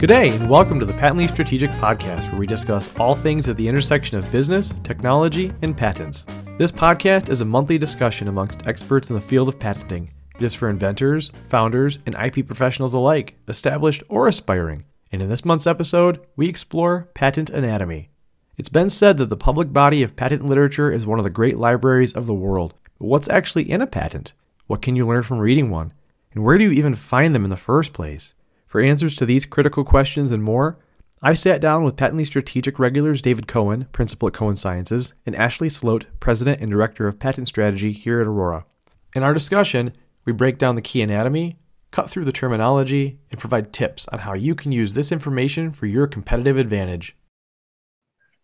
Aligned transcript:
Good 0.00 0.06
day, 0.06 0.30
and 0.30 0.48
welcome 0.48 0.80
to 0.80 0.86
the 0.86 0.94
Patently 0.94 1.26
Strategic 1.26 1.70
Podcast, 1.72 2.30
where 2.30 2.40
we 2.40 2.46
discuss 2.46 2.88
all 2.96 3.14
things 3.14 3.50
at 3.50 3.58
the 3.58 3.68
intersection 3.68 4.16
of 4.16 4.32
business, 4.32 4.72
technology, 4.82 5.52
and 5.60 5.76
patents. 5.76 6.24
This 6.56 6.72
podcast 6.72 7.28
is 7.28 7.42
a 7.42 7.44
monthly 7.44 7.76
discussion 7.76 8.26
amongst 8.26 8.66
experts 8.66 9.10
in 9.10 9.14
the 9.14 9.20
field 9.20 9.46
of 9.46 9.58
patenting. 9.58 10.10
It 10.36 10.42
is 10.42 10.54
for 10.54 10.70
inventors, 10.70 11.32
founders, 11.50 11.98
and 12.06 12.14
IP 12.14 12.46
professionals 12.46 12.94
alike, 12.94 13.36
established 13.46 14.02
or 14.08 14.26
aspiring. 14.26 14.86
And 15.12 15.20
in 15.20 15.28
this 15.28 15.44
month's 15.44 15.66
episode, 15.66 16.26
we 16.34 16.48
explore 16.48 17.10
patent 17.12 17.50
anatomy. 17.50 18.08
It's 18.56 18.70
been 18.70 18.88
said 18.88 19.18
that 19.18 19.28
the 19.28 19.36
public 19.36 19.70
body 19.70 20.02
of 20.02 20.16
patent 20.16 20.46
literature 20.46 20.90
is 20.90 21.04
one 21.04 21.18
of 21.18 21.24
the 21.24 21.30
great 21.30 21.58
libraries 21.58 22.14
of 22.14 22.24
the 22.24 22.32
world. 22.32 22.72
But 22.98 23.08
what's 23.08 23.28
actually 23.28 23.70
in 23.70 23.82
a 23.82 23.86
patent? 23.86 24.32
What 24.66 24.80
can 24.80 24.96
you 24.96 25.06
learn 25.06 25.24
from 25.24 25.40
reading 25.40 25.68
one? 25.68 25.92
And 26.32 26.42
where 26.42 26.56
do 26.56 26.64
you 26.64 26.70
even 26.70 26.94
find 26.94 27.34
them 27.34 27.44
in 27.44 27.50
the 27.50 27.56
first 27.58 27.92
place? 27.92 28.32
For 28.70 28.80
answers 28.80 29.16
to 29.16 29.26
these 29.26 29.46
critical 29.46 29.82
questions 29.82 30.30
and 30.30 30.44
more, 30.44 30.78
I 31.20 31.34
sat 31.34 31.60
down 31.60 31.82
with 31.82 31.96
Patently 31.96 32.24
Strategic 32.24 32.78
regulars 32.78 33.20
David 33.20 33.48
Cohen, 33.48 33.88
Principal 33.90 34.28
at 34.28 34.34
Cohen 34.34 34.54
Sciences, 34.54 35.12
and 35.26 35.34
Ashley 35.34 35.68
Sloat, 35.68 36.06
President 36.20 36.60
and 36.60 36.70
Director 36.70 37.08
of 37.08 37.18
Patent 37.18 37.48
Strategy 37.48 37.90
here 37.90 38.20
at 38.20 38.28
Aurora. 38.28 38.64
In 39.12 39.24
our 39.24 39.34
discussion, 39.34 39.92
we 40.24 40.32
break 40.32 40.56
down 40.56 40.76
the 40.76 40.82
key 40.82 41.02
anatomy, 41.02 41.58
cut 41.90 42.08
through 42.08 42.24
the 42.24 42.30
terminology, 42.30 43.18
and 43.32 43.40
provide 43.40 43.72
tips 43.72 44.06
on 44.12 44.20
how 44.20 44.34
you 44.34 44.54
can 44.54 44.70
use 44.70 44.94
this 44.94 45.10
information 45.10 45.72
for 45.72 45.86
your 45.86 46.06
competitive 46.06 46.56
advantage. 46.56 47.16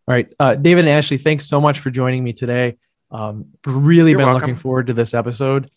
All 0.08 0.14
right, 0.14 0.26
uh, 0.40 0.56
David 0.56 0.86
and 0.86 0.88
Ashley, 0.88 1.18
thanks 1.18 1.46
so 1.46 1.60
much 1.60 1.78
for 1.78 1.90
joining 1.90 2.24
me 2.24 2.32
today. 2.32 2.78
Um, 3.12 3.52
really 3.64 4.10
You're 4.10 4.18
been 4.18 4.26
welcome. 4.26 4.40
looking 4.40 4.56
forward 4.56 4.88
to 4.88 4.92
this 4.92 5.14
episode. 5.14 5.70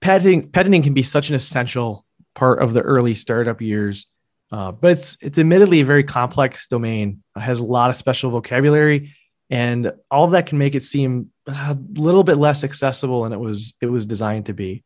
Patenting, 0.00 0.50
patenting 0.50 0.82
can 0.82 0.92
be 0.92 1.04
such 1.04 1.28
an 1.28 1.36
essential 1.36 2.04
part 2.36 2.62
of 2.62 2.72
the 2.72 2.82
early 2.82 3.16
startup 3.16 3.60
years. 3.60 4.06
Uh, 4.52 4.70
but 4.70 4.92
it's 4.92 5.18
it's 5.20 5.40
admittedly 5.40 5.80
a 5.80 5.84
very 5.84 6.04
complex 6.04 6.68
domain. 6.68 7.24
It 7.34 7.40
has 7.40 7.58
a 7.58 7.64
lot 7.64 7.90
of 7.90 7.96
special 7.96 8.30
vocabulary, 8.30 9.12
and 9.50 9.92
all 10.08 10.24
of 10.24 10.30
that 10.30 10.46
can 10.46 10.58
make 10.58 10.76
it 10.76 10.82
seem 10.82 11.32
a 11.48 11.76
little 11.94 12.22
bit 12.22 12.36
less 12.36 12.62
accessible 12.62 13.24
than 13.24 13.32
it 13.32 13.40
was 13.40 13.74
it 13.80 13.86
was 13.86 14.06
designed 14.06 14.46
to 14.46 14.54
be. 14.54 14.84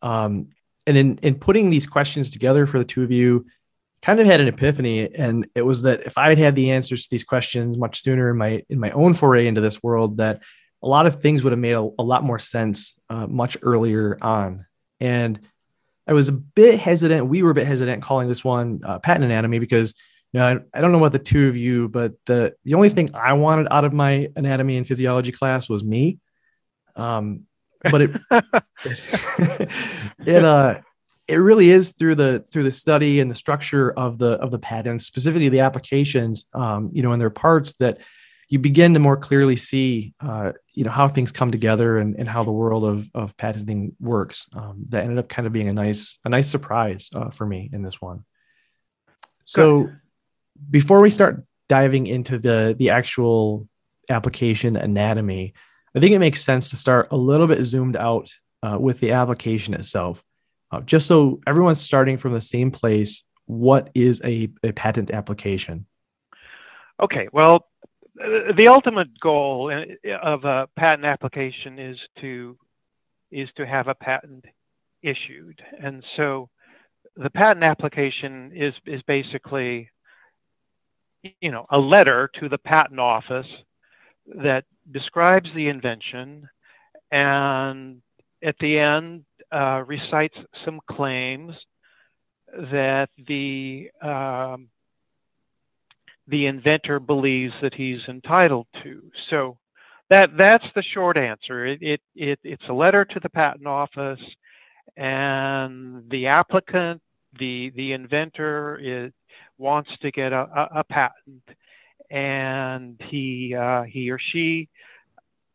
Um, 0.00 0.48
and 0.86 0.96
in 0.96 1.18
in 1.18 1.34
putting 1.34 1.68
these 1.68 1.86
questions 1.86 2.30
together 2.30 2.66
for 2.66 2.78
the 2.78 2.84
two 2.86 3.02
of 3.02 3.10
you, 3.10 3.44
kind 4.00 4.20
of 4.20 4.26
had 4.26 4.40
an 4.40 4.48
epiphany, 4.48 5.14
and 5.14 5.46
it 5.54 5.62
was 5.62 5.82
that 5.82 6.00
if 6.06 6.16
I 6.16 6.30
had 6.30 6.38
had 6.38 6.54
the 6.54 6.70
answers 6.70 7.02
to 7.02 7.10
these 7.10 7.24
questions 7.24 7.76
much 7.76 8.02
sooner 8.02 8.30
in 8.30 8.38
my 8.38 8.62
in 8.70 8.80
my 8.80 8.90
own 8.92 9.12
foray 9.12 9.46
into 9.48 9.60
this 9.60 9.82
world, 9.82 10.16
that 10.16 10.40
a 10.82 10.88
lot 10.88 11.04
of 11.04 11.20
things 11.20 11.42
would 11.42 11.52
have 11.52 11.58
made 11.58 11.72
a, 11.74 11.88
a 11.98 12.02
lot 12.02 12.24
more 12.24 12.38
sense 12.38 12.94
uh, 13.10 13.26
much 13.26 13.58
earlier 13.60 14.16
on. 14.22 14.64
And 14.98 15.40
I 16.08 16.14
was 16.14 16.30
a 16.30 16.32
bit 16.32 16.80
hesitant. 16.80 17.26
We 17.26 17.42
were 17.42 17.50
a 17.50 17.54
bit 17.54 17.66
hesitant 17.66 18.02
calling 18.02 18.28
this 18.28 18.42
one 18.42 18.80
uh, 18.84 18.98
patent 18.98 19.26
anatomy 19.26 19.58
because 19.58 19.94
you 20.32 20.40
know 20.40 20.46
I, 20.46 20.78
I, 20.78 20.80
don't 20.80 20.92
know 20.92 20.98
about 20.98 21.12
the 21.12 21.18
two 21.18 21.48
of 21.48 21.56
you, 21.56 21.88
but 21.88 22.14
the 22.24 22.54
the 22.64 22.74
only 22.74 22.88
thing 22.88 23.10
I 23.14 23.34
wanted 23.34 23.68
out 23.70 23.84
of 23.84 23.92
my 23.92 24.28
anatomy 24.34 24.78
and 24.78 24.86
physiology 24.86 25.32
class 25.32 25.68
was 25.68 25.84
me. 25.84 26.18
Um, 26.96 27.42
but 27.82 28.00
it 28.02 28.10
it, 28.84 29.70
it 30.26 30.44
uh 30.44 30.80
it 31.28 31.36
really 31.36 31.68
is 31.68 31.92
through 31.92 32.14
the 32.14 32.40
through 32.40 32.64
the 32.64 32.70
study 32.70 33.20
and 33.20 33.30
the 33.30 33.34
structure 33.34 33.92
of 33.92 34.16
the 34.18 34.32
of 34.32 34.50
the 34.50 34.58
patents, 34.58 35.04
specifically 35.04 35.50
the 35.50 35.60
applications, 35.60 36.46
um, 36.54 36.90
you 36.92 37.02
know, 37.02 37.12
and 37.12 37.20
their 37.20 37.30
parts 37.30 37.74
that 37.76 37.98
you 38.48 38.58
begin 38.58 38.94
to 38.94 39.00
more 39.00 39.16
clearly 39.16 39.56
see, 39.56 40.14
uh, 40.20 40.52
you 40.74 40.84
know, 40.84 40.90
how 40.90 41.06
things 41.06 41.32
come 41.32 41.50
together 41.50 41.98
and, 41.98 42.16
and 42.16 42.28
how 42.28 42.44
the 42.44 42.52
world 42.52 42.84
of, 42.84 43.08
of 43.14 43.36
patenting 43.36 43.94
works. 44.00 44.48
Um, 44.54 44.84
that 44.88 45.02
ended 45.02 45.18
up 45.18 45.28
kind 45.28 45.46
of 45.46 45.52
being 45.52 45.68
a 45.68 45.72
nice, 45.72 46.18
a 46.24 46.30
nice 46.30 46.48
surprise 46.48 47.10
uh, 47.14 47.30
for 47.30 47.44
me 47.44 47.68
in 47.72 47.82
this 47.82 48.00
one. 48.00 48.24
So 49.44 49.84
Good. 49.84 50.00
before 50.70 51.00
we 51.00 51.10
start 51.10 51.44
diving 51.68 52.06
into 52.06 52.38
the, 52.38 52.74
the 52.78 52.90
actual 52.90 53.68
application 54.08 54.76
anatomy, 54.76 55.52
I 55.94 56.00
think 56.00 56.14
it 56.14 56.18
makes 56.18 56.42
sense 56.42 56.70
to 56.70 56.76
start 56.76 57.08
a 57.10 57.16
little 57.16 57.46
bit 57.46 57.62
zoomed 57.64 57.96
out 57.96 58.30
uh, 58.62 58.78
with 58.80 59.00
the 59.00 59.12
application 59.12 59.74
itself. 59.74 60.24
Uh, 60.70 60.80
just 60.80 61.06
so 61.06 61.40
everyone's 61.46 61.80
starting 61.80 62.16
from 62.16 62.32
the 62.32 62.40
same 62.40 62.70
place, 62.70 63.24
what 63.44 63.90
is 63.94 64.22
a, 64.24 64.50
a 64.62 64.72
patent 64.72 65.10
application? 65.10 65.86
Okay, 67.00 67.28
well, 67.32 67.66
the 68.18 68.68
ultimate 68.68 69.18
goal 69.20 69.72
of 70.22 70.44
a 70.44 70.68
patent 70.76 71.04
application 71.04 71.78
is 71.78 71.98
to 72.20 72.56
is 73.30 73.48
to 73.56 73.66
have 73.66 73.88
a 73.88 73.94
patent 73.94 74.44
issued, 75.02 75.60
and 75.82 76.02
so 76.16 76.48
the 77.16 77.30
patent 77.30 77.64
application 77.64 78.52
is 78.54 78.74
is 78.86 79.02
basically 79.02 79.90
you 81.40 81.50
know 81.50 81.66
a 81.70 81.78
letter 81.78 82.30
to 82.40 82.48
the 82.48 82.58
patent 82.58 83.00
office 83.00 83.46
that 84.42 84.64
describes 84.92 85.48
the 85.54 85.68
invention 85.68 86.48
and 87.10 88.00
at 88.42 88.54
the 88.60 88.78
end 88.78 89.24
uh, 89.52 89.82
recites 89.86 90.36
some 90.64 90.80
claims 90.90 91.54
that 92.70 93.08
the 93.26 93.90
um, 94.02 94.68
the 96.28 96.46
inventor 96.46 97.00
believes 97.00 97.54
that 97.62 97.74
he's 97.74 98.00
entitled 98.08 98.66
to. 98.82 99.02
So 99.30 99.58
that 100.10 100.30
that's 100.38 100.64
the 100.74 100.82
short 100.94 101.16
answer. 101.16 101.66
It, 101.66 101.82
it, 101.82 102.00
it 102.14 102.38
it's 102.42 102.62
a 102.68 102.72
letter 102.72 103.04
to 103.04 103.20
the 103.20 103.28
patent 103.28 103.66
office, 103.66 104.20
and 104.96 106.08
the 106.10 106.26
applicant, 106.26 107.00
the 107.38 107.72
the 107.76 107.92
inventor, 107.92 108.78
is, 108.82 109.12
wants 109.58 109.90
to 110.02 110.10
get 110.10 110.32
a, 110.32 110.40
a, 110.40 110.80
a 110.80 110.84
patent, 110.84 111.42
and 112.10 113.00
he 113.10 113.54
uh, 113.54 113.82
he 113.82 114.10
or 114.10 114.18
she 114.32 114.68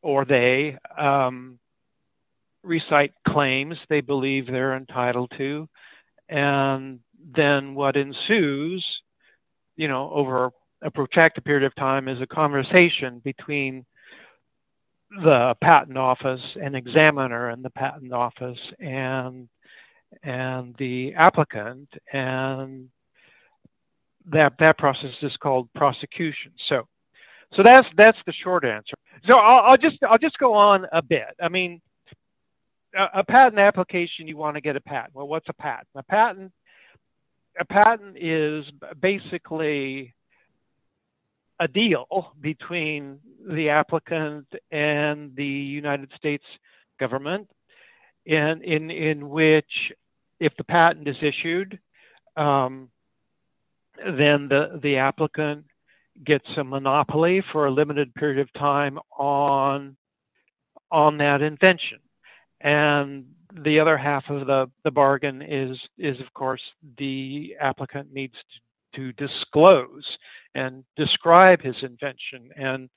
or 0.02 0.26
they 0.26 0.78
um, 1.00 1.58
recite 2.62 3.14
claims 3.28 3.76
they 3.90 4.02
believe 4.02 4.46
they're 4.46 4.76
entitled 4.76 5.32
to, 5.38 5.68
and 6.30 7.00
then 7.36 7.74
what 7.74 7.96
ensues, 7.96 8.86
you 9.78 9.88
know, 9.88 10.12
over 10.12 10.52
a 10.84 10.92
protracted 10.92 11.46
period 11.46 11.64
of 11.64 11.76
time 11.76 12.08
is 12.08 12.22
a 12.22 12.28
conversation 12.28 13.20
between 13.24 13.86
the 15.24 15.56
patent 15.62 15.98
office 15.98 16.42
and 16.62 16.76
examiner 16.76 17.52
in 17.52 17.62
the 17.62 17.70
patent 17.70 18.12
office 18.12 18.58
and 18.80 19.48
and 20.24 20.76
the 20.78 21.14
applicant 21.16 21.90
and 22.12 22.90
that 24.32 24.54
that 24.60 24.78
process 24.78 25.12
is 25.22 25.36
called 25.42 25.70
prosecution. 25.74 26.52
So 26.70 26.88
so 27.56 27.64
that's 27.64 27.88
that's 27.98 28.18
the 28.26 28.34
short 28.44 28.66
answer. 28.66 28.96
So 29.28 29.36
i'll, 29.36 29.72
I'll 29.72 29.78
just 29.78 29.98
i'll 30.10 30.18
just 30.18 30.38
go 30.40 30.54
on 30.54 30.86
a 30.92 31.02
bit. 31.02 31.36
I 31.42 31.50
mean 31.50 31.82
a, 32.98 33.20
a 33.20 33.24
patent 33.24 33.60
application 33.60 34.28
you 34.28 34.38
want 34.38 34.56
to 34.56 34.62
get 34.62 34.76
a 34.76 34.82
patent. 34.82 35.14
Well 35.16 35.28
what's 35.28 35.50
a 35.50 35.54
patent? 35.54 35.90
A 35.96 36.04
patent 36.04 36.52
a 37.60 37.66
patent 37.66 38.18
is 38.18 38.66
basically 39.00 40.14
a 41.60 41.68
deal 41.68 42.34
between 42.42 43.20
the 43.48 43.70
applicant 43.70 44.48
and 44.72 45.36
the 45.36 45.46
United 45.46 46.12
States 46.18 46.44
government, 47.00 47.50
in 48.26 48.62
in 48.64 48.90
in 48.90 49.30
which, 49.30 49.92
if 50.40 50.54
the 50.58 50.64
patent 50.64 51.08
is 51.08 51.18
issued, 51.22 51.80
um, 52.38 52.90
then 53.98 54.48
the 54.48 54.80
the 54.82 54.98
applicant 54.98 55.66
gets 56.24 56.48
a 56.58 56.64
monopoly 56.64 57.44
for 57.52 57.66
a 57.66 57.72
limited 57.72 58.14
period 58.16 58.40
of 58.40 58.52
time 58.54 58.98
on 59.18 59.96
on 60.92 61.18
that 61.18 61.42
invention, 61.42 62.00
and 62.62 63.26
the 63.64 63.80
other 63.80 63.98
half 63.98 64.24
of 64.30 64.48
the 64.48 64.70
the 64.84 64.92
bargain 64.92 65.42
is 65.42 65.78
is 65.98 66.20
of 66.20 66.34
course 66.34 66.62
the 66.98 67.56
applicant 67.60 68.12
needs 68.12 68.34
to, 68.94 69.14
to 69.14 69.28
disclose 69.28 70.06
and 70.56 70.84
describe 70.96 71.62
his 71.62 71.76
invention 71.82 72.50
and 72.56 72.90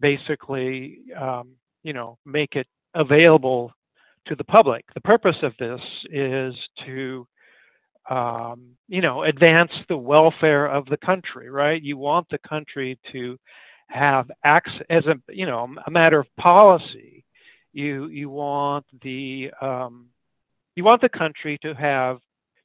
basically, 0.00 0.98
um, 1.18 1.52
you 1.82 1.92
know, 1.92 2.18
make 2.24 2.56
it 2.56 2.66
available 2.94 3.72
to 4.26 4.34
the 4.34 4.44
public. 4.44 4.84
The 4.94 5.00
purpose 5.00 5.36
of 5.42 5.52
this 5.58 5.80
is 6.10 6.54
to, 6.86 7.26
um, 8.08 8.76
you 8.88 9.00
know, 9.00 9.24
advance 9.24 9.72
the 9.88 9.96
welfare 9.96 10.66
of 10.66 10.86
the 10.86 10.96
country, 10.98 11.50
right? 11.50 11.82
You 11.82 11.96
want 11.96 12.28
the 12.30 12.38
country 12.38 12.98
to 13.12 13.38
have 13.88 14.30
access 14.44 14.82
as 14.88 15.04
a, 15.06 15.16
you 15.32 15.46
know, 15.46 15.68
a 15.86 15.90
matter 15.90 16.20
of 16.20 16.26
policy. 16.36 17.24
You 17.72 18.08
you 18.08 18.28
want 18.30 18.84
the 19.02 19.50
um, 19.60 20.06
you 20.74 20.84
want 20.84 21.00
the 21.02 21.08
country 21.08 21.58
to 21.62 21.74
have 21.74 22.18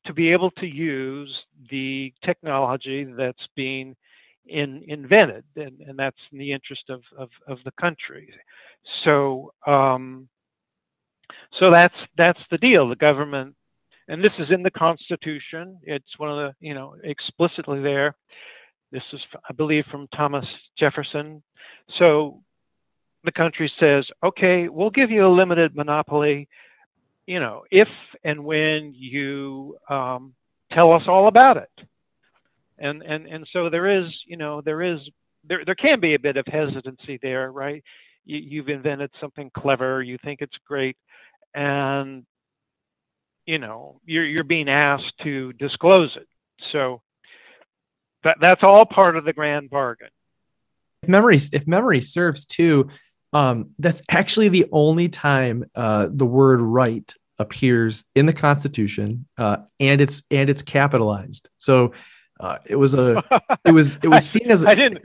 to 0.06 0.14
be 0.14 0.32
able 0.32 0.52
to 0.52 0.66
use 0.66 1.36
the 1.70 2.14
technology 2.24 3.04
that's 3.04 3.48
being 3.56 3.96
in, 4.48 4.84
invented, 4.88 5.44
and, 5.56 5.80
and, 5.82 5.98
that's 5.98 6.18
in 6.32 6.38
the 6.38 6.52
interest 6.52 6.84
of, 6.90 7.02
of, 7.18 7.30
of 7.48 7.58
the 7.66 7.72
country. 7.80 8.30
So, 9.04 9.54
um, 9.66 10.28
so 11.60 11.72
that's 11.72 11.96
that's 12.18 12.40
the 12.52 12.58
deal. 12.58 12.88
The 12.88 12.96
government 12.96 13.56
and 14.08 14.24
this 14.24 14.32
is 14.40 14.48
in 14.52 14.64
the 14.64 14.72
Constitution. 14.72 15.80
It's 15.84 16.18
one 16.18 16.30
of 16.30 16.38
the, 16.38 16.66
you 16.66 16.74
know, 16.74 16.96
explicitly 17.04 17.82
there. 17.82 18.16
This 18.92 19.04
is, 19.14 19.20
I 19.50 19.54
believe, 19.54 19.86
from 19.90 20.08
Thomas 20.16 20.46
Jefferson. 20.78 21.42
So 21.98 22.42
the 23.24 23.32
country 23.32 23.72
says, 23.80 24.06
okay, 24.24 24.70
we'll 24.70 24.92
give 24.92 25.10
you 25.10 25.26
a 25.26 25.36
limited 25.36 25.76
monopoly, 25.76 26.48
you 27.26 27.40
know, 27.40 27.64
if 27.72 27.88
and 28.24 28.46
when 28.46 28.94
you 28.96 29.78
um, 29.90 30.34
tell 30.72 30.94
us 30.94 31.04
all 31.08 31.28
about 31.28 31.58
it. 31.58 31.72
And 32.78 33.02
and 33.02 33.28
and 33.28 33.48
so 33.54 33.70
there 33.70 34.04
is, 34.04 34.12
you 34.28 34.38
know, 34.38 34.62
there 34.62 34.82
is 34.82 35.00
there 35.48 35.64
there 35.66 35.76
can 35.76 36.00
be 36.00 36.16
a 36.16 36.20
bit 36.20 36.38
of 36.38 36.46
hesitancy 36.48 37.20
there, 37.22 37.52
right? 37.52 37.84
You, 38.26 38.38
you've 38.38 38.70
invented 38.70 39.12
something 39.22 39.52
clever, 39.56 40.02
you 40.02 40.18
think 40.24 40.42
it's 40.42 40.58
great, 40.68 40.98
and 41.54 42.26
you 43.46 43.60
know 43.60 44.02
you're 44.06 44.26
you're 44.26 44.44
being 44.44 44.70
asked 44.70 45.14
to 45.24 45.54
disclose 45.54 46.12
it. 46.16 46.28
So 46.72 47.02
that 48.24 48.38
that's 48.42 48.64
all 48.64 48.86
part 48.86 49.16
of 49.16 49.26
the 49.26 49.34
grand 49.34 49.70
bargain. 49.70 50.10
If 51.04 51.10
memory 51.10 51.38
if 51.38 51.68
memory 51.68 52.02
serves 52.02 52.46
too, 52.46 52.90
um, 53.32 53.72
that's 53.80 54.02
actually 54.10 54.50
the 54.50 54.66
only 54.72 55.10
time 55.10 55.66
uh, 55.76 56.08
the 56.12 56.26
word 56.26 56.60
right 56.62 57.14
appears 57.38 58.06
in 58.16 58.26
the 58.26 58.34
Constitution, 58.34 59.28
uh, 59.38 59.58
and 59.80 60.02
it's 60.02 60.24
and 60.32 60.50
it's 60.50 60.62
capitalized. 60.62 61.50
So 61.58 61.94
uh, 62.40 62.58
it 62.66 62.76
was 62.76 62.94
a 62.94 63.24
it 63.66 63.72
was 63.72 63.98
it 64.04 64.08
was 64.08 64.30
seen 64.30 64.52
as 64.52 64.64
a, 64.64 64.70
I 64.70 64.76
didn't 64.76 65.00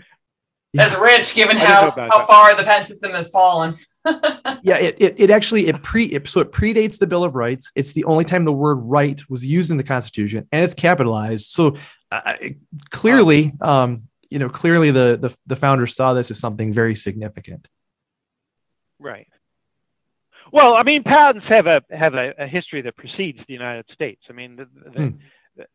as 0.78 0.96
rich 0.96 1.34
given 1.34 1.56
how 1.56 1.90
how 1.90 2.26
far 2.26 2.54
the 2.54 2.62
pen 2.62 2.84
system 2.84 3.12
has 3.12 3.30
fallen. 3.30 3.74
yeah, 4.62 4.78
it, 4.78 4.96
it 5.00 5.14
it 5.18 5.30
actually 5.30 5.66
it 5.66 5.82
pre 5.82 6.06
it, 6.06 6.28
so 6.28 6.40
it 6.40 6.52
predates 6.52 6.98
the 6.98 7.06
Bill 7.06 7.24
of 7.24 7.34
Rights. 7.34 7.72
It's 7.74 7.92
the 7.92 8.04
only 8.04 8.24
time 8.24 8.44
the 8.44 8.52
word 8.52 8.76
right 8.76 9.20
was 9.28 9.44
used 9.44 9.70
in 9.70 9.76
the 9.76 9.84
Constitution, 9.84 10.46
and 10.52 10.62
it's 10.62 10.74
capitalized. 10.74 11.50
So 11.50 11.76
uh, 12.12 12.34
clearly, 12.90 13.52
um, 13.60 14.04
you 14.30 14.38
know, 14.38 14.48
clearly 14.48 14.90
the, 14.90 15.18
the 15.20 15.36
the 15.46 15.56
founders 15.56 15.96
saw 15.96 16.14
this 16.14 16.30
as 16.30 16.38
something 16.38 16.72
very 16.72 16.94
significant. 16.94 17.66
Right. 18.98 19.28
Well, 20.52 20.74
I 20.74 20.82
mean, 20.82 21.02
patents 21.02 21.46
have 21.48 21.66
a 21.66 21.82
have 21.90 22.14
a, 22.14 22.32
a 22.38 22.46
history 22.46 22.82
that 22.82 22.96
precedes 22.96 23.40
the 23.46 23.52
United 23.54 23.86
States. 23.92 24.22
I 24.28 24.32
mean, 24.32 24.56
the, 24.56 24.68
the, 24.84 24.90
hmm. 24.90 25.16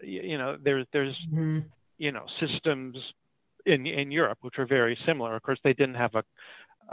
You 0.02 0.38
know, 0.38 0.58
there's 0.62 0.86
there's 0.94 1.16
mm-hmm. 1.32 1.60
you 1.98 2.12
know 2.12 2.26
systems 2.40 2.98
in 3.66 3.86
in 3.86 4.12
Europe 4.12 4.40
which 4.42 4.60
are 4.60 4.66
very 4.66 4.98
similar. 5.06 5.36
Of 5.36 5.44
course, 5.44 5.60
they 5.64 5.74
didn't 5.74 5.96
have 5.96 6.16
a 6.16 6.24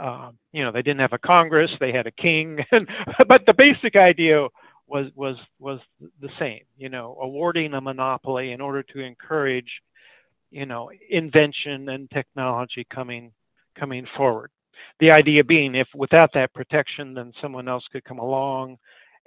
uh, 0.03 0.31
you 0.51 0.63
know 0.63 0.71
they 0.71 0.81
didn't 0.81 1.01
have 1.01 1.13
a 1.13 1.17
Congress; 1.19 1.71
they 1.79 1.91
had 1.91 2.07
a 2.07 2.11
king, 2.11 2.59
but 3.27 3.45
the 3.45 3.53
basic 3.57 3.95
idea 3.95 4.47
was 4.87 5.07
was 5.15 5.35
was 5.59 5.79
the 6.21 6.29
same. 6.39 6.61
You 6.77 6.89
know, 6.89 7.17
awarding 7.21 7.73
a 7.73 7.81
monopoly 7.81 8.51
in 8.51 8.61
order 8.61 8.83
to 8.83 8.99
encourage 8.99 9.81
you 10.51 10.65
know 10.65 10.89
invention 11.09 11.89
and 11.89 12.09
technology 12.11 12.85
coming 12.93 13.31
coming 13.79 14.05
forward. 14.17 14.51
The 14.99 15.11
idea 15.11 15.43
being, 15.43 15.75
if 15.75 15.87
without 15.95 16.31
that 16.33 16.53
protection, 16.53 17.13
then 17.13 17.33
someone 17.41 17.67
else 17.67 17.83
could 17.91 18.03
come 18.03 18.19
along 18.19 18.77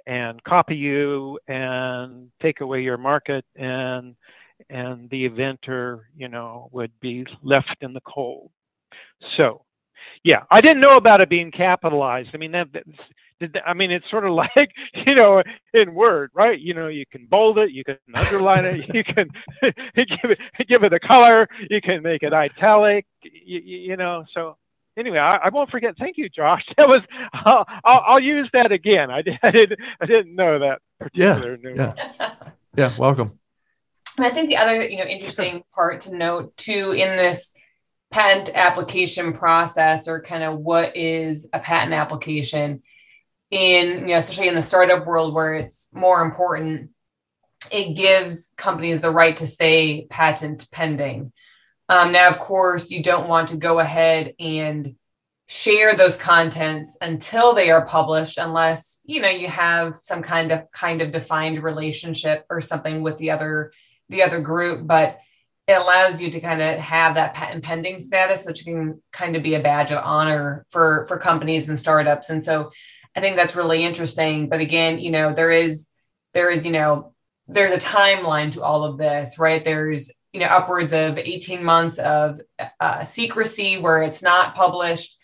and 0.07 0.41
copy 0.43 0.75
you 0.75 1.37
and 1.47 2.31
take 2.41 2.61
away 2.61 2.81
your 2.81 2.97
market 2.97 3.45
and 3.55 4.15
and 4.71 5.07
the 5.11 5.25
inventor, 5.25 6.09
you 6.17 6.29
know, 6.29 6.69
would 6.71 6.91
be 6.99 7.25
left 7.43 7.75
in 7.81 7.93
the 7.93 8.01
cold. 8.01 8.49
So, 9.35 9.63
yeah, 10.23 10.43
I 10.49 10.61
didn't 10.61 10.79
know 10.79 10.95
about 10.95 11.21
it 11.21 11.29
being 11.29 11.51
capitalized. 11.51 12.29
I 12.33 12.37
mean, 12.37 12.53
that, 12.53 12.67
I 13.65 13.73
mean, 13.75 13.91
it's 13.91 14.09
sort 14.09 14.25
of 14.25 14.33
like, 14.55 14.71
you 15.05 15.13
know, 15.13 15.43
in 15.73 15.93
Word, 15.93 16.31
right? 16.33 16.59
You 16.59 16.73
know, 16.73 16.87
you 16.87 17.05
can 17.11 17.27
bold 17.27 17.59
it, 17.59 17.71
you 17.71 17.83
can 17.83 17.97
underline 18.15 18.65
it, 18.65 18.95
you 18.95 19.03
can 19.03 19.29
give 19.61 20.31
it 20.31 20.39
give 20.67 20.83
it 20.83 20.93
a 20.93 20.99
color, 20.99 21.47
you 21.69 21.81
can 21.81 22.01
make 22.01 22.23
it 22.23 22.33
italic, 22.33 23.05
you, 23.21 23.59
you 23.59 23.97
know. 23.97 24.25
So 24.33 24.57
anyway, 24.97 25.19
I, 25.19 25.37
I, 25.37 25.49
won't 25.49 25.69
forget. 25.69 25.95
Thank 25.97 26.17
you, 26.17 26.29
Josh. 26.29 26.63
That 26.77 26.87
was 26.87 27.01
I'll, 27.33 27.65
I'll, 27.83 28.03
I'll 28.07 28.19
use 28.19 28.49
that 28.53 28.71
again. 28.71 29.09
I, 29.09 29.23
I 29.43 29.51
didn't 29.51 29.79
I 30.01 30.05
didn't 30.05 30.35
know 30.35 30.59
that 30.59 30.81
particular 30.99 31.57
yeah, 31.63 31.93
Yeah. 32.19 32.33
yeah, 32.75 32.91
welcome. 32.97 33.39
And 34.17 34.25
I 34.25 34.31
think 34.31 34.49
the 34.49 34.57
other, 34.57 34.81
you 34.81 34.97
know, 34.97 35.03
interesting 35.03 35.63
part 35.73 36.01
to 36.01 36.15
note 36.15 36.57
too 36.57 36.91
in 36.91 37.17
this 37.17 37.53
patent 38.11 38.49
application 38.55 39.33
process 39.33 40.07
or 40.07 40.21
kind 40.21 40.43
of 40.43 40.57
what 40.57 40.95
is 40.95 41.47
a 41.53 41.59
patent 41.59 41.93
application 41.93 42.81
in, 43.51 43.99
you 43.99 44.07
know, 44.07 44.17
especially 44.17 44.47
in 44.47 44.55
the 44.55 44.61
startup 44.61 45.05
world 45.05 45.33
where 45.33 45.53
it's 45.53 45.89
more 45.93 46.21
important, 46.21 46.89
it 47.71 47.95
gives 47.95 48.51
companies 48.57 49.01
the 49.01 49.11
right 49.11 49.37
to 49.37 49.47
stay 49.47 50.07
patent 50.09 50.67
pending. 50.71 51.31
Um, 51.89 52.11
now, 52.11 52.29
of 52.29 52.39
course, 52.39 52.91
you 52.91 53.01
don't 53.01 53.29
want 53.29 53.49
to 53.49 53.57
go 53.57 53.79
ahead 53.79 54.33
and 54.39 54.95
share 55.47 55.95
those 55.95 56.17
contents 56.17 56.97
until 57.01 57.53
they 57.53 57.71
are 57.71 57.85
published 57.85 58.37
unless 58.37 58.99
you 59.05 59.21
know 59.21 59.29
you 59.29 59.47
have 59.47 59.95
some 59.95 60.21
kind 60.21 60.51
of 60.51 60.69
kind 60.71 61.01
of 61.01 61.13
defined 61.13 61.63
relationship 61.63 62.45
or 62.49 62.59
something 62.59 63.01
with 63.01 63.17
the 63.17 63.31
other 63.31 63.71
the 64.09 64.23
other 64.23 64.41
group, 64.41 64.85
but 64.85 65.17
it 65.67 65.73
allows 65.73 66.21
you 66.21 66.31
to 66.31 66.39
kind 66.39 66.61
of 66.61 66.77
have 66.79 67.15
that 67.15 67.33
patent 67.33 67.63
pending 67.63 67.99
status, 67.99 68.45
which 68.45 68.63
can 68.63 69.01
kind 69.11 69.35
of 69.35 69.43
be 69.43 69.55
a 69.55 69.59
badge 69.59 69.91
of 69.91 70.03
honor 70.03 70.65
for 70.69 71.05
for 71.07 71.17
companies 71.17 71.69
and 71.69 71.79
startups. 71.79 72.29
And 72.29 72.43
so 72.43 72.71
I 73.15 73.21
think 73.21 73.35
that's 73.35 73.55
really 73.55 73.83
interesting. 73.83 74.47
But 74.47 74.61
again, 74.61 74.99
you 74.99 75.11
know, 75.11 75.33
there 75.33 75.51
is 75.51 75.87
there 76.33 76.49
is, 76.49 76.65
you 76.65 76.71
know, 76.71 77.13
there's 77.47 77.73
a 77.73 77.85
timeline 77.85 78.51
to 78.53 78.63
all 78.63 78.83
of 78.83 78.97
this, 78.97 79.39
right? 79.39 79.63
There's 79.63 80.11
you 80.33 80.39
know 80.39 80.47
upwards 80.47 80.93
of 80.93 81.17
18 81.17 81.63
months 81.63 81.97
of 81.99 82.39
uh, 82.79 83.03
secrecy 83.03 83.77
where 83.77 84.03
it's 84.03 84.21
not 84.21 84.55
published 84.55 85.17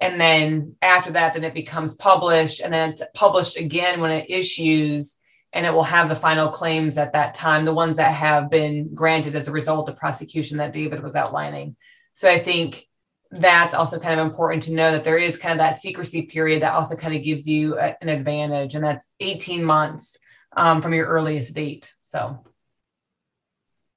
and 0.00 0.20
then 0.20 0.76
after 0.82 1.12
that 1.12 1.34
then 1.34 1.44
it 1.44 1.54
becomes 1.54 1.94
published 1.94 2.60
and 2.60 2.72
then 2.72 2.90
it's 2.90 3.02
published 3.14 3.56
again 3.56 4.00
when 4.00 4.10
it 4.10 4.30
issues 4.30 5.16
and 5.56 5.64
it 5.64 5.72
will 5.72 5.82
have 5.82 6.10
the 6.10 6.14
final 6.14 6.50
claims 6.50 6.98
at 6.98 7.14
that 7.14 7.34
time, 7.34 7.64
the 7.64 7.72
ones 7.72 7.96
that 7.96 8.12
have 8.12 8.50
been 8.50 8.94
granted 8.94 9.34
as 9.34 9.48
a 9.48 9.52
result 9.52 9.88
of 9.88 9.96
prosecution 9.96 10.58
that 10.58 10.74
David 10.74 11.02
was 11.02 11.14
outlining. 11.14 11.76
So 12.12 12.30
I 12.30 12.38
think 12.38 12.86
that's 13.30 13.72
also 13.72 13.98
kind 13.98 14.20
of 14.20 14.26
important 14.26 14.64
to 14.64 14.74
know 14.74 14.92
that 14.92 15.02
there 15.02 15.16
is 15.16 15.38
kind 15.38 15.52
of 15.52 15.58
that 15.58 15.80
secrecy 15.80 16.22
period 16.22 16.60
that 16.62 16.74
also 16.74 16.94
kind 16.94 17.16
of 17.16 17.22
gives 17.22 17.48
you 17.48 17.78
a, 17.78 17.96
an 18.02 18.10
advantage, 18.10 18.74
and 18.74 18.84
that's 18.84 19.06
18 19.20 19.64
months 19.64 20.18
um, 20.54 20.82
from 20.82 20.92
your 20.92 21.06
earliest 21.06 21.54
date. 21.54 21.90
So, 22.02 22.44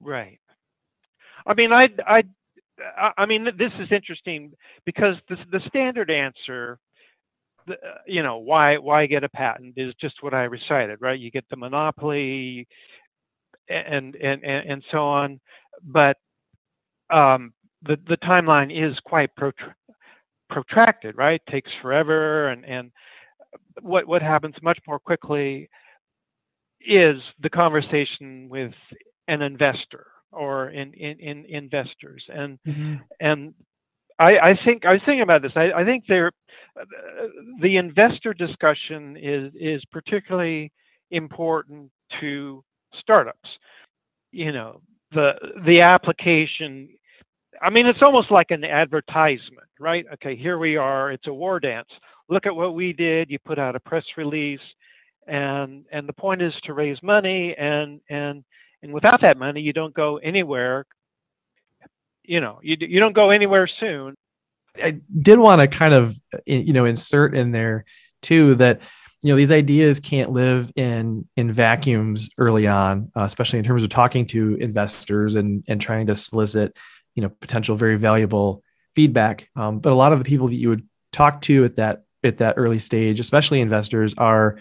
right. 0.00 0.39
I 1.50 1.54
mean, 1.54 1.72
I, 1.72 1.88
I, 2.06 2.22
I 3.18 3.26
mean, 3.26 3.46
this 3.58 3.72
is 3.80 3.88
interesting 3.92 4.52
because 4.86 5.16
the, 5.28 5.36
the 5.52 5.60
standard 5.68 6.10
answer 6.10 6.78
uh, 7.70 7.74
you 8.06 8.22
know 8.22 8.38
why 8.38 8.78
why 8.78 9.06
get 9.06 9.24
a 9.24 9.28
patent 9.28 9.74
is 9.76 9.94
just 10.00 10.22
what 10.22 10.34
I 10.34 10.44
recited, 10.44 10.98
right? 11.00 11.18
You 11.18 11.30
get 11.30 11.44
the 11.50 11.56
monopoly 11.56 12.66
and 13.68 14.16
and 14.16 14.44
and, 14.44 14.70
and 14.70 14.84
so 14.90 14.98
on, 14.98 15.40
but 15.84 16.16
um, 17.12 17.52
the 17.82 17.96
the 18.08 18.16
timeline 18.18 18.70
is 18.72 18.96
quite 19.04 19.30
protr- 19.38 19.74
protracted, 20.50 21.16
right? 21.16 21.42
Takes 21.50 21.70
forever, 21.82 22.48
and 22.48 22.64
and 22.64 22.92
what 23.82 24.06
what 24.08 24.22
happens 24.22 24.56
much 24.62 24.78
more 24.86 24.98
quickly 24.98 25.68
is 26.80 27.16
the 27.42 27.50
conversation 27.50 28.48
with 28.50 28.72
an 29.28 29.42
investor 29.42 30.06
or 30.32 30.70
in 30.70 30.92
in, 30.94 31.18
in 31.20 31.44
investors 31.46 32.24
and 32.28 32.58
mm-hmm. 32.66 32.96
and 33.20 33.54
I, 34.20 34.50
I, 34.50 34.58
think 34.66 34.84
I 34.84 34.92
was 34.92 35.00
thinking 35.06 35.22
about 35.22 35.40
this. 35.40 35.52
I, 35.56 35.70
I 35.74 35.84
think 35.84 36.04
there, 36.06 36.30
the 37.62 37.76
investor 37.78 38.34
discussion 38.34 39.16
is 39.16 39.50
is 39.58 39.82
particularly 39.90 40.70
important 41.10 41.90
to 42.20 42.62
startups. 43.00 43.48
You 44.30 44.52
know, 44.52 44.82
the 45.12 45.32
the 45.64 45.80
application. 45.80 46.90
I 47.62 47.70
mean, 47.70 47.86
it's 47.86 48.02
almost 48.02 48.30
like 48.30 48.50
an 48.50 48.62
advertisement, 48.62 49.68
right? 49.78 50.04
Okay, 50.14 50.36
here 50.36 50.58
we 50.58 50.76
are. 50.76 51.10
It's 51.10 51.26
a 51.26 51.32
war 51.32 51.58
dance. 51.58 51.88
Look 52.28 52.46
at 52.46 52.54
what 52.54 52.74
we 52.74 52.92
did. 52.92 53.30
You 53.30 53.38
put 53.38 53.58
out 53.58 53.74
a 53.74 53.80
press 53.80 54.04
release, 54.18 54.60
and 55.26 55.86
and 55.90 56.06
the 56.06 56.12
point 56.12 56.42
is 56.42 56.52
to 56.64 56.74
raise 56.74 57.02
money, 57.02 57.54
and 57.58 58.02
and 58.10 58.44
and 58.82 58.92
without 58.92 59.20
that 59.22 59.36
money, 59.36 59.60
you 59.60 59.72
don't 59.72 59.94
go 59.94 60.16
anywhere 60.18 60.86
you 62.30 62.40
know 62.40 62.60
you, 62.62 62.76
you 62.78 63.00
don't 63.00 63.12
go 63.12 63.30
anywhere 63.30 63.68
soon. 63.80 64.14
I 64.76 65.00
did 65.20 65.40
want 65.40 65.60
to 65.60 65.66
kind 65.66 65.92
of 65.92 66.16
you 66.46 66.72
know 66.72 66.84
insert 66.84 67.34
in 67.34 67.50
there 67.50 67.84
too 68.22 68.54
that 68.54 68.80
you 69.22 69.32
know 69.32 69.36
these 69.36 69.50
ideas 69.50 69.98
can't 69.98 70.30
live 70.30 70.70
in 70.76 71.28
in 71.36 71.50
vacuums 71.52 72.28
early 72.38 72.68
on 72.68 73.10
uh, 73.16 73.22
especially 73.22 73.58
in 73.58 73.64
terms 73.64 73.82
of 73.82 73.88
talking 73.88 74.26
to 74.28 74.54
investors 74.54 75.34
and 75.34 75.64
and 75.66 75.80
trying 75.80 76.06
to 76.06 76.14
solicit 76.14 76.76
you 77.16 77.22
know 77.22 77.28
potential 77.28 77.76
very 77.76 77.96
valuable 77.96 78.62
feedback. 78.94 79.48
Um, 79.56 79.80
but 79.80 79.92
a 79.92 79.96
lot 79.96 80.12
of 80.12 80.20
the 80.20 80.24
people 80.24 80.48
that 80.48 80.54
you 80.54 80.68
would 80.68 80.86
talk 81.12 81.42
to 81.42 81.64
at 81.64 81.76
that 81.76 82.04
at 82.22 82.38
that 82.38 82.54
early 82.58 82.78
stage 82.78 83.18
especially 83.18 83.60
investors 83.60 84.14
are 84.16 84.60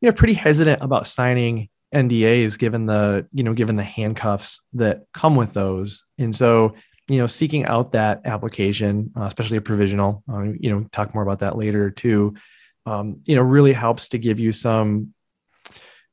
you 0.00 0.08
know 0.08 0.12
pretty 0.12 0.34
hesitant 0.34 0.82
about 0.82 1.06
signing 1.06 1.68
NDAs 1.94 2.58
given 2.58 2.86
the, 2.86 3.26
you 3.32 3.42
know, 3.42 3.54
given 3.54 3.76
the 3.76 3.84
handcuffs 3.84 4.60
that 4.74 5.04
come 5.14 5.34
with 5.34 5.54
those. 5.54 6.04
And 6.18 6.34
so, 6.34 6.74
you 7.08 7.18
know, 7.18 7.26
seeking 7.26 7.64
out 7.64 7.92
that 7.92 8.22
application, 8.26 9.12
uh, 9.16 9.24
especially 9.24 9.56
a 9.56 9.62
provisional, 9.62 10.22
uh, 10.30 10.42
you 10.42 10.70
know, 10.70 10.86
talk 10.92 11.14
more 11.14 11.22
about 11.22 11.40
that 11.40 11.56
later 11.56 11.90
too, 11.90 12.34
um, 12.84 13.20
you 13.24 13.34
know, 13.34 13.42
really 13.42 13.72
helps 13.72 14.08
to 14.10 14.18
give 14.18 14.38
you 14.38 14.52
some, 14.52 15.14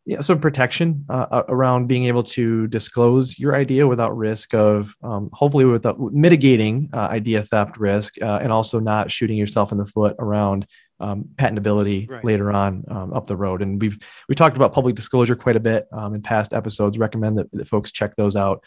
you 0.05 0.15
know, 0.15 0.21
some 0.21 0.39
protection 0.39 1.05
uh, 1.09 1.43
around 1.49 1.87
being 1.87 2.05
able 2.05 2.23
to 2.23 2.67
disclose 2.67 3.37
your 3.39 3.55
idea 3.55 3.87
without 3.87 4.15
risk 4.15 4.53
of, 4.53 4.95
um, 5.03 5.29
hopefully, 5.33 5.65
without 5.65 5.99
mitigating 5.99 6.89
uh, 6.93 6.99
idea 6.99 7.41
theft 7.41 7.77
risk, 7.77 8.21
uh, 8.21 8.39
and 8.41 8.51
also 8.51 8.79
not 8.79 9.11
shooting 9.11 9.37
yourself 9.37 9.71
in 9.71 9.77
the 9.79 9.85
foot 9.85 10.15
around 10.19 10.67
um, 10.99 11.25
patentability 11.35 12.09
right. 12.09 12.23
later 12.23 12.51
on 12.51 12.85
um, 12.87 13.13
up 13.13 13.27
the 13.27 13.35
road. 13.35 13.61
And 13.61 13.81
we've 13.81 13.97
we 14.29 14.35
talked 14.35 14.55
about 14.55 14.73
public 14.73 14.95
disclosure 14.95 15.35
quite 15.35 15.55
a 15.55 15.59
bit 15.59 15.87
um, 15.91 16.13
in 16.13 16.21
past 16.21 16.53
episodes. 16.53 16.97
Recommend 16.97 17.37
that, 17.37 17.51
that 17.51 17.67
folks 17.67 17.91
check 17.91 18.15
those 18.15 18.35
out. 18.35 18.63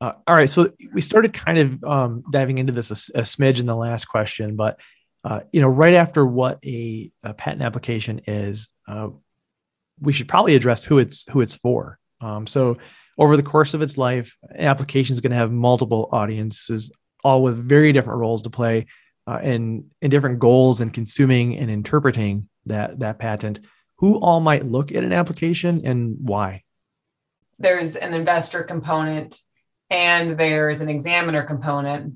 Uh, 0.00 0.12
all 0.26 0.34
right, 0.34 0.50
so 0.50 0.70
we 0.92 1.00
started 1.00 1.32
kind 1.32 1.58
of 1.58 1.84
um, 1.84 2.24
diving 2.30 2.58
into 2.58 2.72
this 2.72 2.90
a, 2.90 3.20
a, 3.20 3.22
smidge 3.22 3.60
in 3.60 3.66
the 3.66 3.76
last 3.76 4.06
question, 4.06 4.56
but 4.56 4.78
uh, 5.22 5.40
you 5.52 5.60
know, 5.60 5.68
right 5.68 5.94
after 5.94 6.26
what 6.26 6.58
a, 6.64 7.10
a 7.22 7.32
patent 7.32 7.62
application 7.62 8.20
is, 8.26 8.70
uh, 8.86 9.08
we 10.00 10.12
should 10.12 10.28
probably 10.28 10.56
address 10.56 10.84
who 10.84 10.98
it's 10.98 11.24
who 11.30 11.40
it's 11.40 11.54
for. 11.54 11.98
Um, 12.20 12.46
so, 12.46 12.76
over 13.16 13.36
the 13.36 13.42
course 13.42 13.72
of 13.72 13.80
its 13.80 13.96
life, 13.96 14.36
an 14.50 14.66
application 14.66 15.14
is 15.14 15.20
going 15.20 15.30
to 15.30 15.36
have 15.36 15.52
multiple 15.52 16.08
audiences, 16.12 16.92
all 17.22 17.42
with 17.42 17.56
very 17.56 17.92
different 17.92 18.18
roles 18.18 18.42
to 18.42 18.50
play 18.50 18.86
uh, 19.26 19.38
and 19.42 19.90
and 20.02 20.10
different 20.10 20.38
goals 20.38 20.80
in 20.80 20.90
consuming 20.90 21.56
and 21.56 21.70
interpreting 21.70 22.48
that 22.66 22.98
that 23.00 23.18
patent 23.18 23.60
who 23.98 24.18
all 24.18 24.40
might 24.40 24.64
look 24.66 24.92
at 24.92 25.04
an 25.04 25.12
application 25.12 25.82
and 25.84 26.16
why? 26.20 26.62
There's 27.58 27.96
an 27.96 28.14
investor 28.14 28.62
component 28.62 29.40
and 29.88 30.32
there's 30.32 30.80
an 30.80 30.88
examiner 30.88 31.42
component. 31.42 32.14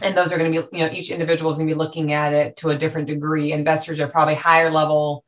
And 0.00 0.16
those 0.16 0.32
are 0.32 0.38
going 0.38 0.52
to 0.52 0.62
be 0.62 0.78
you 0.78 0.86
know 0.86 0.92
each 0.92 1.10
individual 1.10 1.50
is 1.50 1.58
going 1.58 1.68
to 1.68 1.74
be 1.74 1.78
looking 1.78 2.12
at 2.12 2.32
it 2.32 2.56
to 2.58 2.70
a 2.70 2.78
different 2.78 3.08
degree. 3.08 3.52
Investors 3.52 4.00
are 4.00 4.08
probably 4.08 4.34
higher 4.34 4.70
level 4.70 5.24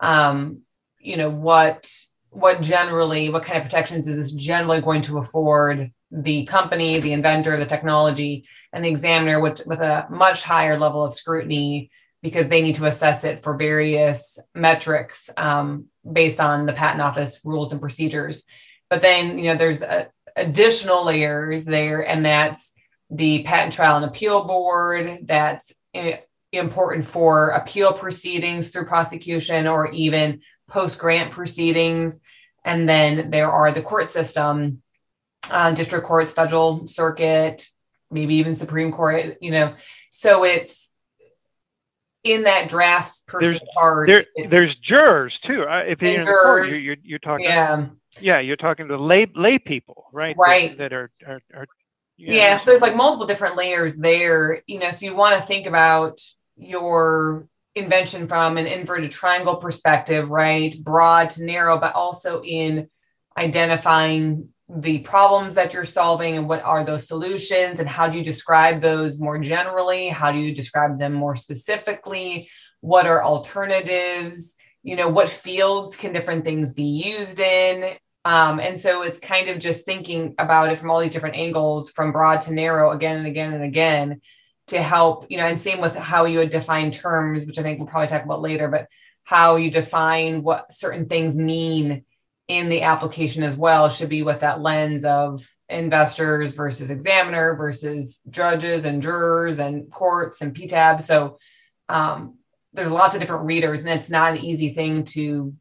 um 0.00 0.60
you 1.00 1.16
know 1.16 1.30
what 1.30 1.90
what 2.30 2.60
generally 2.60 3.28
what 3.28 3.44
kind 3.44 3.58
of 3.58 3.64
protections 3.64 4.06
is 4.06 4.16
this 4.16 4.32
generally 4.32 4.80
going 4.80 5.02
to 5.02 5.18
afford 5.18 5.92
the 6.14 6.44
company, 6.44 7.00
the 7.00 7.12
inventor, 7.12 7.56
the 7.56 7.66
technology, 7.66 8.46
and 8.72 8.84
the 8.84 8.88
examiner 8.88 9.40
with, 9.40 9.66
with 9.66 9.80
a 9.80 10.06
much 10.10 10.44
higher 10.44 10.78
level 10.78 11.04
of 11.04 11.12
scrutiny 11.12 11.90
because 12.22 12.48
they 12.48 12.62
need 12.62 12.76
to 12.76 12.86
assess 12.86 13.24
it 13.24 13.42
for 13.42 13.56
various 13.56 14.38
metrics 14.54 15.28
um, 15.36 15.86
based 16.10 16.40
on 16.40 16.66
the 16.66 16.72
patent 16.72 17.02
office 17.02 17.40
rules 17.44 17.72
and 17.72 17.80
procedures. 17.80 18.44
But 18.88 19.02
then, 19.02 19.38
you 19.38 19.48
know, 19.50 19.56
there's 19.56 19.82
a, 19.82 20.08
additional 20.36 21.04
layers 21.04 21.64
there, 21.64 22.06
and 22.06 22.24
that's 22.24 22.72
the 23.10 23.42
patent 23.42 23.74
trial 23.74 23.96
and 23.96 24.04
appeal 24.04 24.44
board. 24.44 25.18
That's 25.24 25.72
eh, 25.92 26.18
important 26.52 27.04
for 27.04 27.50
appeal 27.50 27.92
proceedings 27.92 28.70
through 28.70 28.86
prosecution 28.86 29.66
or 29.66 29.90
even 29.90 30.40
post 30.68 30.98
grant 30.98 31.32
proceedings. 31.32 32.20
And 32.64 32.88
then 32.88 33.30
there 33.30 33.50
are 33.50 33.72
the 33.72 33.82
court 33.82 34.10
system 34.10 34.82
uh, 35.50 35.72
district 35.72 36.06
court, 36.06 36.30
federal 36.30 36.86
circuit, 36.86 37.66
maybe 38.10 38.36
even 38.36 38.56
Supreme 38.56 38.92
Court, 38.92 39.36
you 39.40 39.50
know. 39.50 39.74
So 40.10 40.44
it's 40.44 40.92
in 42.22 42.44
that 42.44 42.68
drafts 42.68 43.22
person 43.26 43.52
there's, 43.52 43.62
part. 43.74 44.10
There, 44.12 44.48
there's 44.48 44.76
jurors 44.76 45.34
too. 45.46 45.62
Uh, 45.62 45.82
if 45.86 46.00
you're 46.00 46.20
in 46.20 46.26
court, 46.26 46.70
you're, 46.70 46.80
you're, 46.80 46.96
you're, 47.02 47.18
talking. 47.18 47.46
Yeah. 47.46 47.86
Yeah, 48.20 48.40
you're 48.40 48.56
talking 48.56 48.88
to 48.88 48.96
lay 48.96 49.26
lay 49.34 49.58
people, 49.58 50.06
right? 50.12 50.36
Right. 50.38 50.70
That, 50.78 50.90
that 50.90 50.92
are, 50.92 51.10
are, 51.26 51.42
are 51.54 51.66
yeah. 52.16 52.58
So 52.58 52.66
there's 52.66 52.80
like 52.80 52.96
multiple 52.96 53.26
different 53.26 53.56
layers 53.56 53.96
there. 53.96 54.62
You 54.66 54.78
know, 54.78 54.90
so 54.90 55.06
you 55.06 55.16
want 55.16 55.36
to 55.36 55.46
think 55.46 55.66
about 55.66 56.20
your 56.56 57.48
invention 57.74 58.28
from 58.28 58.56
an 58.56 58.66
inverted 58.66 59.10
triangle 59.10 59.56
perspective, 59.56 60.30
right? 60.30 60.76
Broad 60.82 61.30
to 61.30 61.44
narrow, 61.44 61.78
but 61.78 61.94
also 61.94 62.42
in 62.42 62.88
identifying 63.36 64.50
the 64.74 64.98
problems 64.98 65.54
that 65.54 65.72
you're 65.72 65.84
solving 65.84 66.36
and 66.36 66.48
what 66.48 66.62
are 66.62 66.84
those 66.84 67.06
solutions 67.06 67.78
and 67.78 67.88
how 67.88 68.08
do 68.08 68.18
you 68.18 68.24
describe 68.24 68.80
those 68.80 69.20
more 69.20 69.38
generally? 69.38 70.08
How 70.08 70.32
do 70.32 70.38
you 70.38 70.54
describe 70.54 70.98
them 70.98 71.12
more 71.12 71.36
specifically? 71.36 72.48
What 72.80 73.06
are 73.06 73.22
alternatives? 73.22 74.54
You 74.82 74.96
know 74.96 75.08
what 75.08 75.28
fields 75.28 75.96
can 75.96 76.12
different 76.12 76.44
things 76.44 76.74
be 76.74 76.82
used 76.84 77.40
in? 77.40 77.96
Um, 78.24 78.58
and 78.58 78.78
so 78.78 79.02
it's 79.02 79.20
kind 79.20 79.48
of 79.48 79.58
just 79.58 79.84
thinking 79.84 80.34
about 80.38 80.72
it 80.72 80.78
from 80.78 80.90
all 80.90 81.00
these 81.00 81.12
different 81.12 81.36
angles 81.36 81.90
from 81.90 82.10
broad 82.10 82.40
to 82.42 82.54
narrow 82.54 82.90
again 82.90 83.18
and 83.18 83.26
again 83.26 83.52
and 83.52 83.64
again 83.64 84.20
to 84.68 84.80
help 84.80 85.26
you 85.30 85.36
know 85.36 85.44
and 85.44 85.58
same 85.58 85.80
with 85.80 85.94
how 85.94 86.24
you 86.24 86.38
would 86.38 86.48
define 86.48 86.90
terms 86.90 87.44
which 87.44 87.58
i 87.58 87.62
think 87.62 87.78
we'll 87.78 87.86
probably 87.86 88.08
talk 88.08 88.24
about 88.24 88.40
later 88.40 88.68
but 88.68 88.86
how 89.22 89.56
you 89.56 89.70
define 89.70 90.42
what 90.42 90.72
certain 90.72 91.06
things 91.06 91.36
mean 91.36 92.02
in 92.48 92.68
the 92.68 92.82
application 92.82 93.42
as 93.42 93.56
well 93.56 93.88
should 93.88 94.08
be 94.08 94.22
with 94.22 94.40
that 94.40 94.60
lens 94.60 95.04
of 95.04 95.48
investors 95.68 96.52
versus 96.52 96.90
examiner 96.90 97.54
versus 97.56 98.20
judges 98.28 98.84
and 98.84 99.02
jurors 99.02 99.58
and 99.58 99.90
courts 99.90 100.42
and 100.42 100.54
PTAB. 100.54 101.00
So 101.00 101.38
um, 101.88 102.36
there's 102.74 102.90
lots 102.90 103.14
of 103.14 103.20
different 103.20 103.46
readers, 103.46 103.80
and 103.80 103.88
it's 103.88 104.10
not 104.10 104.32
an 104.32 104.44
easy 104.44 104.74
thing 104.74 105.04
to 105.04 105.54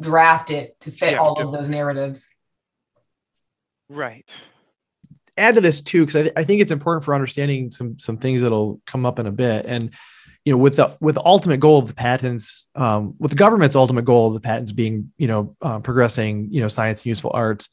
draft 0.00 0.50
it 0.50 0.80
to 0.80 0.90
fit 0.90 1.12
yeah, 1.12 1.18
all 1.18 1.40
of 1.40 1.52
those 1.52 1.68
narratives. 1.68 2.28
Right. 3.88 4.24
Add 5.36 5.56
to 5.56 5.60
this 5.60 5.82
too, 5.82 6.02
because 6.02 6.16
I, 6.16 6.22
th- 6.22 6.34
I 6.36 6.44
think 6.44 6.62
it's 6.62 6.72
important 6.72 7.04
for 7.04 7.14
understanding 7.14 7.70
some 7.70 7.98
some 7.98 8.18
things 8.18 8.42
that'll 8.42 8.80
come 8.86 9.04
up 9.04 9.18
in 9.18 9.26
a 9.26 9.32
bit. 9.32 9.66
And 9.66 9.92
you 10.44 10.52
know, 10.52 10.58
with 10.58 10.76
the 10.76 10.96
with 11.00 11.14
the 11.14 11.24
ultimate 11.24 11.60
goal 11.60 11.78
of 11.78 11.86
the 11.86 11.94
patents, 11.94 12.68
um, 12.74 13.14
with 13.18 13.30
the 13.30 13.36
government's 13.36 13.76
ultimate 13.76 14.04
goal 14.04 14.28
of 14.28 14.34
the 14.34 14.40
patents 14.40 14.72
being, 14.72 15.12
you 15.16 15.28
know, 15.28 15.56
uh, 15.62 15.78
progressing, 15.78 16.48
you 16.50 16.60
know, 16.60 16.68
science 16.68 17.00
and 17.02 17.06
useful 17.06 17.30
arts, 17.32 17.68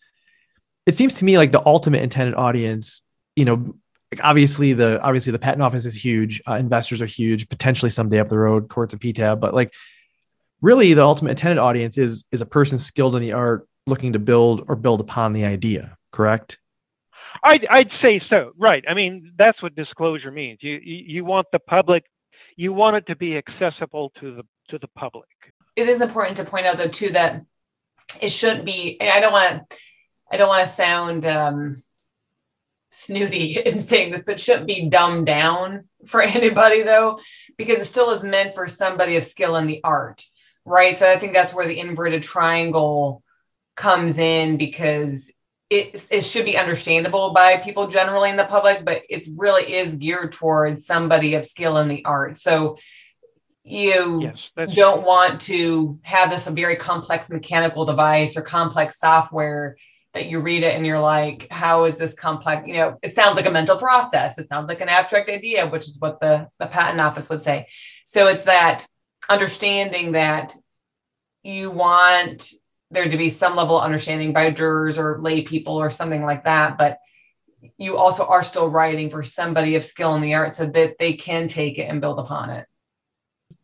it 0.85 0.93
seems 0.93 1.15
to 1.15 1.25
me 1.25 1.37
like 1.37 1.51
the 1.51 1.65
ultimate 1.65 2.03
intended 2.03 2.35
audience, 2.35 3.03
you 3.35 3.45
know, 3.45 3.75
obviously 4.21 4.73
the 4.73 5.01
obviously 5.01 5.31
the 5.31 5.39
patent 5.39 5.63
office 5.63 5.85
is 5.85 5.95
huge, 5.95 6.41
uh, 6.47 6.53
investors 6.53 7.01
are 7.01 7.07
huge, 7.07 7.49
potentially 7.49 7.89
someday 7.89 8.19
up 8.19 8.29
the 8.29 8.37
road, 8.37 8.69
courts 8.69 8.93
of 8.93 8.99
PTAB, 8.99 9.39
but 9.39 9.53
like 9.53 9.73
really 10.61 10.93
the 10.93 11.03
ultimate 11.03 11.31
intended 11.31 11.57
audience 11.57 11.97
is 11.97 12.25
is 12.31 12.41
a 12.41 12.45
person 12.45 12.77
skilled 12.77 13.15
in 13.15 13.21
the 13.21 13.33
art 13.33 13.67
looking 13.87 14.13
to 14.13 14.19
build 14.19 14.65
or 14.67 14.75
build 14.75 15.01
upon 15.01 15.33
the 15.33 15.45
idea, 15.45 15.97
correct? 16.11 16.59
I'd, 17.43 17.65
I'd 17.69 17.89
say 18.01 18.21
so. 18.29 18.51
Right. 18.57 18.83
I 18.87 18.93
mean, 18.93 19.33
that's 19.37 19.61
what 19.63 19.75
disclosure 19.75 20.31
means. 20.31 20.59
You, 20.61 20.79
you, 20.83 21.03
you 21.07 21.25
want 21.25 21.47
the 21.51 21.59
public 21.59 22.03
you 22.59 22.73
want 22.73 22.97
it 22.97 23.07
to 23.07 23.15
be 23.15 23.37
accessible 23.37 24.11
to 24.19 24.35
the 24.35 24.43
to 24.67 24.77
the 24.79 24.89
public. 24.89 25.29
It 25.77 25.87
is 25.87 26.01
important 26.01 26.35
to 26.37 26.43
point 26.43 26.65
out 26.65 26.77
though 26.77 26.89
too 26.89 27.11
that 27.11 27.41
it 28.21 28.29
shouldn't 28.29 28.65
be. 28.65 28.97
I 28.99 29.21
don't 29.21 29.31
want 29.31 29.69
to. 29.69 29.77
I 30.29 30.35
don't 30.35 30.49
want 30.49 30.67
to 30.67 30.73
sound 30.73 31.25
um, 31.25 31.81
snooty 32.91 33.57
in 33.65 33.79
saying 33.79 34.11
this, 34.11 34.25
but 34.25 34.41
shouldn't 34.41 34.67
be 34.67 34.89
dumbed 34.89 35.25
down 35.25 35.85
for 36.05 36.21
anybody 36.39 36.83
though, 36.83 37.19
because 37.57 37.77
it 37.77 37.85
still 37.85 38.11
is 38.11 38.23
meant 38.23 38.55
for 38.55 38.67
somebody 38.67 39.15
of 39.15 39.23
skill 39.23 39.55
in 39.55 39.65
the 39.65 39.81
art, 39.81 40.25
right? 40.65 40.97
So 40.97 41.09
I 41.09 41.17
think 41.17 41.31
that's 41.31 41.53
where 41.53 41.67
the 41.67 41.79
inverted 41.79 42.23
triangle 42.23 43.23
comes 43.77 44.17
in 44.17 44.57
because 44.57 45.31
it, 45.69 46.07
it 46.09 46.25
should 46.25 46.45
be 46.45 46.57
understandable 46.57 47.31
by 47.31 47.57
people 47.57 47.87
generally 47.87 48.29
in 48.29 48.37
the 48.37 48.45
public, 48.45 48.83
but 48.83 49.03
it 49.09 49.27
really 49.37 49.73
is 49.73 49.95
geared 49.95 50.33
towards 50.33 50.85
somebody 50.85 51.35
of 51.35 51.45
skill 51.45 51.77
in 51.77 51.87
the 51.87 52.03
art. 52.05 52.39
So 52.39 52.77
you 53.63 54.31
yes, 54.57 54.67
don't 54.75 55.05
want 55.05 55.41
to 55.41 55.99
have 56.01 56.31
this 56.31 56.47
a 56.47 56.51
very 56.51 56.75
complex 56.75 57.29
mechanical 57.29 57.85
device 57.85 58.35
or 58.35 58.41
complex 58.41 58.99
software 58.99 59.77
that 60.13 60.25
you 60.25 60.39
read 60.39 60.63
it 60.63 60.75
and 60.75 60.87
you're 60.87 60.99
like, 60.99 61.47
how 61.51 61.83
is 61.83 61.97
this 61.97 62.15
complex? 62.15 62.67
You 62.67 62.73
know, 62.75 62.97
it 63.03 63.13
sounds 63.13 63.35
like 63.35 63.45
a 63.45 63.51
mental 63.51 63.77
process. 63.77 64.39
It 64.39 64.47
sounds 64.47 64.67
like 64.67 64.81
an 64.81 64.89
abstract 64.89 65.29
idea, 65.29 65.67
which 65.67 65.87
is 65.87 65.97
what 65.99 66.19
the, 66.19 66.49
the 66.57 66.65
patent 66.65 66.99
office 66.99 67.29
would 67.29 67.43
say. 67.43 67.67
So 68.05 68.27
it's 68.27 68.45
that 68.45 68.87
understanding 69.29 70.13
that 70.13 70.55
you 71.43 71.69
want 71.69 72.51
there 72.91 73.07
to 73.07 73.17
be 73.17 73.29
some 73.29 73.55
level 73.55 73.77
of 73.77 73.83
understanding 73.83 74.33
by 74.33 74.51
jurors 74.51 74.97
or 74.97 75.19
lay 75.21 75.41
people 75.41 75.75
or 75.75 75.89
something 75.89 76.23
like 76.23 76.45
that. 76.45 76.77
But 76.77 76.99
you 77.77 77.97
also 77.97 78.25
are 78.25 78.43
still 78.43 78.69
writing 78.69 79.09
for 79.09 79.23
somebody 79.23 79.75
of 79.75 79.85
skill 79.85 80.15
in 80.15 80.21
the 80.21 80.33
art 80.33 80.55
so 80.55 80.65
that 80.65 80.97
they 80.97 81.13
can 81.13 81.47
take 81.47 81.77
it 81.77 81.83
and 81.83 82.01
build 82.01 82.19
upon 82.19 82.49
it. 82.49 82.67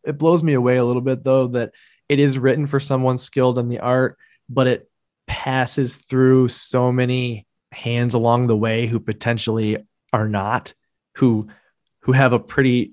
It 0.04 0.18
blows 0.18 0.42
me 0.42 0.54
away 0.54 0.76
a 0.76 0.84
little 0.84 1.02
bit 1.02 1.22
though 1.22 1.48
that 1.48 1.72
it 2.08 2.18
is 2.20 2.38
written 2.38 2.66
for 2.66 2.78
someone 2.78 3.18
skilled 3.18 3.58
in 3.58 3.68
the 3.68 3.80
art, 3.80 4.16
but 4.48 4.66
it 4.66 4.88
passes 5.26 5.96
through 5.96 6.48
so 6.48 6.92
many 6.92 7.46
hands 7.72 8.14
along 8.14 8.46
the 8.46 8.56
way 8.56 8.86
who 8.86 9.00
potentially 9.00 9.78
are 10.12 10.28
not, 10.28 10.72
who 11.16 11.48
who 12.00 12.12
have 12.12 12.32
a 12.32 12.38
pretty 12.38 12.92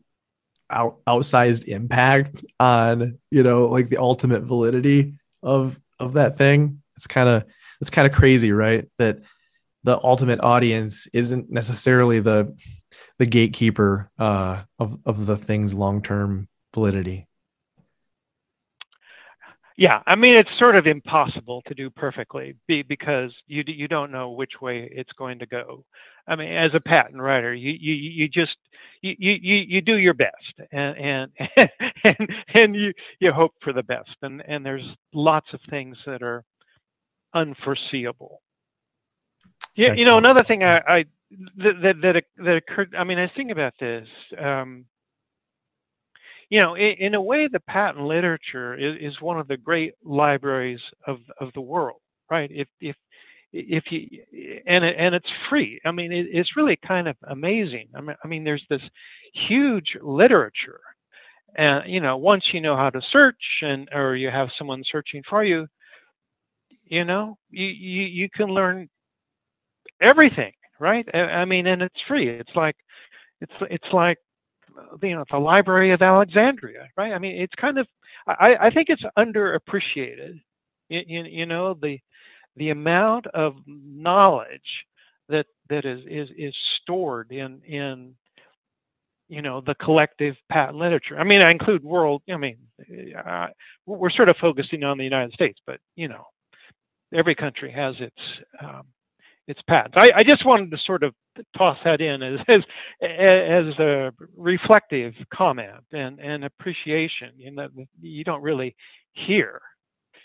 out, 0.69 0.97
outsized 1.05 1.65
impact 1.65 2.43
on, 2.59 3.19
you 3.29 3.43
know, 3.43 3.67
like 3.67 3.89
the 3.89 3.97
ultimate 3.97 4.41
validity 4.41 5.13
of 5.43 5.79
of 6.03 6.13
that 6.13 6.37
thing. 6.37 6.81
It's 6.95 7.07
kind 7.07 7.29
of 7.29 7.43
it's 7.81 7.89
kind 7.89 8.07
of 8.07 8.13
crazy, 8.13 8.51
right? 8.51 8.85
That 8.97 9.19
the 9.83 9.99
ultimate 10.03 10.39
audience 10.41 11.07
isn't 11.13 11.51
necessarily 11.51 12.19
the 12.19 12.55
the 13.19 13.25
gatekeeper 13.25 14.09
uh, 14.17 14.63
of 14.79 14.99
of 15.05 15.25
the 15.25 15.37
thing's 15.37 15.73
long 15.73 16.01
term 16.01 16.47
validity. 16.73 17.27
Yeah, 19.75 20.01
I 20.05 20.15
mean 20.15 20.35
it's 20.35 20.49
sort 20.59 20.75
of 20.75 20.85
impossible 20.85 21.63
to 21.67 21.73
do 21.73 21.89
perfectly 21.89 22.55
because 22.67 23.31
you 23.47 23.63
you 23.65 23.87
don't 23.87 24.11
know 24.11 24.31
which 24.31 24.61
way 24.61 24.87
it's 24.91 25.11
going 25.13 25.39
to 25.39 25.45
go. 25.45 25.83
I 26.27 26.35
mean, 26.35 26.53
as 26.53 26.71
a 26.73 26.79
patent 26.79 27.21
writer, 27.21 27.53
you 27.53 27.71
you 27.71 27.93
you 27.93 28.27
just 28.27 28.55
you 29.03 29.37
you 29.41 29.55
you 29.67 29.81
do 29.81 29.97
your 29.97 30.13
best 30.13 30.53
and 30.71 30.97
and 30.97 31.31
and, 32.05 32.29
and 32.55 32.75
you 32.75 32.93
you 33.19 33.31
hope 33.31 33.53
for 33.61 33.73
the 33.73 33.83
best 33.83 34.15
and 34.21 34.41
and 34.47 34.65
there's 34.65 34.85
lots 35.13 35.47
of 35.53 35.59
things 35.69 35.97
that 36.05 36.23
are 36.23 36.43
unforeseeable. 37.35 38.41
Yeah, 39.75 39.93
you 39.95 40.05
know 40.05 40.17
another 40.17 40.43
thing 40.43 40.63
I, 40.63 40.77
I 40.77 41.05
that 41.57 41.95
that 42.01 42.23
that 42.37 42.55
occurred. 42.55 42.95
I 42.97 43.03
mean, 43.03 43.19
I 43.19 43.31
think 43.35 43.51
about 43.51 43.73
this. 43.79 44.07
Um, 44.39 44.85
you 46.49 46.59
know, 46.59 46.75
in, 46.75 46.95
in, 46.99 47.13
a 47.15 47.21
way, 47.21 47.47
the 47.51 47.59
patent 47.61 48.05
literature 48.05 48.75
is, 48.75 49.13
is, 49.13 49.21
one 49.21 49.39
of 49.39 49.47
the 49.47 49.57
great 49.57 49.93
libraries 50.03 50.81
of, 51.07 51.17
of 51.39 51.51
the 51.55 51.61
world, 51.61 51.99
right? 52.29 52.49
If 52.53 52.67
if 52.79 52.95
if 53.53 53.83
you 53.91 54.07
and 54.65 54.83
it, 54.83 54.95
and 54.97 55.15
it's 55.15 55.29
free. 55.49 55.79
I 55.85 55.91
mean, 55.91 56.11
it, 56.11 56.27
it's 56.31 56.57
really 56.57 56.77
kind 56.85 57.07
of 57.07 57.15
amazing. 57.29 57.87
I 57.95 58.01
mean, 58.01 58.15
I 58.23 58.27
mean, 58.27 58.43
there's 58.43 58.65
this 58.69 58.81
huge 59.47 59.95
literature, 60.01 60.81
and 61.55 61.91
you 61.91 62.01
know, 62.01 62.17
once 62.17 62.43
you 62.51 62.61
know 62.61 62.75
how 62.75 62.89
to 62.89 63.01
search 63.11 63.35
and 63.61 63.87
or 63.93 64.15
you 64.15 64.29
have 64.29 64.49
someone 64.57 64.83
searching 64.91 65.21
for 65.29 65.43
you, 65.43 65.67
you 66.85 67.05
know, 67.05 67.37
you 67.51 67.67
you, 67.67 68.03
you 68.03 68.29
can 68.35 68.47
learn 68.47 68.89
everything, 70.01 70.53
right? 70.79 71.05
I 71.13 71.45
mean, 71.45 71.67
and 71.67 71.81
it's 71.81 72.01
free. 72.07 72.29
It's 72.29 72.55
like 72.55 72.75
it's 73.41 73.53
it's 73.69 73.93
like 73.93 74.17
you 75.01 75.15
know 75.15 75.25
the 75.29 75.37
Library 75.37 75.91
of 75.93 76.01
Alexandria, 76.01 76.87
right? 76.97 77.13
I 77.13 77.19
mean, 77.19 77.41
it's 77.41 77.53
kind 77.59 77.77
of 77.77 77.87
I, 78.27 78.55
I 78.61 78.69
think 78.71 78.89
it's 78.89 79.03
underappreciated. 79.17 80.39
You, 80.89 81.01
you, 81.07 81.23
you 81.23 81.45
know 81.45 81.75
the 81.75 81.99
the 82.55 82.69
amount 82.69 83.27
of 83.27 83.55
knowledge 83.65 84.85
that 85.29 85.45
that 85.69 85.85
is 85.85 86.01
is 86.07 86.29
is 86.37 86.55
stored 86.81 87.31
in 87.31 87.61
in 87.63 88.15
you 89.29 89.41
know 89.41 89.61
the 89.61 89.75
collective 89.75 90.35
patent 90.49 90.77
literature. 90.77 91.17
I 91.17 91.23
mean, 91.23 91.41
I 91.41 91.49
include 91.49 91.83
world. 91.83 92.21
I 92.31 92.37
mean, 92.37 92.57
uh, 93.25 93.47
we're 93.85 94.11
sort 94.11 94.29
of 94.29 94.35
focusing 94.39 94.83
on 94.83 94.97
the 94.97 95.03
United 95.03 95.33
States, 95.33 95.59
but 95.65 95.79
you 95.95 96.07
know, 96.07 96.25
every 97.13 97.35
country 97.35 97.71
has 97.71 97.95
its 97.99 98.15
um, 98.61 98.83
its 99.47 99.61
patents. 99.67 99.97
I, 99.99 100.11
I, 100.19 100.23
just 100.23 100.45
wanted 100.45 100.71
to 100.71 100.77
sort 100.85 101.03
of 101.03 101.13
toss 101.57 101.77
that 101.83 102.01
in 102.01 102.21
as 102.21 102.39
as, 102.47 102.61
as 103.01 103.79
a 103.79 104.11
reflective 104.37 105.13
comment 105.33 105.83
and, 105.91 106.19
and 106.19 106.45
appreciation. 106.45 107.31
You 107.37 107.51
know, 107.51 107.67
you 108.01 108.23
don't 108.23 108.41
really 108.41 108.75
hear. 109.13 109.61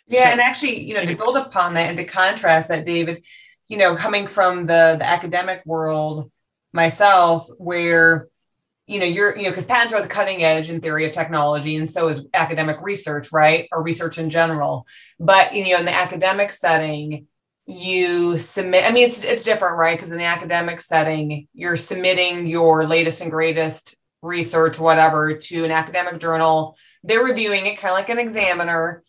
Yeah, 0.09 0.31
and 0.31 0.41
actually, 0.41 0.83
you 0.85 0.95
know, 0.95 1.05
to 1.05 1.15
build 1.15 1.37
upon 1.37 1.75
that 1.75 1.89
and 1.91 1.99
to 1.99 2.05
contrast 2.05 2.69
that, 2.69 2.87
David, 2.87 3.23
you 3.69 3.77
know, 3.77 3.95
coming 3.95 4.27
from 4.27 4.65
the 4.65 4.97
the 4.99 5.07
academic 5.07 5.63
world 5.67 6.31
myself, 6.73 7.49
where 7.59 8.29
you 8.87 8.99
know 8.99 9.05
you're 9.05 9.37
you 9.37 9.45
know 9.45 9.51
because 9.51 9.67
patents 9.67 9.93
are 9.93 10.01
the 10.03 10.09
cutting 10.09 10.43
edge 10.43 10.71
in 10.71 10.81
theory 10.81 11.05
of 11.05 11.13
technology 11.13 11.77
and 11.77 11.89
so 11.89 12.09
is 12.09 12.27
academic 12.33 12.79
research 12.81 13.31
right? 13.33 13.69
Or 13.71 13.83
research 13.83 14.19
in 14.19 14.31
general. 14.31 14.87
But 15.21 15.55
you 15.55 15.73
know 15.73 15.79
in 15.79 15.85
the 15.85 15.95
academic 15.95 16.51
setting 16.53 17.27
you 17.71 18.39
submit 18.39 18.87
i 18.87 18.91
mean 18.91 19.07
it's 19.07 19.23
it's 19.23 19.45
different 19.45 19.77
right? 19.77 19.99
Because 19.99 20.11
in 20.11 20.17
the 20.17 20.25
academic 20.25 20.81
setting 20.81 21.47
you're 21.53 21.77
submitting 21.77 22.47
your 22.47 22.87
latest 22.87 23.21
and 23.21 23.31
greatest 23.31 23.95
research 24.23 24.79
whatever 24.79 25.37
to 25.37 25.65
an 25.65 25.71
academic 25.71 26.19
journal. 26.19 26.77
They're 27.05 27.23
reviewing 27.23 27.67
it 27.67 27.77
kind 27.77 27.93
of 27.93 27.99
like 27.99 28.09
an 28.09 28.19
examiner 28.19 29.03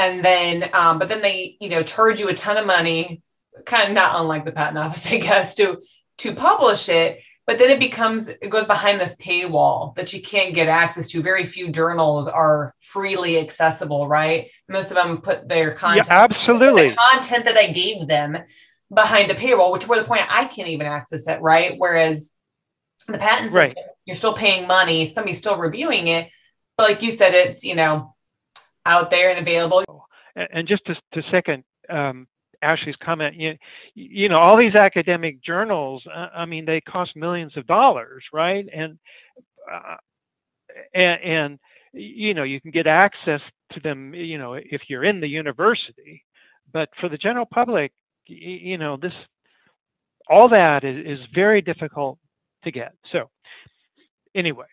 and 0.00 0.24
then 0.24 0.70
um, 0.72 0.98
but 0.98 1.08
then 1.08 1.22
they 1.22 1.56
you 1.60 1.68
know 1.68 1.82
charge 1.82 2.20
you 2.20 2.28
a 2.28 2.34
ton 2.34 2.56
of 2.56 2.66
money 2.66 3.22
kind 3.66 3.88
of 3.88 3.94
not 3.94 4.18
unlike 4.18 4.44
the 4.44 4.52
patent 4.52 4.78
office 4.78 5.06
i 5.12 5.18
guess 5.18 5.54
to 5.54 5.80
to 6.20 6.34
publish 6.34 6.88
it. 6.88 7.20
But 7.46 7.58
then 7.58 7.70
it 7.70 7.80
becomes 7.80 8.28
it 8.28 8.48
goes 8.48 8.66
behind 8.66 9.00
this 9.00 9.16
paywall 9.16 9.96
that 9.96 10.12
you 10.12 10.22
can't 10.22 10.54
get 10.54 10.68
access 10.68 11.08
to. 11.08 11.22
Very 11.22 11.44
few 11.44 11.70
journals 11.70 12.28
are 12.28 12.74
freely 12.80 13.38
accessible 13.38 14.06
right? 14.06 14.50
Most 14.68 14.90
of 14.90 14.96
them 14.96 15.18
put 15.18 15.48
their 15.48 15.72
content 15.72 16.06
yeah, 16.08 16.26
absolutely. 16.30 16.90
the 16.90 16.96
content 17.12 17.44
that 17.46 17.56
i 17.56 17.66
gave 17.66 18.06
them 18.06 18.38
behind 18.92 19.30
a 19.30 19.34
paywall 19.34 19.72
which 19.72 19.86
were 19.88 19.96
the 19.96 20.04
point 20.04 20.22
i 20.28 20.44
can't 20.44 20.68
even 20.68 20.86
access 20.86 21.26
it 21.26 21.40
right? 21.40 21.74
Whereas 21.76 22.30
the 23.08 23.18
patent 23.18 23.52
system 23.52 23.74
right. 23.82 23.92
you're 24.04 24.16
still 24.16 24.34
paying 24.34 24.68
money 24.68 25.06
somebody's 25.06 25.38
still 25.38 25.58
reviewing 25.58 26.06
it. 26.06 26.28
But 26.76 26.88
like 26.88 27.02
you 27.02 27.10
said 27.10 27.34
it's 27.34 27.64
you 27.64 27.74
know 27.74 28.14
out 28.90 29.10
there 29.10 29.30
and 29.30 29.38
available 29.38 30.08
and 30.36 30.68
just 30.68 30.84
to, 30.86 30.94
to 31.12 31.22
second 31.30 31.64
um, 31.88 32.26
Ashley's 32.62 32.96
comment, 33.02 33.36
you, 33.36 33.56
you 33.94 34.28
know, 34.28 34.38
all 34.38 34.56
these 34.56 34.74
academic 34.74 35.42
journals, 35.42 36.02
uh, 36.12 36.28
I 36.34 36.44
mean, 36.46 36.64
they 36.64 36.80
cost 36.80 37.16
millions 37.16 37.56
of 37.56 37.66
dollars, 37.66 38.24
right? 38.32 38.66
And, 38.72 38.98
uh, 39.70 39.96
and, 40.94 41.22
and, 41.22 41.58
you 41.92 42.34
know, 42.34 42.44
you 42.44 42.60
can 42.60 42.70
get 42.70 42.86
access 42.86 43.40
to 43.72 43.80
them, 43.80 44.14
you 44.14 44.38
know, 44.38 44.54
if 44.54 44.82
you're 44.88 45.04
in 45.04 45.20
the 45.20 45.28
university, 45.28 46.24
but 46.72 46.88
for 47.00 47.08
the 47.08 47.18
general 47.18 47.46
public, 47.46 47.92
you 48.26 48.78
know, 48.78 48.96
this, 48.96 49.12
all 50.28 50.48
that 50.50 50.84
is, 50.84 51.18
is 51.18 51.26
very 51.34 51.62
difficult 51.62 52.18
to 52.64 52.70
get. 52.70 52.92
So 53.10 53.30
anyway. 54.34 54.66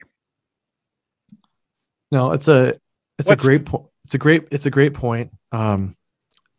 No, 2.12 2.32
it's 2.32 2.48
a, 2.48 2.80
it's 3.18 3.30
a 3.30 3.36
great 3.36 3.66
point. 3.66 3.88
It's 4.08 4.14
a 4.14 4.18
great, 4.18 4.48
it's 4.52 4.66
a 4.66 4.70
great 4.70 4.94
point. 4.94 5.34
Um, 5.52 5.98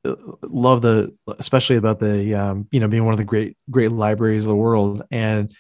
love 0.05 0.83
the 0.83 1.17
especially 1.39 1.77
about 1.77 1.99
the 1.99 2.35
um, 2.35 2.69
you 2.71 2.79
know 2.79 2.89
being 2.89 3.07
one 3.07 3.15
of 3.15 3.19
the 3.19 3.25
great 3.25 3.57
great 3.71 3.91
libraries 3.91 4.45
of 4.45 4.51
the 4.51 4.57
world 4.57 5.03
and 5.11 5.55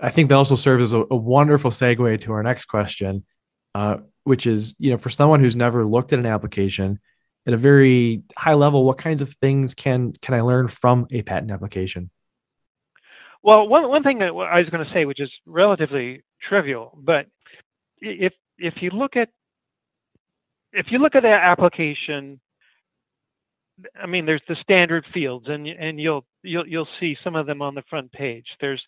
i 0.00 0.10
think 0.10 0.28
that 0.28 0.36
also 0.36 0.56
serves 0.56 0.82
as 0.82 0.94
a, 0.94 1.04
a 1.10 1.16
wonderful 1.16 1.70
segue 1.70 2.20
to 2.20 2.32
our 2.32 2.42
next 2.42 2.64
question 2.64 3.24
uh, 3.74 3.98
which 4.24 4.46
is 4.46 4.74
you 4.78 4.90
know 4.90 4.98
for 4.98 5.10
someone 5.10 5.40
who's 5.40 5.54
never 5.54 5.84
looked 5.84 6.12
at 6.12 6.18
an 6.18 6.26
application 6.26 6.98
at 7.46 7.54
a 7.54 7.56
very 7.56 8.22
high 8.36 8.54
level 8.54 8.84
what 8.84 8.98
kinds 8.98 9.22
of 9.22 9.32
things 9.34 9.74
can 9.74 10.12
can 10.20 10.34
i 10.34 10.40
learn 10.40 10.66
from 10.66 11.06
a 11.12 11.22
patent 11.22 11.52
application 11.52 12.10
well 13.42 13.68
one, 13.68 13.88
one 13.88 14.02
thing 14.02 14.18
that 14.18 14.30
i 14.30 14.58
was 14.58 14.68
going 14.70 14.84
to 14.84 14.92
say 14.92 15.04
which 15.04 15.20
is 15.20 15.30
relatively 15.46 16.22
trivial 16.42 16.98
but 17.00 17.26
if 18.00 18.32
if 18.58 18.74
you 18.82 18.90
look 18.90 19.16
at 19.16 19.28
if 20.72 20.86
you 20.90 20.98
look 20.98 21.14
at 21.14 21.22
that 21.22 21.42
application 21.42 22.40
I 24.00 24.06
mean, 24.06 24.26
there's 24.26 24.42
the 24.48 24.56
standard 24.62 25.04
fields, 25.12 25.46
and 25.48 25.66
and 25.66 26.00
you'll 26.00 26.24
you'll 26.42 26.66
you'll 26.66 26.88
see 27.00 27.16
some 27.24 27.34
of 27.36 27.46
them 27.46 27.62
on 27.62 27.74
the 27.74 27.82
front 27.88 28.12
page. 28.12 28.46
There's 28.60 28.82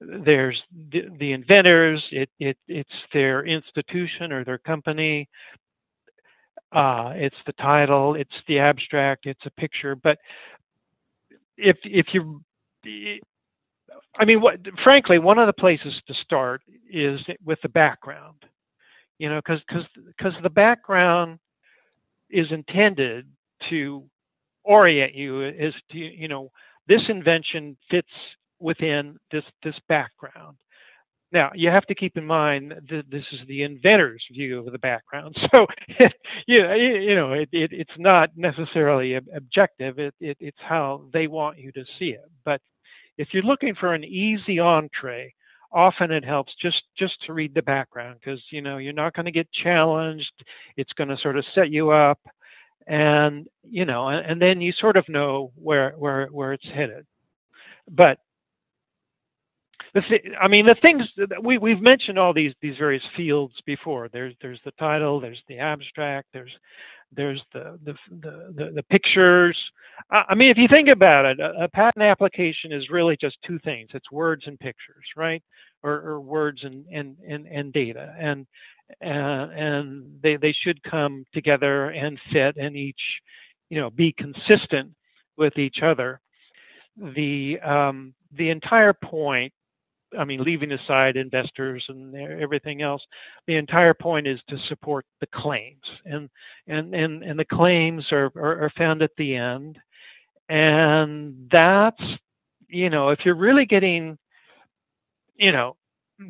there's 0.00 0.60
the, 0.90 1.02
the 1.18 1.32
inventors. 1.32 2.04
It 2.10 2.28
it 2.38 2.56
it's 2.68 2.90
their 3.12 3.44
institution 3.46 4.32
or 4.32 4.44
their 4.44 4.58
company. 4.58 5.28
Uh, 6.72 7.12
it's 7.14 7.36
the 7.46 7.52
title. 7.54 8.14
It's 8.14 8.30
the 8.48 8.58
abstract. 8.58 9.26
It's 9.26 9.46
a 9.46 9.50
picture. 9.50 9.96
But 9.96 10.18
if 11.56 11.76
if 11.84 12.06
you 12.12 12.42
I 14.18 14.24
mean, 14.24 14.40
what, 14.40 14.60
frankly, 14.84 15.18
one 15.18 15.38
of 15.38 15.46
the 15.46 15.52
places 15.52 15.94
to 16.06 16.14
start 16.22 16.62
is 16.90 17.20
with 17.44 17.58
the 17.62 17.68
background. 17.68 18.44
You 19.18 19.30
know, 19.30 19.40
because 19.44 19.60
because 19.68 19.84
because 20.16 20.34
the 20.42 20.50
background 20.50 21.38
is 22.30 22.46
intended 22.50 23.26
to 23.70 24.04
orient 24.64 25.14
you 25.14 25.44
as 25.44 25.72
to 25.92 25.98
you 25.98 26.28
know 26.28 26.50
this 26.88 27.02
invention 27.08 27.76
fits 27.90 28.08
within 28.60 29.18
this 29.30 29.44
this 29.62 29.76
background. 29.88 30.56
Now 31.32 31.50
you 31.54 31.70
have 31.70 31.86
to 31.86 31.94
keep 31.94 32.16
in 32.16 32.26
mind 32.26 32.74
that 32.90 33.04
this 33.10 33.24
is 33.32 33.40
the 33.48 33.62
inventor's 33.62 34.24
view 34.32 34.58
of 34.60 34.72
the 34.72 34.78
background, 34.78 35.36
so 35.54 35.66
you 36.46 36.62
know, 36.62 36.74
you 36.74 37.14
know 37.14 37.32
it, 37.32 37.48
it, 37.52 37.70
it's 37.72 37.98
not 37.98 38.30
necessarily 38.36 39.14
objective. 39.34 39.98
It, 39.98 40.14
it, 40.20 40.36
it's 40.40 40.58
how 40.60 41.04
they 41.12 41.26
want 41.26 41.58
you 41.58 41.72
to 41.72 41.84
see 41.98 42.10
it. 42.10 42.30
But 42.44 42.60
if 43.18 43.28
you're 43.32 43.42
looking 43.42 43.74
for 43.74 43.94
an 43.94 44.04
easy 44.04 44.58
entree, 44.60 45.32
often 45.72 46.10
it 46.10 46.24
helps 46.24 46.52
just 46.60 46.82
just 46.98 47.14
to 47.26 47.32
read 47.32 47.54
the 47.54 47.62
background 47.62 48.18
because 48.20 48.40
you 48.50 48.62
know 48.62 48.78
you're 48.78 48.92
not 48.92 49.14
going 49.14 49.26
to 49.26 49.32
get 49.32 49.48
challenged. 49.52 50.32
It's 50.76 50.92
going 50.94 51.08
to 51.08 51.16
sort 51.22 51.38
of 51.38 51.44
set 51.54 51.70
you 51.70 51.90
up 51.90 52.18
and 52.86 53.46
you 53.64 53.84
know, 53.84 54.08
and, 54.08 54.24
and 54.26 54.42
then 54.42 54.60
you 54.60 54.72
sort 54.78 54.96
of 54.96 55.08
know 55.08 55.52
where 55.56 55.92
where 55.98 56.26
where 56.28 56.52
it's 56.52 56.66
headed. 56.72 57.06
But 57.90 58.18
the 59.94 60.02
th- 60.02 60.24
I 60.40 60.48
mean, 60.48 60.66
the 60.66 60.76
things 60.82 61.02
we 61.42 61.58
we've 61.58 61.80
mentioned 61.80 62.18
all 62.18 62.32
these 62.32 62.52
these 62.62 62.76
various 62.78 63.02
fields 63.16 63.54
before. 63.66 64.08
There's 64.12 64.34
there's 64.40 64.60
the 64.64 64.72
title, 64.72 65.20
there's 65.20 65.42
the 65.48 65.58
abstract, 65.58 66.28
there's 66.32 66.52
there's 67.12 67.42
the 67.52 67.78
the 67.84 67.94
the, 68.10 68.72
the, 68.74 68.82
pictures. 68.84 69.56
I 70.10 70.34
mean, 70.34 70.50
if 70.50 70.58
you 70.58 70.68
think 70.72 70.88
about 70.88 71.24
it, 71.24 71.40
a, 71.40 71.64
a, 71.64 71.68
patent 71.68 72.04
application 72.04 72.72
is 72.72 72.90
really 72.90 73.16
just 73.20 73.36
two 73.46 73.58
things: 73.60 73.88
it's 73.94 74.10
words 74.10 74.44
and 74.46 74.58
pictures, 74.58 75.04
right? 75.16 75.42
Or, 75.82 75.92
or 75.92 76.20
words 76.20 76.60
and, 76.64 76.84
and 76.92 77.16
and 77.26 77.46
and 77.46 77.72
data, 77.72 78.14
and 78.18 78.46
and, 79.00 79.52
and 79.52 80.20
they 80.22 80.36
they 80.36 80.54
should 80.64 80.82
come 80.82 81.24
together 81.32 81.90
and 81.90 82.18
fit, 82.32 82.56
and 82.56 82.76
each, 82.76 83.00
you 83.70 83.80
know, 83.80 83.90
be 83.90 84.12
consistent 84.12 84.90
with 85.36 85.58
each 85.58 85.78
other. 85.82 86.20
The 86.96 87.58
um, 87.60 88.14
the 88.36 88.50
entire 88.50 88.92
point 88.92 89.52
I 90.18 90.24
mean, 90.24 90.42
leaving 90.42 90.72
aside 90.72 91.16
investors 91.16 91.84
and 91.88 92.14
everything 92.14 92.82
else, 92.82 93.02
the 93.46 93.56
entire 93.56 93.94
point 93.94 94.26
is 94.26 94.40
to 94.48 94.56
support 94.68 95.04
the 95.20 95.26
claims, 95.34 95.82
and 96.04 96.28
and 96.66 96.94
and, 96.94 97.22
and 97.22 97.38
the 97.38 97.44
claims 97.44 98.04
are, 98.12 98.32
are, 98.36 98.64
are 98.64 98.72
found 98.76 99.02
at 99.02 99.10
the 99.18 99.36
end, 99.36 99.78
and 100.48 101.48
that's 101.50 102.02
you 102.68 102.90
know 102.90 103.10
if 103.10 103.20
you're 103.24 103.36
really 103.36 103.66
getting 103.66 104.18
you 105.36 105.52
know 105.52 105.76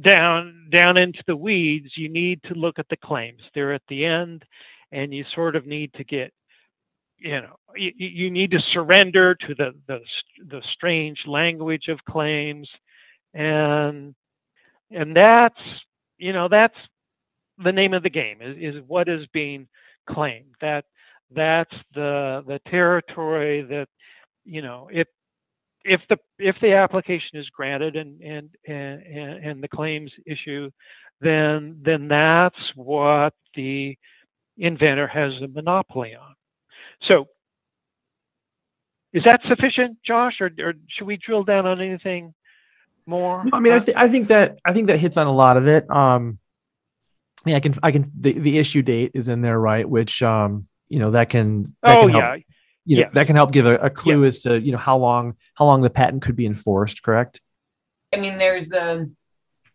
down 0.02 0.68
down 0.74 1.00
into 1.00 1.22
the 1.26 1.36
weeds, 1.36 1.90
you 1.96 2.08
need 2.08 2.42
to 2.44 2.54
look 2.54 2.78
at 2.78 2.88
the 2.88 2.96
claims. 2.96 3.40
They're 3.54 3.74
at 3.74 3.82
the 3.88 4.04
end, 4.04 4.44
and 4.92 5.12
you 5.14 5.24
sort 5.34 5.56
of 5.56 5.66
need 5.66 5.92
to 5.94 6.04
get 6.04 6.32
you 7.18 7.40
know 7.40 7.56
you, 7.76 7.92
you 7.96 8.30
need 8.30 8.50
to 8.50 8.58
surrender 8.72 9.34
to 9.34 9.54
the, 9.54 9.72
the 9.86 9.98
the 10.50 10.62
strange 10.74 11.18
language 11.26 11.88
of 11.88 11.98
claims 12.08 12.68
and 13.36 14.14
and 14.90 15.14
that's 15.16 15.60
you 16.18 16.32
know 16.32 16.48
that's 16.48 16.74
the 17.62 17.72
name 17.72 17.94
of 17.94 18.02
the 18.02 18.10
game 18.10 18.38
is, 18.40 18.74
is 18.76 18.82
what 18.86 19.08
is 19.08 19.26
being 19.32 19.68
claimed. 20.08 20.54
That 20.60 20.84
that's 21.34 21.74
the 21.94 22.42
the 22.46 22.60
territory 22.68 23.62
that 23.62 23.88
you 24.44 24.62
know 24.62 24.88
if 24.92 25.08
if 25.84 26.00
the 26.08 26.16
if 26.38 26.56
the 26.60 26.72
application 26.74 27.38
is 27.38 27.48
granted 27.50 27.96
and 27.96 28.20
and 28.20 28.50
and, 28.66 29.02
and 29.44 29.62
the 29.62 29.68
claims 29.68 30.10
issue 30.26 30.70
then 31.20 31.80
then 31.84 32.08
that's 32.08 32.56
what 32.74 33.32
the 33.54 33.96
inventor 34.58 35.06
has 35.06 35.32
a 35.42 35.48
monopoly 35.48 36.14
on. 36.14 36.34
So 37.08 37.26
is 39.12 39.22
that 39.24 39.40
sufficient 39.48 39.98
josh 40.06 40.34
or, 40.40 40.50
or 40.58 40.74
should 40.88 41.06
we 41.06 41.16
drill 41.16 41.44
down 41.44 41.66
on 41.66 41.80
anything 41.80 42.34
more? 43.06 43.44
I 43.52 43.60
mean, 43.60 43.72
I, 43.72 43.78
th- 43.78 43.96
I 43.96 44.08
think 44.08 44.28
that 44.28 44.58
I 44.64 44.72
think 44.72 44.88
that 44.88 44.98
hits 44.98 45.16
on 45.16 45.26
a 45.26 45.32
lot 45.32 45.56
of 45.56 45.66
it. 45.66 45.88
Um, 45.90 46.38
yeah, 47.44 47.56
I 47.56 47.60
can 47.60 47.74
I 47.82 47.92
can 47.92 48.10
the, 48.18 48.38
the 48.38 48.58
issue 48.58 48.82
date 48.82 49.12
is 49.14 49.28
in 49.28 49.40
there, 49.42 49.58
right? 49.58 49.88
Which 49.88 50.22
um, 50.22 50.66
you 50.88 50.98
know, 50.98 51.12
that 51.12 51.28
can 51.28 51.74
that 51.82 51.98
oh 51.98 52.02
can 52.02 52.10
help, 52.10 52.22
yeah, 52.22 52.36
you 52.84 52.96
know, 52.96 53.02
yeah. 53.02 53.10
that 53.14 53.26
can 53.26 53.36
help 53.36 53.52
give 53.52 53.66
a, 53.66 53.76
a 53.76 53.90
clue 53.90 54.22
Yeah. 54.22 54.28
as 54.28 54.42
to 54.42 54.60
you 54.60 54.72
know 54.72 54.78
how 54.78 54.96
long 54.96 55.36
how 55.54 55.64
long 55.64 55.82
the 55.82 55.90
patent 55.90 56.22
could 56.22 56.36
be 56.36 56.46
enforced. 56.46 57.02
Correct? 57.02 57.40
I 58.12 58.18
mean, 58.18 58.38
there's 58.38 58.68
the 58.68 59.10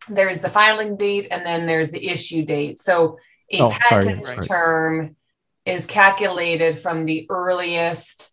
there's 0.09 0.41
the 0.41 0.49
filing 0.49 0.97
date 0.97 1.27
and 1.31 1.45
then 1.45 1.65
there's 1.65 1.91
the 1.91 2.07
issue 2.07 2.43
date. 2.43 2.79
So 2.79 3.17
a 3.51 3.61
Oh, 3.61 3.77
sorry, 3.89 4.05
patent 4.05 4.27
sorry. 4.27 4.47
term 4.47 5.15
is 5.65 5.85
calculated 5.85 6.79
from 6.79 7.05
the 7.05 7.27
earliest 7.29 8.31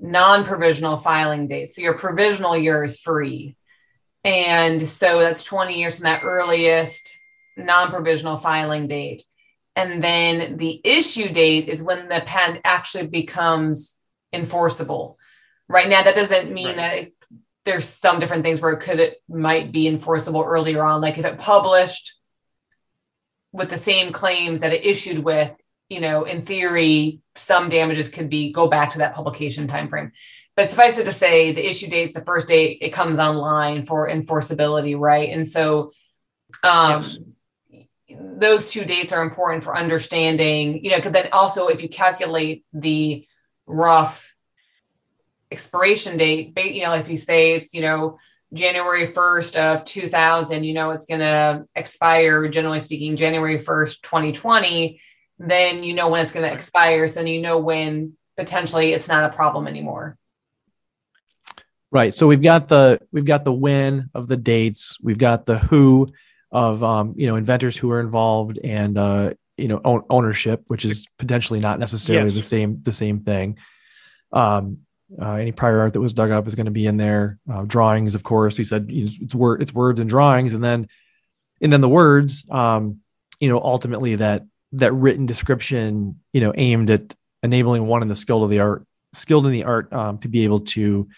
non-provisional 0.00 0.98
filing 0.98 1.46
date. 1.48 1.70
So 1.70 1.80
your 1.80 1.96
provisional 1.96 2.56
year 2.56 2.84
is 2.84 2.98
free. 3.00 3.56
And 4.26 4.88
so 4.88 5.20
that's 5.20 5.44
20 5.44 5.78
years 5.78 5.98
from 5.98 6.04
that 6.04 6.24
earliest 6.24 7.16
non-provisional 7.56 8.38
filing 8.38 8.88
date. 8.88 9.22
And 9.76 10.02
then 10.02 10.56
the 10.56 10.80
issue 10.82 11.28
date 11.28 11.68
is 11.68 11.82
when 11.82 12.08
the 12.08 12.22
patent 12.26 12.62
actually 12.64 13.06
becomes 13.06 13.96
enforceable. 14.32 15.16
Right 15.68 15.88
now, 15.88 16.02
that 16.02 16.16
doesn't 16.16 16.52
mean 16.52 16.66
Right. 16.66 16.76
that 16.76 16.94
it, 16.98 17.12
there's 17.64 17.86
some 17.86 18.18
different 18.18 18.42
things 18.42 18.60
where 18.60 18.72
it 18.72 18.80
could 18.80 19.00
it 19.00 19.22
might 19.28 19.70
be 19.70 19.86
enforceable 19.86 20.42
earlier 20.42 20.82
on. 20.82 21.00
Like 21.00 21.18
if 21.18 21.24
it 21.24 21.38
published 21.38 22.14
with 23.52 23.70
the 23.70 23.78
same 23.78 24.12
claims 24.12 24.60
that 24.60 24.72
it 24.72 24.84
issued 24.84 25.20
with, 25.20 25.52
you 25.88 26.00
know, 26.00 26.24
in 26.24 26.42
theory, 26.42 27.20
some 27.34 27.68
damages 27.68 28.08
could 28.08 28.28
be 28.28 28.52
go 28.52 28.66
back 28.66 28.92
to 28.92 28.98
that 28.98 29.14
publication 29.14 29.68
timeframe. 29.68 30.10
But 30.56 30.70
suffice 30.70 30.96
it 30.98 31.04
to 31.04 31.12
say, 31.12 31.52
the 31.52 31.68
issue 31.68 31.88
date, 31.88 32.14
the 32.14 32.24
first 32.24 32.48
date, 32.48 32.78
it 32.80 32.90
comes 32.90 33.18
online 33.18 33.84
for 33.84 34.08
enforceability, 34.08 34.98
right? 34.98 35.28
And 35.28 35.46
so, 35.46 35.92
um, 36.62 37.34
those 38.08 38.68
two 38.68 38.84
dates 38.84 39.12
are 39.12 39.22
important 39.22 39.64
for 39.64 39.76
understanding, 39.76 40.82
you 40.82 40.90
know, 40.90 40.96
because 40.96 41.12
then 41.12 41.28
also 41.32 41.68
if 41.68 41.82
you 41.82 41.88
calculate 41.88 42.64
the 42.72 43.26
rough 43.66 44.34
expiration 45.50 46.16
date, 46.16 46.56
you 46.56 46.82
know, 46.82 46.94
if 46.94 47.08
you 47.08 47.16
say 47.16 47.54
it's, 47.54 47.74
you 47.74 47.82
know, 47.82 48.18
January 48.52 49.08
1st 49.08 49.56
of 49.56 49.84
2000, 49.84 50.64
you 50.64 50.72
know, 50.72 50.90
it's 50.92 51.06
going 51.06 51.20
to 51.20 51.66
expire, 51.74 52.48
generally 52.48 52.80
speaking, 52.80 53.16
January 53.16 53.58
1st, 53.58 54.02
2020, 54.02 55.00
then 55.38 55.84
you 55.84 55.94
know 55.94 56.08
when 56.08 56.22
it's 56.22 56.32
going 56.32 56.48
to 56.48 56.54
expire. 56.54 57.06
So 57.08 57.20
then 57.20 57.26
you 57.26 57.40
know 57.40 57.58
when 57.58 58.16
potentially 58.36 58.92
it's 58.92 59.08
not 59.08 59.24
a 59.30 59.34
problem 59.34 59.66
anymore. 59.66 60.16
Right. 61.90 62.12
So 62.12 62.26
we've 62.26 62.42
got 62.42 62.68
the 62.68 63.00
we've 63.12 63.24
got 63.24 63.44
the 63.44 63.52
when 63.52 64.10
of 64.14 64.26
the 64.26 64.36
dates. 64.36 64.98
We've 65.02 65.18
got 65.18 65.46
the 65.46 65.58
who 65.58 66.12
of 66.50 66.82
um, 66.82 67.14
you 67.16 67.26
know 67.26 67.36
inventors 67.36 67.76
who 67.76 67.90
are 67.92 68.00
involved 68.00 68.58
and 68.62 68.98
uh, 68.98 69.34
you 69.56 69.68
know 69.68 69.80
own, 69.84 70.02
ownership, 70.10 70.64
which 70.66 70.84
is 70.84 71.06
potentially 71.18 71.60
not 71.60 71.78
necessarily 71.78 72.32
Yes. 72.32 72.44
the 72.44 72.48
same 72.48 72.82
the 72.82 72.92
same 72.92 73.20
thing. 73.20 73.58
Um, 74.32 74.78
uh, 75.20 75.34
any 75.34 75.52
prior 75.52 75.78
art 75.80 75.92
that 75.92 76.00
was 76.00 76.12
dug 76.12 76.32
up 76.32 76.48
is 76.48 76.56
going 76.56 76.66
to 76.66 76.72
be 76.72 76.86
in 76.86 76.96
there. 76.96 77.38
Uh, 77.50 77.62
drawings, 77.62 78.16
of 78.16 78.24
course. 78.24 78.56
he 78.56 78.64
said 78.64 78.90
you 78.90 79.04
know, 79.04 79.10
it's 79.20 79.34
word 79.34 79.62
it's 79.62 79.72
words 79.72 80.00
and 80.00 80.10
drawings, 80.10 80.52
and 80.54 80.62
then 80.64 80.88
and 81.60 81.72
then 81.72 81.80
the 81.80 81.88
words. 81.88 82.44
Um, 82.50 83.00
you 83.38 83.48
know, 83.48 83.60
ultimately 83.60 84.16
that 84.16 84.42
that 84.76 84.92
written 84.92 85.26
description, 85.26 86.20
you 86.32 86.40
know, 86.40 86.52
aimed 86.56 86.90
at 86.90 87.14
enabling 87.42 87.86
one 87.86 88.02
in 88.02 88.08
the 88.08 88.16
skilled 88.16 88.42
of 88.42 88.50
the 88.50 88.60
art, 88.60 88.86
skilled 89.12 89.46
in 89.46 89.52
the 89.52 89.64
art, 89.64 89.92
um, 89.92 90.18
to 90.18 90.28
be 90.28 90.44
able 90.44 90.60
to 90.60 91.08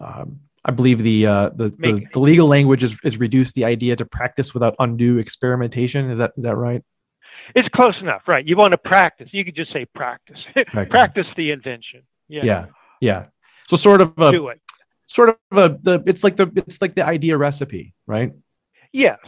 um, 0.00 0.40
I 0.64 0.72
believe 0.72 1.02
the 1.02 1.26
uh, 1.26 1.50
the, 1.50 1.68
the 1.68 2.06
the 2.12 2.20
legal 2.20 2.48
language 2.48 2.82
is, 2.82 2.96
is 3.04 3.18
reduced 3.18 3.54
the 3.54 3.66
idea 3.66 3.96
to 3.96 4.06
practice 4.06 4.54
without 4.54 4.74
undue 4.78 5.18
experimentation. 5.18 6.10
Is 6.10 6.18
that 6.18 6.32
is 6.36 6.44
that 6.44 6.56
right? 6.56 6.82
It's 7.54 7.68
close 7.74 7.94
enough, 8.00 8.22
right? 8.26 8.46
You 8.46 8.56
want 8.56 8.72
to 8.72 8.78
practice. 8.78 9.28
You 9.32 9.44
could 9.44 9.54
just 9.54 9.72
say 9.72 9.84
practice. 9.94 10.38
practice 10.88 11.26
the 11.36 11.50
invention. 11.50 12.02
Yeah. 12.28 12.44
Yeah, 12.44 12.66
yeah. 13.00 13.24
So 13.66 13.76
sort 13.76 14.00
of 14.00 14.14
a 14.18 14.30
Do 14.30 14.48
it. 14.48 14.60
sort 15.06 15.28
of 15.28 15.36
a 15.58 15.78
the 15.82 16.02
it's 16.06 16.24
like 16.24 16.36
the 16.36 16.50
it's 16.56 16.80
like 16.80 16.94
the 16.94 17.04
idea 17.04 17.36
recipe, 17.36 17.94
right? 18.06 18.32
Yes. 18.92 19.18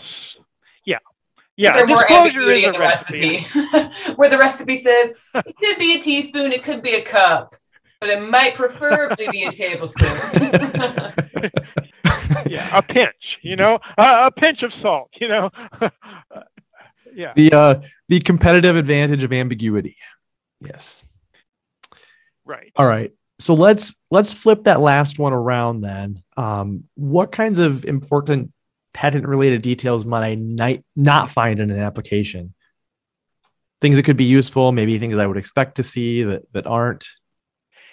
Yeah. 1.56 1.68
Yeah. 1.68 1.72
There's 1.72 1.88
more 1.88 2.00
Disclosure 2.00 2.24
ambiguity 2.24 2.60
is 2.60 2.68
in 2.68 2.70
a 2.70 2.72
the 2.72 2.78
recipe, 2.78 4.12
where 4.16 4.28
the 4.28 4.38
recipe 4.38 4.76
says 4.76 5.14
it 5.34 5.56
could 5.56 5.78
be 5.78 5.94
a 5.94 6.00
teaspoon, 6.00 6.52
it 6.52 6.62
could 6.62 6.82
be 6.82 6.94
a 6.94 7.02
cup, 7.02 7.54
but 8.00 8.10
it 8.10 8.28
might 8.28 8.54
preferably 8.54 9.28
be 9.30 9.44
a 9.44 9.52
tablespoon. 9.52 10.08
yeah. 12.46 12.76
A 12.76 12.82
pinch, 12.82 13.38
you 13.42 13.56
know, 13.56 13.78
uh, 13.98 14.28
a 14.28 14.30
pinch 14.30 14.62
of 14.62 14.72
salt, 14.82 15.10
you 15.20 15.28
know. 15.28 15.50
yeah. 17.14 17.32
The 17.34 17.52
uh 17.52 17.80
the 18.08 18.20
competitive 18.20 18.76
advantage 18.76 19.24
of 19.24 19.32
ambiguity. 19.32 19.96
Yes. 20.60 21.02
Right. 22.44 22.72
All 22.76 22.86
right. 22.86 23.12
So 23.38 23.54
let's 23.54 23.94
let's 24.10 24.32
flip 24.32 24.64
that 24.64 24.80
last 24.80 25.18
one 25.18 25.32
around 25.32 25.80
then. 25.80 26.22
Um, 26.36 26.84
what 26.94 27.32
kinds 27.32 27.58
of 27.58 27.84
important 27.84 28.52
patent 28.96 29.28
related 29.28 29.60
details 29.60 30.06
might 30.06 30.26
I 30.26 30.34
not, 30.96 31.28
find 31.28 31.60
in 31.60 31.70
an 31.70 31.78
application? 31.78 32.54
Things 33.82 33.96
that 33.96 34.04
could 34.04 34.16
be 34.16 34.24
useful, 34.24 34.72
maybe 34.72 34.98
things 34.98 35.18
I 35.18 35.26
would 35.26 35.36
expect 35.36 35.76
to 35.76 35.82
see 35.82 36.22
that, 36.22 36.50
that 36.52 36.66
aren't. 36.66 37.06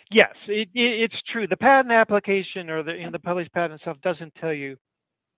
Yes, 0.09 0.33
it, 0.47 0.69
it, 0.73 1.11
it's 1.11 1.21
true. 1.29 1.45
The 1.45 1.57
patent 1.57 1.91
application 1.91 2.69
or 2.69 2.83
the 2.83 2.95
in 2.95 3.11
the 3.11 3.19
published 3.19 3.51
patent 3.51 3.81
itself 3.81 3.97
doesn't 4.01 4.33
tell 4.39 4.53
you 4.53 4.77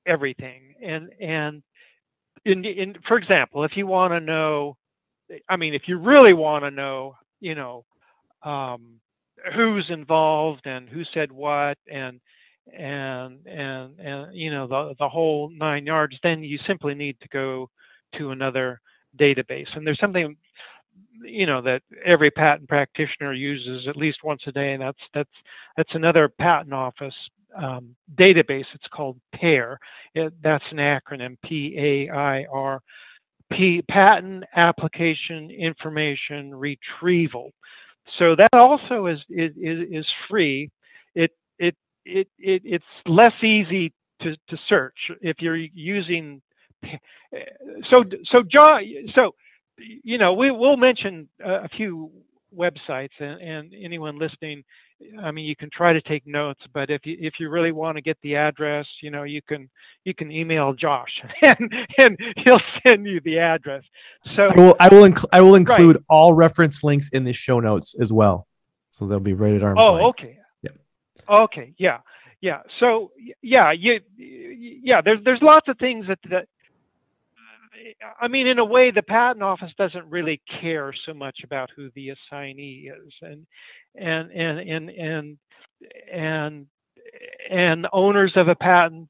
everything. 0.05 0.75
And 0.83 1.09
and 1.19 1.63
in, 2.45 2.63
in 2.63 2.95
for 3.07 3.17
example, 3.17 3.63
if 3.63 3.71
you 3.75 3.87
want 3.87 4.13
to 4.13 4.19
know, 4.19 4.77
I 5.49 5.55
mean, 5.55 5.73
if 5.73 5.83
you 5.87 5.97
really 5.97 6.33
want 6.33 6.63
to 6.63 6.71
know, 6.71 7.15
you 7.39 7.55
know, 7.55 7.85
um, 8.43 8.99
who's 9.55 9.85
involved 9.89 10.67
and 10.67 10.87
who 10.87 11.03
said 11.13 11.31
what 11.31 11.77
and 11.91 12.19
and 12.73 13.45
and 13.45 13.99
and 13.99 14.35
you 14.35 14.51
know 14.51 14.67
the 14.67 14.95
the 14.99 15.09
whole 15.09 15.49
nine 15.49 15.85
yards, 15.85 16.15
then 16.23 16.43
you 16.43 16.57
simply 16.67 16.93
need 16.93 17.17
to 17.21 17.27
go 17.29 17.69
to 18.17 18.31
another 18.31 18.81
database. 19.19 19.67
And 19.75 19.85
there's 19.85 19.99
something 19.99 20.35
you 21.23 21.45
know 21.45 21.61
that 21.61 21.81
every 22.05 22.31
patent 22.31 22.69
practitioner 22.69 23.33
uses 23.33 23.87
at 23.87 23.97
least 23.97 24.23
once 24.23 24.41
a 24.47 24.51
day, 24.51 24.73
and 24.73 24.81
that's 24.81 24.99
that's 25.13 25.29
that's 25.77 25.95
another 25.95 26.29
patent 26.29 26.73
office 26.73 27.15
um, 27.57 27.95
database. 28.15 28.65
It's 28.73 28.87
called 28.93 29.19
PAIR. 29.33 29.79
It, 30.13 30.33
that's 30.43 30.63
an 30.71 30.77
acronym: 30.77 31.37
P 31.43 31.75
A 31.77 32.13
I 32.13 32.45
R. 32.51 32.81
P- 33.51 33.83
patent 33.89 34.43
application 34.55 35.51
information 35.51 36.53
retrieval. 36.53 37.51
So 38.19 38.35
that 38.35 38.49
also 38.53 39.07
is 39.07 39.19
is 39.29 39.51
is 39.57 40.05
free. 40.29 40.69
It 42.05 42.27
it 42.27 42.27
it, 42.37 42.61
it 42.65 42.73
it's 42.75 42.85
less 43.05 43.33
easy 43.43 43.93
to, 44.21 44.35
to 44.49 44.57
search 44.69 44.97
if 45.21 45.37
you're 45.39 45.57
using 45.57 46.41
so 47.89 48.03
so 48.31 48.43
John 48.43 48.83
so 49.13 49.35
you 49.77 50.17
know 50.17 50.33
we 50.33 50.51
will 50.51 50.77
mention 50.77 51.27
a 51.43 51.67
few 51.69 52.11
websites 52.55 53.09
and, 53.19 53.41
and, 53.41 53.73
anyone 53.83 54.17
listening 54.17 54.63
i 55.21 55.29
mean 55.29 55.43
you 55.45 55.55
can 55.57 55.69
try 55.75 55.91
to 55.91 56.01
take 56.01 56.25
notes 56.25 56.61
but 56.73 56.89
if 56.89 57.01
you 57.03 57.17
if 57.19 57.33
you 57.37 57.49
really 57.49 57.73
want 57.73 57.97
to 57.97 58.01
get 58.01 58.17
the 58.23 58.33
address 58.33 58.85
you 59.01 59.11
know 59.11 59.23
you 59.23 59.41
can 59.41 59.69
you 60.05 60.13
can 60.13 60.31
email 60.31 60.71
josh 60.73 61.09
and 61.41 61.73
and 61.97 62.17
he'll 62.37 62.61
send 62.81 63.05
you 63.05 63.19
the 63.25 63.37
address 63.37 63.83
so 64.37 64.43
i 64.43 64.55
will 64.55 64.75
i 64.79 64.87
will, 64.87 65.01
inc- 65.09 65.25
I 65.33 65.41
will 65.41 65.55
include 65.55 65.97
right. 65.97 66.05
all 66.07 66.33
reference 66.33 66.81
links 66.81 67.09
in 67.09 67.25
the 67.25 67.33
show 67.33 67.59
notes 67.59 67.93
as 67.99 68.13
well 68.13 68.47
so 68.93 69.05
they'll 69.05 69.19
be 69.19 69.33
right 69.33 69.53
at 69.53 69.61
arm's 69.63 69.79
oh 69.81 69.93
length. 69.93 70.05
okay 70.07 70.39
okay 71.29 71.73
yeah 71.77 71.99
yeah 72.41 72.61
so 72.79 73.11
yeah 73.41 73.71
you 73.71 73.99
yeah 74.19 75.01
there's 75.01 75.19
there's 75.23 75.41
lots 75.41 75.67
of 75.67 75.77
things 75.77 76.05
that 76.07 76.19
that 76.29 76.47
I 78.19 78.27
mean, 78.27 78.47
in 78.47 78.59
a 78.59 78.65
way, 78.65 78.91
the 78.91 79.01
patent 79.01 79.43
office 79.43 79.71
doesn't 79.77 80.09
really 80.09 80.41
care 80.61 80.93
so 81.05 81.13
much 81.13 81.39
about 81.43 81.69
who 81.75 81.89
the 81.95 82.09
assignee 82.11 82.89
is, 82.89 83.13
and 83.21 83.45
and 83.95 84.31
and 84.31 84.59
and 84.59 84.89
and 84.89 85.37
and 86.11 86.67
and 87.49 87.87
owners 87.93 88.33
of 88.35 88.47
a 88.47 88.55
patent, 88.55 89.09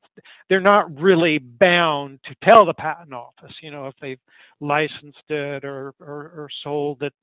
they're 0.49 0.59
not 0.59 0.99
really 0.99 1.37
bound 1.37 2.19
to 2.25 2.35
tell 2.43 2.65
the 2.65 2.73
patent 2.73 3.13
office, 3.13 3.53
you 3.61 3.71
know, 3.71 3.87
if 3.87 3.95
they've 4.01 4.19
licensed 4.59 5.29
it 5.29 5.63
or 5.63 5.93
or, 5.99 6.31
or 6.35 6.49
sold 6.63 7.01
it. 7.03 7.13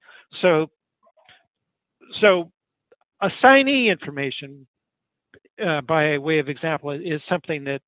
So 0.41 0.71
so 2.21 2.51
assignee 3.21 3.91
information, 3.91 4.67
uh, 5.65 5.81
by 5.83 6.19
way 6.19 6.39
of 6.39 6.49
example, 6.49 6.91
is 6.91 7.21
something 7.29 7.65
that 7.65 7.81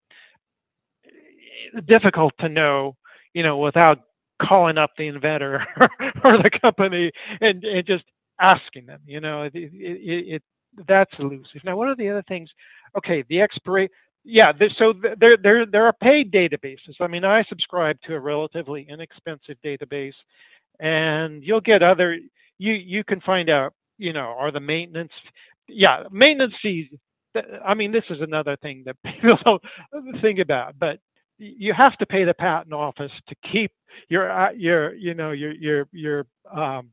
difficult 1.89 2.33
to 2.41 2.49
know 2.49 2.97
you 3.35 3.43
know, 3.43 3.59
without 3.59 3.99
calling 4.41 4.79
up 4.79 4.93
the 4.97 5.09
inventor 5.09 5.65
or 6.25 6.39
the 6.39 6.51
company 6.63 7.11
and, 7.41 7.63
and 7.65 7.87
just 7.87 8.05
asking 8.41 8.87
them, 8.87 9.01
you 9.07 9.21
know, 9.21 9.43
it, 9.43 9.53
it, 9.55 9.71
it, 9.73 10.43
that's 10.89 11.13
elusive. 11.19 11.63
Now, 11.65 11.77
one 11.77 11.89
of 11.89 11.99
the 11.99 12.09
other 12.09 12.25
things, 12.27 12.49
okay, 12.97 13.25
the 13.29 13.43
expiration, 13.43 13.93
yeah, 14.25 14.53
so 14.79 14.95
there, 15.21 15.37
there, 15.43 15.67
there 15.67 15.87
are 15.87 15.93
paid 16.03 16.33
databases. 16.33 16.97
I 17.01 17.09
mean, 17.09 17.25
I 17.25 17.45
subscribe 17.49 17.99
to 18.07 18.15
a 18.15 18.21
relatively 18.21 18.87
inexpensive 18.89 19.57
database, 19.65 20.15
and 20.81 21.45
you'll 21.45 21.61
get 21.61 21.83
other. 21.83 22.19
You 22.59 22.73
you 22.73 23.05
can 23.05 23.21
find 23.21 23.51
out, 23.51 23.75
you 23.99 24.15
know, 24.15 24.35
are 24.39 24.51
the 24.51 24.61
maintenance, 24.61 25.13
yeah, 25.69 26.05
maintenance 26.11 26.55
fees. 26.63 26.89
I 27.65 27.75
mean, 27.75 27.93
this 27.93 28.05
is 28.11 28.21
another 28.21 28.57
thing 28.57 28.85
that 28.87 28.97
people 29.05 29.39
don't 29.45 30.21
think 30.21 30.39
about, 30.39 30.79
but 30.79 30.99
you 31.39 31.73
have 31.75 31.97
to 31.99 32.07
pay 32.07 32.25
the 32.25 32.35
patent 32.35 32.73
office 32.73 33.13
to 33.29 33.35
keep 33.51 33.73
your 34.09 34.31
uh, 34.31 34.51
your 34.53 34.95
you 34.95 35.15
know 35.15 35.33
your 35.33 35.53
your 35.53 35.89
your 35.93 36.27
um, 36.53 36.91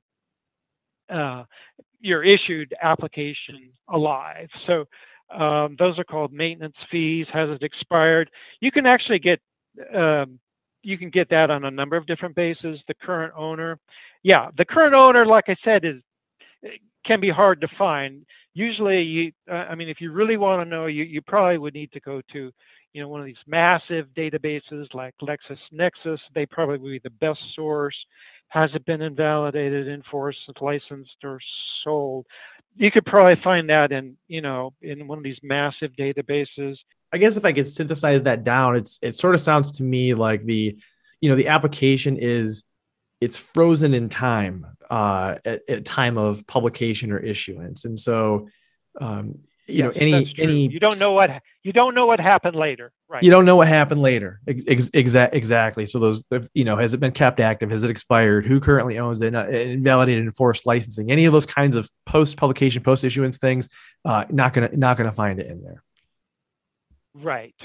uh, 1.09 1.43
your 1.99 2.23
issued 2.23 2.73
application 2.81 3.71
alive. 3.89 4.49
So 4.67 4.85
um, 5.33 5.75
those 5.79 5.97
are 5.99 6.03
called 6.03 6.33
maintenance 6.33 6.75
fees. 6.89 7.27
Has 7.33 7.49
it 7.49 7.63
expired? 7.63 8.29
You 8.59 8.71
can 8.71 8.85
actually 8.85 9.19
get 9.19 9.39
um, 9.95 10.39
you 10.83 10.97
can 10.97 11.09
get 11.09 11.29
that 11.29 11.51
on 11.51 11.65
a 11.65 11.71
number 11.71 11.95
of 11.95 12.07
different 12.07 12.35
bases. 12.35 12.79
The 12.87 12.95
current 12.95 13.33
owner, 13.37 13.77
yeah, 14.23 14.49
the 14.57 14.65
current 14.65 14.95
owner, 14.95 15.25
like 15.25 15.45
I 15.47 15.55
said, 15.63 15.85
is 15.85 16.01
can 17.05 17.19
be 17.19 17.29
hard 17.29 17.61
to 17.61 17.67
find. 17.77 18.25
Usually, 18.53 19.01
you, 19.01 19.31
uh, 19.49 19.55
I 19.55 19.75
mean, 19.75 19.89
if 19.89 20.01
you 20.01 20.11
really 20.11 20.37
want 20.37 20.61
to 20.61 20.69
know, 20.69 20.85
you 20.87 21.03
you 21.03 21.21
probably 21.21 21.57
would 21.57 21.73
need 21.73 21.91
to 21.93 21.99
go 21.99 22.21
to 22.33 22.51
you 22.93 23.01
know, 23.01 23.07
one 23.07 23.21
of 23.21 23.25
these 23.25 23.35
massive 23.47 24.07
databases 24.15 24.93
like 24.93 25.13
LexisNexis, 25.21 26.17
they 26.35 26.45
probably 26.45 26.77
would 26.77 26.91
be 26.91 27.01
the 27.03 27.09
best 27.09 27.39
source. 27.55 27.95
Has 28.49 28.69
it 28.73 28.85
been 28.85 29.01
invalidated, 29.01 29.87
enforced, 29.87 30.39
licensed, 30.59 31.15
or 31.23 31.39
sold? 31.83 32.25
You 32.75 32.91
could 32.91 33.05
probably 33.05 33.41
find 33.43 33.69
that 33.69 33.91
in, 33.91 34.17
you 34.27 34.41
know, 34.41 34.73
in 34.81 35.07
one 35.07 35.17
of 35.17 35.23
these 35.23 35.39
massive 35.41 35.91
databases. 35.93 36.75
I 37.13 37.17
guess 37.17 37.37
if 37.37 37.45
I 37.45 37.53
could 37.53 37.67
synthesize 37.67 38.23
that 38.23 38.43
down, 38.43 38.75
it's 38.75 38.99
it 39.01 39.15
sort 39.15 39.35
of 39.35 39.41
sounds 39.41 39.71
to 39.73 39.83
me 39.83 40.13
like 40.13 40.43
the, 40.43 40.77
you 41.21 41.29
know, 41.29 41.35
the 41.35 41.47
application 41.47 42.17
is 42.17 42.63
it's 43.21 43.37
frozen 43.37 43.93
in 43.93 44.09
time 44.09 44.65
uh, 44.89 45.37
at, 45.45 45.61
at 45.69 45.85
time 45.85 46.17
of 46.17 46.45
publication 46.47 47.11
or 47.11 47.19
issuance, 47.19 47.85
and 47.85 47.97
so 47.97 48.49
um, 48.99 49.39
you 49.67 49.77
yes, 49.77 49.85
know 49.85 49.91
any 49.95 50.35
any 50.37 50.67
you 50.67 50.79
don't 50.79 50.99
know 50.99 51.11
what 51.11 51.41
you 51.63 51.71
don't 51.71 51.95
know 51.95 52.07
what 52.07 52.19
happened 52.19 52.55
later. 52.55 52.91
Right. 53.07 53.23
You 53.23 53.29
don't 53.29 53.45
know 53.45 53.55
what 53.55 53.67
happened 53.67 54.01
later. 54.01 54.41
Ex- 54.47 54.89
exa- 54.89 55.29
exactly. 55.33 55.85
So 55.85 55.99
those 55.99 56.25
you 56.53 56.65
know 56.65 56.77
has 56.77 56.93
it 56.93 56.99
been 56.99 57.11
kept 57.11 57.39
active? 57.39 57.69
Has 57.69 57.83
it 57.83 57.89
expired? 57.89 58.45
Who 58.45 58.59
currently 58.59 58.97
owns 58.97 59.21
it? 59.21 59.35
Uh, 59.35 59.47
invalidated 59.47 60.25
enforced 60.25 60.65
licensing 60.65 61.11
any 61.11 61.25
of 61.25 61.33
those 61.33 61.45
kinds 61.45 61.75
of 61.75 61.89
post 62.05 62.37
publication 62.37 62.83
post 62.83 63.03
issuance 63.03 63.37
things 63.37 63.69
uh, 64.03 64.25
not 64.29 64.53
gonna 64.53 64.69
not 64.75 64.97
gonna 64.97 65.11
find 65.11 65.39
it 65.39 65.47
in 65.47 65.61
there. 65.61 65.83
Right. 67.13 67.55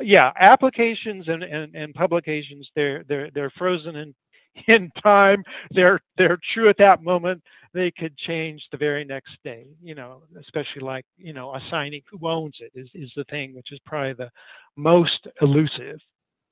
Yeah 0.00 0.32
applications 0.34 1.28
and, 1.28 1.42
and, 1.42 1.74
and 1.74 1.94
publications 1.94 2.70
they're 2.74 3.04
they're 3.06 3.30
they're 3.30 3.52
frozen 3.58 3.96
in 3.96 4.14
in 4.68 4.90
time 5.02 5.42
they're 5.70 6.00
they're 6.18 6.38
true 6.54 6.68
at 6.68 6.78
that 6.78 7.02
moment 7.02 7.42
they 7.74 7.90
could 7.90 8.16
change 8.18 8.62
the 8.70 8.76
very 8.76 9.04
next 9.04 9.36
day, 9.44 9.66
you 9.82 9.94
know, 9.94 10.22
especially 10.38 10.82
like, 10.82 11.04
you 11.16 11.32
know, 11.32 11.54
assigning 11.54 12.02
who 12.10 12.28
owns 12.28 12.56
it 12.60 12.72
is, 12.74 12.88
is 12.94 13.10
the 13.16 13.24
thing, 13.24 13.54
which 13.54 13.72
is 13.72 13.80
probably 13.86 14.12
the 14.12 14.30
most 14.76 15.26
elusive. 15.40 15.98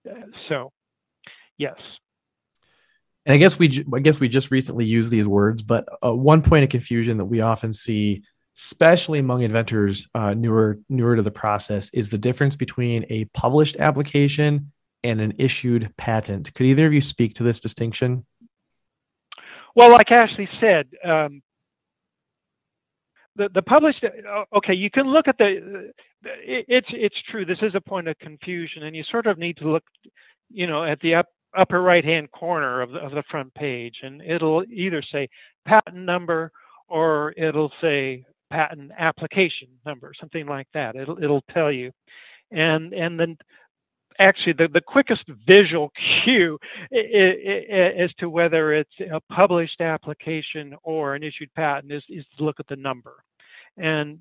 Uh, 0.09 0.15
so, 0.49 0.73
yes. 1.59 1.77
And 3.27 3.35
I 3.35 3.37
guess 3.37 3.59
we, 3.59 3.85
I 3.95 3.99
guess 3.99 4.19
we 4.19 4.29
just 4.29 4.51
recently 4.51 4.87
used 4.87 5.11
these 5.11 5.27
words, 5.27 5.63
but 5.63 5.87
uh, 6.05 6.15
one 6.15 6.43
point 6.43 6.65
of 6.65 6.71
confusion 6.71 7.19
that 7.19 7.27
we 7.27 7.43
often 7.43 7.75
see, 7.75 8.23
especially 8.57 9.19
among 9.19 9.43
inventors 9.43 10.09
uh, 10.15 10.33
newer, 10.33 10.79
newer 10.89 11.17
to 11.17 11.23
the 11.23 11.31
process, 11.31 11.91
is 11.93 12.09
the 12.09 12.19
difference 12.19 12.57
between 12.57 13.05
a 13.11 13.27
published 13.27 13.77
application 13.77 14.73
and 15.03 15.21
an 15.21 15.35
issued 15.39 15.95
patent. 15.97 16.53
Could 16.55 16.67
either 16.67 16.87
of 16.87 16.93
you 16.93 17.01
speak 17.01 17.35
to 17.35 17.43
this 17.43 17.61
distinction? 17.61 18.27
Well, 19.75 19.91
like 19.91 20.11
Ashley 20.11 20.49
said, 20.61 20.89
um, 21.05 21.43
the 23.37 23.49
the 23.55 23.63
published. 23.63 24.05
Uh, 24.05 24.45
okay, 24.57 24.75
you 24.75 24.91
can 24.91 25.07
look 25.07 25.29
at 25.29 25.39
the. 25.39 25.93
it's 26.23 26.89
it's 26.91 27.17
true. 27.31 27.45
This 27.45 27.59
is 27.63 27.75
a 27.75 27.81
point 27.81 28.09
of 28.09 28.19
confusion, 28.19 28.83
and 28.83 28.95
you 28.97 29.05
sort 29.11 29.27
of 29.27 29.39
need 29.39 29.57
to 29.59 29.71
look, 29.71 29.85
you 30.51 30.67
know, 30.67 30.85
at 30.85 31.01
the 31.01 31.15
up, 31.15 31.27
upper 31.57 31.81
right 31.81 32.05
hand 32.05 32.31
corner 32.33 32.83
of 32.83 32.91
the 32.91 32.99
of 32.99 33.13
the 33.13 33.23
front 33.31 33.55
page, 33.55 33.97
and 34.03 34.21
it'll 34.23 34.65
either 34.71 35.03
say 35.13 35.29
patent 35.65 35.97
number 35.97 36.51
or 36.89 37.33
it'll 37.37 37.73
say 37.81 38.25
patent 38.51 38.91
application 38.99 39.69
number, 39.87 40.13
something 40.19 40.47
like 40.47 40.67
that. 40.75 40.97
It'll 40.97 41.23
it'll 41.23 41.45
tell 41.53 41.71
you, 41.71 41.93
and 42.51 42.93
and 42.93 43.19
then 43.19 43.39
actually 44.21 44.53
the, 44.53 44.69
the 44.73 44.81
quickest 44.81 45.25
visual 45.47 45.91
cue 46.25 46.59
as 46.93 48.11
to 48.19 48.29
whether 48.29 48.75
it's 48.75 49.01
a 49.13 49.21
published 49.33 49.81
application 49.81 50.77
or 50.83 51.15
an 51.15 51.23
issued 51.23 51.53
patent 51.55 51.93
is, 51.93 52.03
is 52.09 52.25
to 52.37 52.45
look 52.45 52.61
at 52.61 52.69
the 52.69 52.77
number. 52.77 53.25
And 53.77 54.19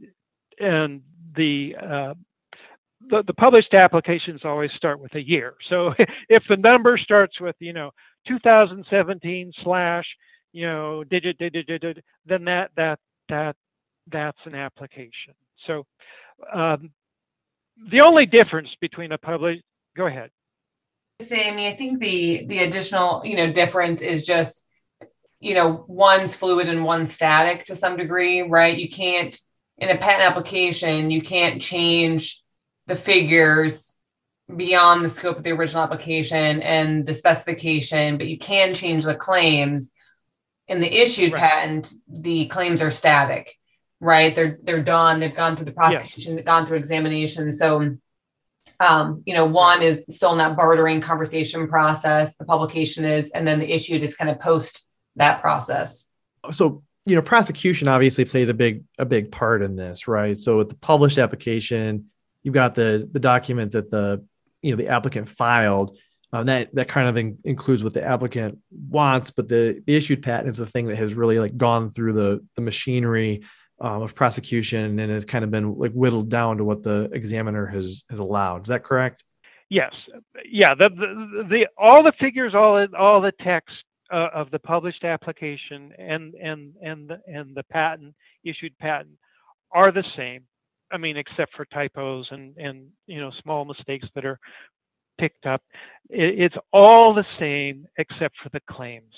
and 0.59 1.01
the, 1.35 1.75
uh, 1.81 2.13
the 3.09 3.23
the 3.25 3.33
published 3.33 3.73
applications 3.73 4.41
always 4.43 4.71
start 4.75 4.99
with 4.99 5.13
a 5.15 5.21
year. 5.21 5.53
So 5.69 5.93
if 6.29 6.43
the 6.49 6.57
number 6.57 6.97
starts 6.97 7.39
with 7.39 7.55
you 7.59 7.73
know 7.73 7.91
2017 8.27 9.51
slash 9.63 10.05
you 10.51 10.65
know 10.65 11.03
digit 11.05 11.37
digit 11.37 11.67
digit, 11.67 12.03
then 12.25 12.43
that 12.45 12.71
that 12.75 12.99
that 13.29 13.55
that's 14.11 14.37
an 14.45 14.55
application. 14.55 15.33
So 15.65 15.85
um, 16.53 16.91
the 17.91 18.01
only 18.05 18.25
difference 18.25 18.69
between 18.81 19.11
a 19.13 19.17
published 19.17 19.63
go 19.95 20.07
ahead. 20.07 20.31
Sammy, 21.21 21.67
I 21.67 21.75
think 21.75 21.99
the 21.99 22.45
the 22.45 22.59
additional, 22.59 23.21
you 23.25 23.35
know, 23.35 23.51
difference 23.51 24.01
is 24.01 24.25
just, 24.25 24.65
you 25.39 25.53
know, 25.53 25.83
one's 25.87 26.35
fluid 26.35 26.69
and 26.69 26.85
one's 26.85 27.13
static 27.13 27.65
to 27.65 27.75
some 27.75 27.97
degree, 27.97 28.41
right? 28.41 28.77
You 28.77 28.89
can't 28.89 29.37
in 29.77 29.89
a 29.89 29.97
patent 29.97 30.29
application, 30.29 31.11
you 31.11 31.21
can't 31.21 31.61
change 31.61 32.41
the 32.87 32.95
figures 32.95 33.97
beyond 34.53 35.05
the 35.05 35.09
scope 35.09 35.37
of 35.37 35.43
the 35.43 35.51
original 35.51 35.83
application 35.83 36.61
and 36.61 37.05
the 37.05 37.13
specification, 37.13 38.17
but 38.17 38.27
you 38.27 38.37
can 38.37 38.73
change 38.73 39.03
the 39.05 39.15
claims. 39.15 39.91
In 40.67 40.81
the 40.81 41.01
issued 41.01 41.33
right. 41.33 41.41
patent, 41.41 41.91
the 42.07 42.45
claims 42.45 42.81
are 42.81 42.91
static, 42.91 43.57
right? 43.99 44.35
They're 44.35 44.59
they're 44.61 44.83
done. 44.83 45.19
They've 45.19 45.33
gone 45.33 45.55
through 45.55 45.65
the 45.65 45.71
prosecution, 45.71 46.37
yeah. 46.37 46.43
gone 46.43 46.65
through 46.65 46.77
examination. 46.77 47.51
So 47.51 47.97
um, 48.79 49.23
you 49.25 49.33
know, 49.33 49.45
one 49.45 49.81
is 49.81 50.03
still 50.09 50.31
in 50.31 50.37
that 50.37 50.55
bartering 50.55 51.01
conversation 51.01 51.67
process, 51.67 52.37
the 52.37 52.45
publication 52.45 53.03
is, 53.03 53.29
and 53.31 53.47
then 53.47 53.59
the 53.59 53.71
issued 53.71 54.03
is 54.03 54.15
kind 54.15 54.29
of 54.29 54.39
post 54.39 54.85
that 55.17 55.41
process. 55.41 56.09
So, 56.51 56.83
you 57.05 57.15
know, 57.15 57.21
prosecution 57.21 57.87
obviously 57.87 58.23
plays 58.23 58.49
a 58.49 58.53
big 58.53 58.83
a 58.97 59.05
big 59.05 59.31
part 59.31 59.61
in 59.61 59.75
this, 59.75 60.07
right? 60.07 60.39
So 60.39 60.57
with 60.57 60.69
the 60.69 60.75
published 60.75 61.17
application, 61.17 62.05
you've 62.43 62.53
got 62.53 62.75
the 62.75 63.07
the 63.11 63.19
document 63.19 63.73
that 63.73 63.91
the 63.91 64.25
you 64.61 64.71
know 64.71 64.77
the 64.77 64.89
applicant 64.89 65.27
filed. 65.27 65.97
Um, 66.31 66.45
that 66.45 66.73
that 66.75 66.87
kind 66.87 67.09
of 67.09 67.17
in, 67.17 67.39
includes 67.43 67.83
what 67.83 67.95
the 67.95 68.03
applicant 68.05 68.59
wants, 68.69 69.31
but 69.31 69.49
the, 69.49 69.81
the 69.87 69.95
issued 69.95 70.21
patent 70.21 70.49
is 70.49 70.57
the 70.57 70.65
thing 70.67 70.85
that 70.87 70.97
has 70.97 71.15
really 71.15 71.39
like 71.39 71.57
gone 71.57 71.89
through 71.89 72.13
the 72.13 72.45
the 72.55 72.61
machinery 72.61 73.41
um, 73.81 74.01
of 74.01 74.15
prosecution 74.15 74.99
and 74.99 75.11
it's 75.11 75.25
kind 75.25 75.43
of 75.43 75.51
been 75.51 75.77
like 75.77 75.93
whittled 75.93 76.29
down 76.29 76.57
to 76.57 76.63
what 76.63 76.83
the 76.83 77.09
examiner 77.13 77.65
has 77.65 78.05
has 78.09 78.19
allowed. 78.19 78.63
Is 78.63 78.67
that 78.67 78.83
correct? 78.83 79.23
Yes. 79.69 79.93
Yeah. 80.45 80.75
The 80.75 80.89
the, 80.89 81.43
the 81.49 81.67
all 81.77 82.03
the 82.03 82.13
figures, 82.19 82.53
all 82.55 82.85
all 82.97 83.21
the 83.21 83.33
text 83.41 83.75
uh, 84.11 84.29
of 84.33 84.51
the 84.51 84.59
published 84.59 85.03
application 85.03 85.93
and 85.97 86.33
and 86.35 86.73
and 86.81 87.07
the, 87.09 87.19
and 87.27 87.55
the 87.55 87.63
patent 87.63 88.15
issued 88.43 88.77
patent 88.79 89.17
are 89.71 89.91
the 89.91 90.03
same. 90.17 90.43
I 90.91 90.97
mean, 90.97 91.17
except 91.17 91.55
for 91.55 91.65
typos 91.65 92.27
and 92.31 92.57
and 92.57 92.87
you 93.05 93.21
know 93.21 93.31
small 93.43 93.65
mistakes 93.65 94.07
that 94.15 94.25
are 94.25 94.39
picked 95.19 95.45
up. 95.45 95.61
It, 96.09 96.39
it's 96.39 96.55
all 96.73 97.13
the 97.13 97.25
same 97.39 97.87
except 97.97 98.35
for 98.41 98.49
the 98.49 98.61
claims 98.69 99.13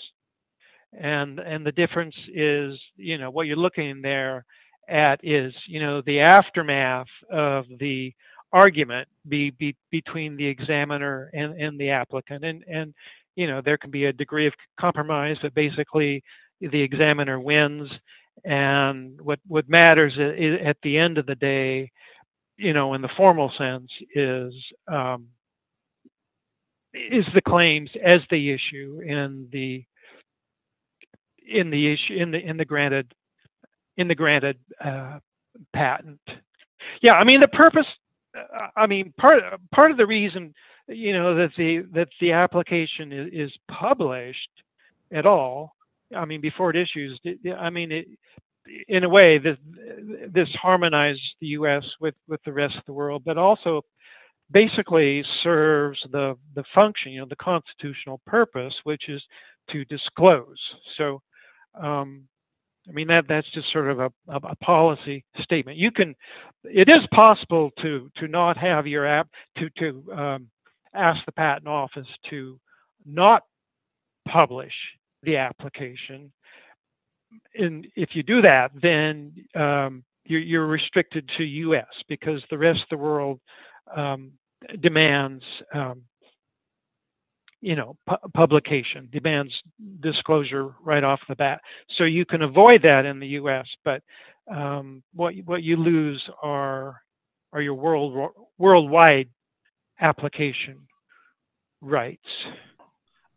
and 0.94 1.40
and 1.40 1.66
the 1.66 1.72
difference 1.72 2.16
is 2.34 2.80
you 2.98 3.18
know 3.18 3.30
what 3.30 3.48
you're 3.48 3.56
looking 3.56 4.02
there 4.02 4.46
at 4.90 5.20
is 5.24 5.54
you 5.68 5.80
know 5.80 6.02
the 6.06 6.20
aftermath 6.20 7.08
of 7.32 7.66
the 7.80 8.14
argument 8.54 9.08
be, 9.28 9.52
be 9.52 9.76
between 9.92 10.36
the 10.36 10.46
examiner 10.46 11.30
and, 11.34 11.60
and 11.60 11.80
the 11.80 11.90
applicant. 11.90 12.44
And 12.44 12.64
and 12.64 12.94
you 13.36 13.48
know 13.48 13.62
there 13.64 13.78
can 13.78 13.92
be 13.92 14.06
a 14.06 14.14
degree 14.14 14.48
of 14.48 14.54
compromise 14.80 15.38
but 15.42 15.54
basically 15.54 16.24
the 16.60 16.82
examiner 16.82 17.40
wins. 17.40 17.90
And 18.44 19.20
what 19.22 19.40
what 19.48 19.70
matters 19.70 20.14
at 20.18 20.78
the 20.84 20.98
end 20.98 21.18
of 21.18 21.26
the 21.26 21.36
day 21.36 21.92
you 22.58 22.74
know 22.74 22.94
in 22.94 23.02
the 23.02 23.10
formal 23.16 23.52
sense 23.58 23.90
is 24.16 24.54
um, 24.88 25.28
is 26.94 27.26
the 27.34 27.42
claims 27.42 27.90
as 28.04 28.22
they 28.30 28.48
issue 28.48 29.02
and 29.08 29.50
the 29.52 29.84
in 31.48 31.70
the 31.70 31.94
issue 31.94 32.16
in 32.16 32.32
the 32.32 32.40
in 32.40 32.58
the 32.58 32.66
granted 32.66 33.14
in 33.98 34.08
the 34.08 34.16
granted 34.16 34.58
uh, 34.84 35.20
patent. 35.74 36.20
Yeah, 37.02 37.14
I 37.14 37.24
mean 37.24 37.42
the 37.42 37.48
purpose. 37.50 37.86
Uh, 38.38 38.68
I 38.76 38.88
mean 38.88 39.14
part 39.20 39.44
part 39.74 39.92
of 39.92 39.98
the 39.98 40.08
reason 40.08 40.54
you 40.88 41.14
know 41.14 41.36
that 41.36 41.52
the 41.58 41.86
that 41.94 42.10
the 42.20 42.32
application 42.32 43.12
is, 43.12 43.30
is 43.50 43.52
published 43.70 44.50
at 45.14 45.26
all. 45.26 45.76
I 46.16 46.26
mean 46.26 46.42
before 46.42 46.70
it 46.70 46.78
issues. 46.78 47.20
I 47.58 47.70
mean 47.70 47.92
it, 47.92 48.08
in 48.88 49.04
a 49.04 49.10
way 49.10 49.38
this 49.38 49.58
this 50.34 50.50
harmonized 50.62 51.22
the 51.40 51.48
U.S. 51.48 51.84
with 52.00 52.16
with 52.28 52.42
the 52.46 52.54
rest 52.54 52.76
of 52.76 52.86
the 52.86 52.94
world, 52.94 53.24
but 53.26 53.38
also 53.38 53.82
basically 54.52 55.24
serves 55.44 56.00
the 56.12 56.36
the 56.56 56.64
function, 56.74 57.14
you 57.14 57.22
know, 57.22 57.28
the 57.28 57.36
constitutional 57.38 58.22
purpose, 58.26 58.74
which 58.84 59.10
is 59.10 59.22
to 59.72 59.86
disclose. 59.86 60.60
So 60.98 61.22
um, 61.80 62.28
I 62.88 62.94
mean 62.94 63.08
that 63.08 63.26
that's 63.28 63.50
just 63.54 63.72
sort 63.72 63.90
of 63.90 64.00
a, 64.00 64.12
a, 64.28 64.56
policy 64.58 65.24
statement. 65.42 65.78
You 65.78 65.92
can, 65.92 66.16
it 66.64 66.90
is 66.90 67.06
possible 67.14 67.72
to 67.82 68.10
to 68.18 68.28
not 68.28 68.58
have 68.58 68.88
your 68.88 69.06
app 69.06 69.28
to 69.58 69.70
to 69.78 70.14
um, 70.14 70.48
ask 70.94 71.24
the 71.26 71.32
patent 71.32 71.68
office 71.68 72.08
to 72.30 72.60
not 73.06 73.44
publish 74.28 74.74
the 75.24 75.38
application. 75.38 76.32
And 77.56 77.88
if 77.96 78.10
you 78.14 78.24
do 78.24 78.42
that, 78.42 78.72
then 78.82 79.34
um, 79.56 80.04
you're, 80.26 80.42
you're, 80.42 80.68
restricted 80.68 81.30
to 81.38 81.44
U.S. 81.44 81.88
because 82.10 82.44
the 82.50 82.58
rest 82.58 82.82
of 82.82 82.90
the 82.90 83.04
world 83.04 83.40
um, 83.96 84.32
demands 84.82 85.44
um, 85.74 86.04
you 87.62 87.76
know, 87.76 87.96
pu- 88.08 88.30
publication 88.34 89.08
demands 89.12 89.54
disclosure 90.02 90.74
right 90.84 91.04
off 91.04 91.20
the 91.30 91.36
bat. 91.36 91.62
So 91.98 92.04
you 92.04 92.26
can 92.26 92.42
avoid 92.42 92.82
that 92.84 93.06
in 93.06 93.20
the 93.20 93.28
U.S., 93.28 93.68
but 93.86 94.02
um, 94.52 95.04
what 95.14 95.34
what 95.46 95.64
you 95.64 95.78
lose 95.78 96.22
are 96.42 97.02
are 97.54 97.62
your 97.62 97.76
world 97.76 98.32
worldwide 98.58 99.30
application 100.00 100.88
rights. 101.82 102.28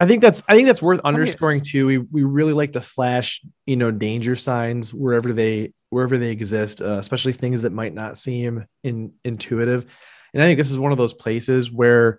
I 0.01 0.07
think 0.07 0.23
that's 0.23 0.43
I 0.49 0.55
think 0.55 0.67
that's 0.67 0.83
worth 0.83 1.01
underscoring 1.05 1.63
too. 1.63 1.87
We 1.87 1.99
we 1.99 2.25
really 2.25 2.53
like 2.53 2.73
to 2.73 2.81
flash 2.81 3.43
you 3.67 3.77
know 3.77 3.91
danger 3.91 4.35
signs 4.35 4.93
wherever 4.93 5.33
they 5.33 5.73
wherever 5.91 6.19
they 6.19 6.31
exist, 6.31 6.83
uh, 6.83 6.99
especially 6.99 7.33
things 7.33 7.63
that 7.63 7.73
might 7.73 7.95
not 7.95 8.19
seem 8.19 8.65
in, 8.83 9.13
intuitive. 9.25 9.87
And 10.33 10.43
I 10.43 10.47
think 10.47 10.59
this 10.59 10.71
is 10.71 10.79
one 10.79 10.91
of 10.91 10.99
those 10.99 11.15
places 11.15 11.71
where 11.71 12.19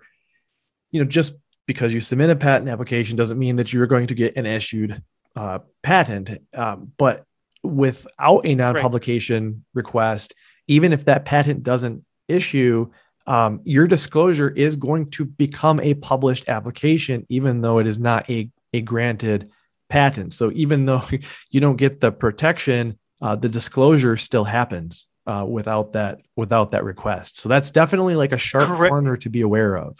you 0.90 1.00
know 1.02 1.10
just 1.10 1.34
because 1.66 1.92
you 1.92 2.00
submit 2.00 2.30
a 2.30 2.36
patent 2.36 2.70
application 2.70 3.16
doesn't 3.16 3.38
mean 3.38 3.56
that 3.56 3.72
you're 3.72 3.86
going 3.86 4.06
to 4.06 4.14
get 4.14 4.36
an 4.36 4.46
issued 4.46 5.02
uh, 5.34 5.58
patent. 5.82 6.30
Um, 6.54 6.92
but 6.96 7.24
without 7.62 8.46
a 8.46 8.54
non-publication 8.54 9.44
right. 9.46 9.62
request, 9.74 10.34
even 10.68 10.92
if 10.92 11.04
that 11.06 11.24
patent 11.24 11.62
doesn't 11.62 12.04
issue, 12.28 12.90
um, 13.26 13.60
your 13.64 13.86
disclosure 13.86 14.48
is 14.48 14.76
going 14.76 15.10
to 15.10 15.24
become 15.24 15.80
a 15.80 15.94
published 15.94 16.48
application, 16.48 17.26
even 17.28 17.60
though 17.60 17.78
it 17.78 17.86
is 17.86 17.98
not 17.98 18.28
a, 18.30 18.50
a 18.72 18.80
granted 18.80 19.50
patent. 19.88 20.34
So 20.34 20.52
even 20.54 20.86
though 20.86 21.02
you 21.50 21.60
don't 21.60 21.76
get 21.76 22.00
the 22.00 22.12
protection, 22.12 22.98
uh, 23.20 23.36
the 23.36 23.48
disclosure 23.48 24.16
still 24.16 24.44
happens 24.44 25.08
uh, 25.26 25.44
without 25.48 25.92
that 25.94 26.20
without 26.36 26.70
that 26.70 26.84
request. 26.84 27.38
So 27.38 27.48
that's 27.48 27.70
definitely 27.70 28.14
like 28.14 28.32
a 28.32 28.38
sharp 28.38 28.78
corner 28.78 29.16
to 29.18 29.28
be 29.28 29.40
aware 29.40 29.76
of. 29.76 29.98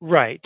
Right. 0.00 0.44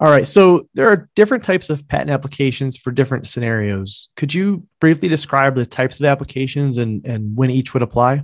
All 0.00 0.10
right. 0.10 0.28
So 0.28 0.68
there 0.74 0.88
are 0.88 1.08
different 1.16 1.42
types 1.42 1.70
of 1.70 1.88
patent 1.88 2.10
applications 2.10 2.76
for 2.76 2.92
different 2.92 3.26
scenarios. 3.26 4.10
Could 4.16 4.32
you 4.32 4.64
briefly 4.80 5.08
describe 5.08 5.56
the 5.56 5.66
types 5.66 5.98
of 5.98 6.06
applications 6.06 6.78
and, 6.78 7.04
and 7.04 7.36
when 7.36 7.50
each 7.50 7.74
would 7.74 7.82
apply? 7.82 8.22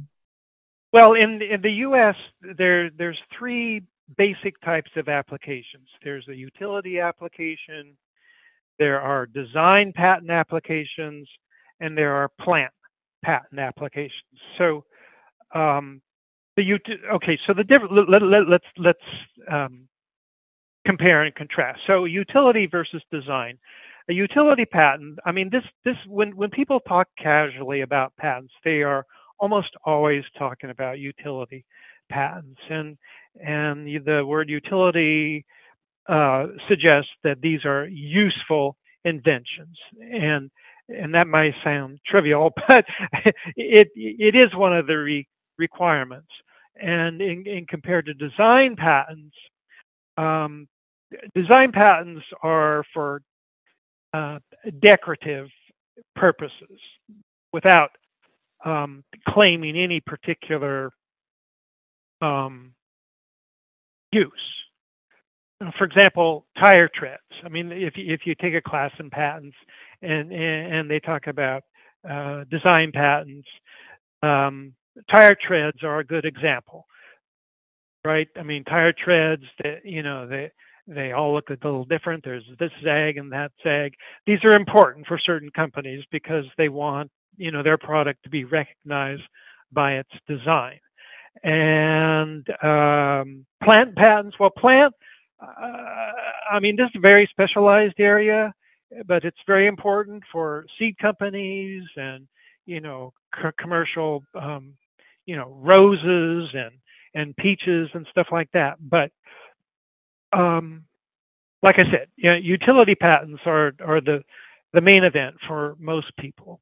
Well, 0.93 1.15
in 1.15 1.43
in 1.43 1.61
the 1.61 1.73
U.S., 1.73 2.15
there 2.57 2.89
there's 2.91 3.19
three 3.37 3.83
basic 4.17 4.61
types 4.61 4.91
of 4.95 5.09
applications. 5.09 5.89
There's 6.05 6.29
a 6.29 6.35
utility 6.35 7.01
application, 7.01 7.97
there 8.79 9.01
are 9.01 9.27
design 9.27 9.93
patent 9.95 10.31
applications, 10.31 11.29
and 11.81 11.97
there 11.97 12.15
are 12.15 12.29
plant 12.41 12.73
patent 13.25 13.61
applications. 13.61 14.39
So, 14.59 14.85
um, 15.55 16.01
the 16.57 16.75
ut- 16.75 17.15
okay. 17.15 17.39
So 17.47 17.55
the 17.55 17.65
different 17.65 18.09
let, 18.09 18.23
let, 18.23 18.49
let's 18.49 18.65
let's 18.77 18.99
um, 19.51 19.89
compare 20.87 21.23
and 21.23 21.35
contrast. 21.35 21.81
So 21.87 22.05
utility 22.05 22.67
versus 22.67 23.03
design. 23.11 23.59
A 24.11 24.13
utility 24.13 24.67
patent, 24.67 25.19
I 25.25 25.33
mean 25.33 25.49
this 25.51 25.65
this 25.85 25.97
when 26.09 26.37
when 26.37 26.51
people 26.51 26.81
talk 26.81 27.09
casually 27.19 27.81
about 27.81 28.15
patents, 28.17 28.53
they 28.65 28.83
are 28.83 29.07
almost 29.39 29.71
always 29.85 30.25
talking 30.39 30.71
about 30.71 30.99
utility 30.99 31.65
patents 32.11 32.61
and 32.69 32.97
and 33.43 33.87
the 34.05 34.25
word 34.25 34.49
utility 34.49 35.45
uh, 36.09 36.47
suggests 36.69 37.11
that 37.23 37.41
these 37.41 37.65
are 37.65 37.87
useful 37.87 38.77
inventions 39.05 39.77
and 40.01 40.51
and 40.89 41.15
that 41.15 41.27
might 41.27 41.55
sound 41.65 41.99
trivial 42.07 42.53
but 42.69 42.85
it 43.57 43.89
it 43.97 44.35
is 44.35 44.55
one 44.55 44.77
of 44.77 44.87
the 44.87 44.97
re- 44.97 45.29
requirements 45.59 46.29
and 46.77 47.21
in, 47.21 47.47
in 47.47 47.67
compared 47.67 48.07
to 48.07 48.15
design 48.15 48.77
patents 48.77 49.35
um, 50.17 50.69
design 51.35 51.73
patents 51.73 52.25
are 52.43 52.85
for 52.93 53.23
uh, 54.13 54.39
decorative 54.81 55.49
purposes 56.15 56.79
without 57.53 57.91
um, 58.65 59.05
claiming 59.29 59.77
any 59.77 60.01
particular 60.01 60.91
um, 62.23 62.73
use. 64.13 64.33
For 65.79 65.85
example, 65.85 66.47
tire 66.59 66.91
treads. 66.95 67.23
I 67.45 67.49
mean, 67.49 67.73
if 67.73 67.95
if 67.97 68.23
you 68.27 68.35
take 68.35 68.55
a 68.55 68.61
class 68.61 68.91
in 68.99 69.09
patents 69.09 69.57
and 70.03 70.31
and, 70.33 70.75
and 70.75 70.91
they 70.91 71.01
talk 71.01 71.27
about 71.27 71.63
uh, 72.09 72.45
design 72.51 72.93
patents, 72.93 73.49
um, 74.23 74.75
tire 75.11 75.37
treads 75.41 75.83
are 75.83 76.01
a 76.01 76.05
good 76.05 76.25
example, 76.25 76.87
right? 78.05 78.29
I 78.37 78.43
mean, 78.43 78.65
tire 78.65 78.93
treads 78.93 79.45
that 79.63 79.85
you 79.85 80.03
know 80.03 80.27
they 80.27 80.51
they 80.87 81.13
all 81.13 81.35
look 81.35 81.51
a 81.51 81.59
little 81.65 81.85
different. 81.85 82.25
There's 82.25 82.45
this 82.59 82.73
zag 82.83 83.17
and 83.19 83.33
that 83.33 83.53
zag. 83.63 83.95
These 84.27 84.45
are 84.45 84.55
important 84.55 85.07
for 85.07 85.19
certain 85.19 85.51
companies 85.51 86.05
because 86.11 86.45
they 86.59 86.69
want, 86.69 87.11
you 87.37 87.51
know, 87.53 87.63
their 87.63 87.79
product 87.79 88.23
to 88.25 88.31
be 88.31 88.45
recognized 88.45 89.23
by 89.73 89.95
its 89.95 90.11
design. 90.29 90.79
and 91.45 92.49
um, 92.63 93.47
plant 93.65 93.97
patents. 93.97 94.39
Well, 94.39 94.51
plant, 94.51 94.95
uh, 95.43 96.13
I 96.53 96.61
mean, 96.61 96.77
this 96.77 96.87
is 96.87 96.97
a 96.97 97.01
very 97.01 97.27
specialized 97.31 98.01
area, 98.01 98.53
but 99.07 99.25
it's 99.25 99.39
very 99.47 99.67
important 99.67 100.23
for 100.33 100.67
seed 100.79 100.97
companies 100.99 101.85
and 101.97 102.27
you 102.67 102.81
know 102.81 103.13
c- 103.37 103.49
commercial, 103.59 104.25
um, 104.35 104.75
you 105.27 105.37
know, 105.37 105.57
roses 105.61 106.51
and 106.55 106.73
and 107.15 107.37
peaches 107.37 107.91
and 107.95 108.07
stuff 108.11 108.29
like 108.33 108.51
that. 108.53 108.77
But 108.81 109.11
um, 110.35 110.85
like 111.63 111.79
I 111.79 111.85
said, 111.91 112.09
you 112.17 112.31
know, 112.31 112.37
utility 112.37 112.95
patents 112.95 113.43
are 113.47 113.73
are 113.85 114.01
the 114.01 114.23
the 114.73 114.81
main 114.81 115.05
event 115.05 115.37
for 115.47 115.77
most 115.79 116.15
people, 116.19 116.61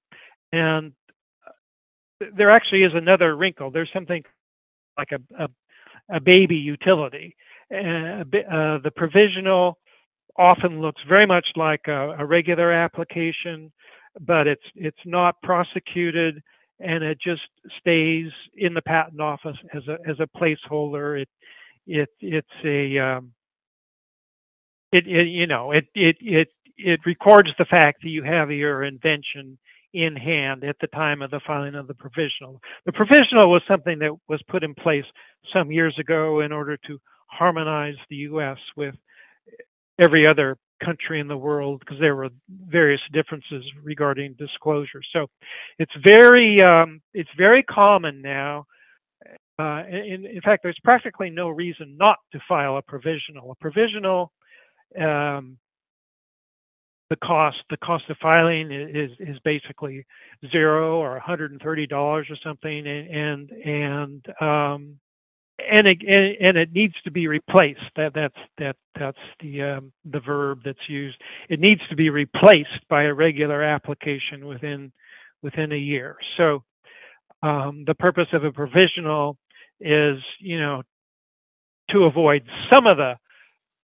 and 0.52 0.92
there 2.36 2.50
actually 2.50 2.84
is 2.84 2.92
another 2.94 3.36
wrinkle. 3.36 3.70
There's 3.70 3.90
something 3.92 4.22
like 4.98 5.12
a, 5.12 5.44
a, 5.44 5.48
a 6.16 6.20
baby 6.20 6.56
utility. 6.56 7.34
Uh, 7.72 8.22
uh, 8.22 8.78
the 8.78 8.92
provisional 8.94 9.78
often 10.36 10.80
looks 10.80 11.02
very 11.08 11.26
much 11.26 11.46
like 11.56 11.88
a, 11.88 12.14
a, 12.18 12.24
regular 12.24 12.70
application, 12.72 13.72
but 14.20 14.46
it's 14.46 14.62
it's 14.74 15.04
not 15.04 15.40
prosecuted 15.42 16.42
and 16.80 17.02
it 17.02 17.18
just 17.20 17.42
stays 17.80 18.30
in 18.56 18.74
the 18.74 18.82
patent 18.82 19.20
office 19.20 19.56
as 19.74 19.82
a 19.88 19.98
as 20.06 20.16
a 20.20 20.38
placeholder. 20.38 21.22
It 21.22 21.28
it 21.86 22.08
it's 22.20 22.48
a 22.64 22.98
um, 22.98 23.32
it, 24.92 25.06
it 25.06 25.28
you 25.28 25.46
know 25.46 25.72
it 25.72 25.86
it 25.94 26.16
it 26.20 26.48
it 26.76 27.00
records 27.06 27.50
the 27.58 27.64
fact 27.64 28.02
that 28.02 28.08
you 28.08 28.22
have 28.22 28.50
your 28.50 28.84
invention 28.84 29.58
in 29.94 30.16
hand 30.16 30.64
at 30.64 30.76
the 30.80 30.86
time 30.88 31.20
of 31.20 31.30
the 31.30 31.40
filing 31.46 31.74
of 31.74 31.86
the 31.86 31.94
provisional. 31.94 32.60
The 32.86 32.92
provisional 32.92 33.50
was 33.50 33.62
something 33.68 33.98
that 33.98 34.12
was 34.28 34.40
put 34.48 34.64
in 34.64 34.74
place 34.74 35.04
some 35.52 35.70
years 35.70 35.96
ago 35.98 36.40
in 36.40 36.50
order 36.50 36.78
to 36.86 36.98
harmonize 37.26 37.96
the 38.08 38.16
U.S. 38.16 38.58
with 38.76 38.94
every 39.98 40.26
other 40.26 40.56
country 40.82 41.20
in 41.20 41.28
the 41.28 41.36
world 41.36 41.80
because 41.80 42.00
there 42.00 42.16
were 42.16 42.30
various 42.68 43.00
differences 43.12 43.64
regarding 43.82 44.34
disclosure. 44.34 45.02
So 45.12 45.26
it's 45.78 45.92
very 46.04 46.60
um, 46.60 47.00
it's 47.14 47.30
very 47.36 47.62
common 47.62 48.22
now. 48.22 48.66
Uh, 49.58 49.82
in, 49.88 50.26
in, 50.26 50.40
fact, 50.42 50.62
there's 50.62 50.78
practically 50.82 51.30
no 51.30 51.48
reason 51.48 51.96
not 51.96 52.16
to 52.32 52.40
file 52.48 52.78
a 52.78 52.82
provisional. 52.82 53.52
A 53.52 53.54
provisional 53.56 54.32
um, 55.00 55.58
the 57.10 57.16
cost 57.16 57.58
the 57.70 57.76
cost 57.78 58.04
of 58.08 58.16
filing 58.18 58.70
is 58.72 59.10
is 59.20 59.38
basically 59.44 60.06
zero 60.50 60.96
or 60.98 61.12
130 61.12 61.86
dollars 61.86 62.26
or 62.30 62.36
something 62.42 62.86
and 62.86 63.50
and 63.50 64.26
um, 64.40 64.98
and 65.58 65.86
it 65.86 65.98
and 66.40 66.56
it 66.56 66.72
needs 66.72 66.94
to 67.04 67.10
be 67.10 67.26
replaced. 67.26 67.80
That 67.96 68.14
that's 68.14 68.36
that 68.58 68.76
that's 68.98 69.18
the 69.40 69.62
um, 69.62 69.92
the 70.04 70.20
verb 70.20 70.60
that's 70.64 70.88
used. 70.88 71.16
It 71.48 71.60
needs 71.60 71.80
to 71.90 71.96
be 71.96 72.10
replaced 72.10 72.88
by 72.88 73.04
a 73.04 73.14
regular 73.14 73.62
application 73.62 74.46
within 74.46 74.92
within 75.42 75.72
a 75.72 75.76
year. 75.76 76.16
So 76.36 76.62
um, 77.42 77.84
the 77.86 77.94
purpose 77.94 78.28
of 78.32 78.44
a 78.44 78.52
provisional 78.52 79.36
is 79.80 80.18
you 80.38 80.60
know 80.60 80.82
to 81.90 82.04
avoid 82.04 82.44
some 82.72 82.86
of 82.86 82.96
the 82.96 83.14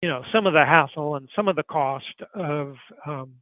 you 0.02 0.08
know 0.08 0.22
some 0.32 0.46
of 0.46 0.52
the 0.52 0.64
hassle 0.64 1.16
and 1.16 1.28
some 1.34 1.48
of 1.48 1.56
the 1.56 1.62
cost 1.62 2.22
of 2.34 2.76
um, 3.06 3.32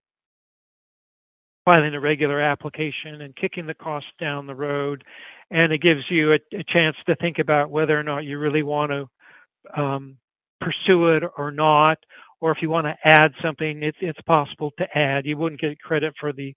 filing 1.65 1.95
a 1.95 2.01
regular 2.01 2.41
application 2.41 3.23
and 3.23 3.35
kicking 3.37 3.67
the 3.67 3.75
cost 3.75 4.07
down 4.21 4.47
the 4.47 4.55
road 4.55 5.05
and 5.51 5.73
it 5.73 5.81
gives 5.81 6.03
you 6.11 6.33
a, 6.33 6.39
a 6.53 6.65
chance 6.65 6.97
to 7.07 7.17
think 7.17 7.39
about 7.39 7.71
whether 7.71 7.99
or 7.99 8.03
not 8.03 8.25
you 8.25 8.39
really 8.39 8.63
want 8.63 8.91
to 8.91 9.81
um, 9.81 10.17
pursue 10.61 11.09
it 11.09 11.23
or 11.39 11.51
not 11.51 11.99
or 12.41 12.51
if 12.51 12.59
you 12.61 12.69
want 12.69 12.87
to 12.87 12.97
add 13.05 13.33
something 13.43 13.83
it's 13.83 13.99
it's 14.01 14.21
possible 14.23 14.71
to 14.79 14.87
add. 14.97 15.27
You 15.27 15.37
wouldn't 15.39 15.61
get 15.61 15.81
credit 15.81 16.15
for 16.21 16.33
the 16.33 16.55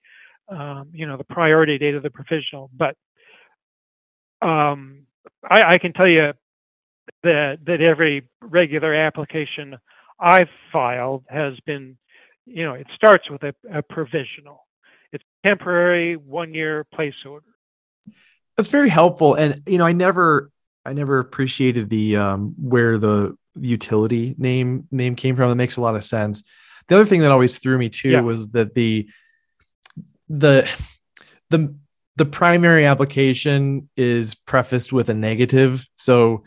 um, 0.49 0.89
you 0.93 1.07
know 1.07 1.17
the 1.17 1.23
priority 1.23 1.77
date 1.77 1.95
of 1.95 2.03
the 2.03 2.09
provisional 2.09 2.69
but 2.75 2.95
um, 4.41 5.03
I, 5.49 5.73
I, 5.73 5.77
can 5.77 5.93
tell 5.93 6.07
you 6.07 6.31
that 7.23 7.59
that 7.65 7.81
every 7.81 8.27
regular 8.41 8.93
application 8.93 9.77
I've 10.19 10.49
filed 10.71 11.23
has 11.29 11.59
been, 11.65 11.97
you 12.45 12.63
know, 12.65 12.73
it 12.73 12.87
starts 12.95 13.29
with 13.29 13.43
a, 13.43 13.53
a 13.71 13.81
provisional. 13.81 14.65
It's 15.11 15.23
temporary, 15.45 16.15
one 16.15 16.53
year 16.53 16.85
place 16.93 17.13
order. 17.25 17.45
That's 18.55 18.69
very 18.69 18.89
helpful. 18.89 19.35
And, 19.35 19.61
you 19.67 19.77
know, 19.77 19.85
I 19.85 19.91
never, 19.91 20.49
I 20.83 20.93
never 20.93 21.19
appreciated 21.19 21.89
the, 21.89 22.17
um, 22.17 22.55
where 22.57 22.97
the 22.97 23.37
utility 23.55 24.33
name 24.37 24.87
name 24.91 25.15
came 25.15 25.35
from. 25.35 25.51
It 25.51 25.55
makes 25.55 25.77
a 25.77 25.81
lot 25.81 25.95
of 25.95 26.03
sense. 26.03 26.43
The 26.87 26.95
other 26.95 27.05
thing 27.05 27.21
that 27.21 27.31
always 27.31 27.59
threw 27.59 27.77
me 27.77 27.89
too 27.89 28.09
yeah. 28.09 28.21
was 28.21 28.49
that 28.51 28.73
the, 28.73 29.07
the, 30.29 30.67
the, 31.49 31.75
the 32.15 32.25
primary 32.25 32.85
application 32.85 33.89
is 33.95 34.33
prefaced 34.33 34.91
with 34.91 35.09
a 35.09 35.13
negative. 35.13 35.87
So, 35.93 36.43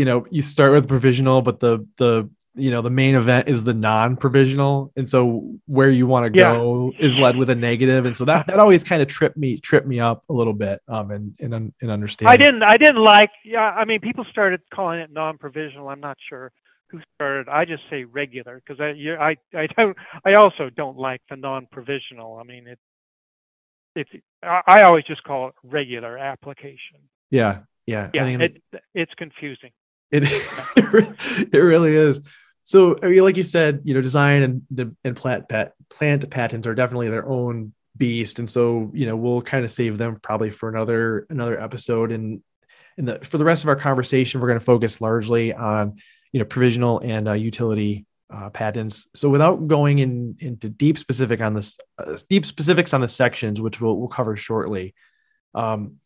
you 0.00 0.06
know, 0.06 0.26
you 0.30 0.40
start 0.40 0.72
with 0.72 0.88
provisional, 0.88 1.42
but 1.42 1.60
the 1.60 1.86
the 1.98 2.30
you 2.54 2.70
know 2.70 2.80
the 2.80 2.88
main 2.88 3.14
event 3.14 3.48
is 3.48 3.64
the 3.64 3.74
non-provisional. 3.74 4.92
And 4.96 5.06
so 5.06 5.58
where 5.66 5.90
you 5.90 6.06
want 6.06 6.24
to 6.24 6.30
go 6.30 6.90
yeah. 6.94 7.06
is 7.06 7.18
led 7.18 7.36
with 7.36 7.50
a 7.50 7.54
negative. 7.54 8.06
And 8.06 8.16
so 8.16 8.24
that 8.24 8.46
that 8.46 8.58
always 8.58 8.82
kind 8.82 9.02
of 9.02 9.08
tripped 9.08 9.36
me 9.36 9.58
tripped 9.58 9.86
me 9.86 10.00
up 10.00 10.24
a 10.30 10.32
little 10.32 10.54
bit 10.54 10.80
um 10.88 11.10
and 11.10 11.34
and, 11.38 11.74
and 11.82 11.90
understand 11.90 12.30
i 12.30 12.38
didn't 12.38 12.62
i 12.62 12.78
didn't 12.78 13.02
like 13.02 13.30
yeah 13.44 13.70
i 13.80 13.84
mean 13.84 14.00
people 14.00 14.24
started 14.30 14.62
calling 14.72 15.00
it 15.00 15.12
non-provisional. 15.12 15.86
I'm 15.90 16.00
not 16.00 16.16
sure 16.30 16.50
who 16.88 17.00
started. 17.14 17.50
I 17.50 17.66
just 17.66 17.82
say 17.90 18.04
regular 18.04 18.62
because 18.66 18.80
i 18.80 18.92
i 19.20 19.36
i 19.54 19.66
don't 19.76 19.98
i 20.24 20.32
also 20.32 20.70
don't 20.70 20.96
like 20.96 21.20
the 21.28 21.36
non-provisional. 21.36 22.38
I 22.40 22.44
mean 22.44 22.68
it 22.68 22.78
it's 23.94 24.10
i 24.42 24.80
always 24.80 25.04
just 25.04 25.22
call 25.24 25.48
it 25.48 25.54
regular 25.62 26.16
application. 26.16 27.00
Yeah 27.30 27.58
yeah. 27.84 28.08
Yeah 28.14 28.24
it, 28.24 28.62
it's 28.94 29.12
confusing 29.18 29.72
it 30.10 30.24
it 31.52 31.58
really 31.58 31.94
is. 31.94 32.20
So, 32.64 32.96
I 33.02 33.08
mean, 33.08 33.24
like 33.24 33.36
you 33.36 33.42
said, 33.42 33.80
you 33.84 33.94
know, 33.94 34.00
design 34.00 34.64
and 34.78 34.96
and 35.04 35.16
plant 35.16 35.48
pet 35.48 35.74
plant 35.88 36.28
patents 36.30 36.66
are 36.66 36.74
definitely 36.74 37.08
their 37.10 37.28
own 37.28 37.72
beast, 37.96 38.38
and 38.38 38.48
so 38.48 38.90
you 38.94 39.06
know 39.06 39.16
we'll 39.16 39.42
kind 39.42 39.64
of 39.64 39.70
save 39.70 39.98
them 39.98 40.20
probably 40.20 40.50
for 40.50 40.68
another 40.68 41.26
another 41.30 41.60
episode. 41.60 42.12
And 42.12 42.42
and 42.96 43.08
the 43.08 43.18
for 43.20 43.38
the 43.38 43.44
rest 43.44 43.64
of 43.64 43.68
our 43.68 43.76
conversation, 43.76 44.40
we're 44.40 44.48
going 44.48 44.58
to 44.58 44.64
focus 44.64 45.00
largely 45.00 45.52
on 45.52 45.98
you 46.32 46.38
know 46.38 46.44
provisional 46.44 47.00
and 47.00 47.28
uh, 47.28 47.32
utility 47.32 48.06
uh, 48.32 48.50
patents. 48.50 49.08
So, 49.14 49.28
without 49.28 49.66
going 49.66 49.98
in 49.98 50.36
into 50.38 50.68
deep 50.68 50.96
specific 50.96 51.40
on 51.40 51.54
this 51.54 51.76
uh, 51.98 52.16
deep 52.28 52.46
specifics 52.46 52.94
on 52.94 53.00
the 53.00 53.08
sections, 53.08 53.60
which 53.60 53.80
we'll 53.80 53.96
we'll 53.96 54.08
cover 54.08 54.36
shortly. 54.36 54.94
Um, 55.54 55.96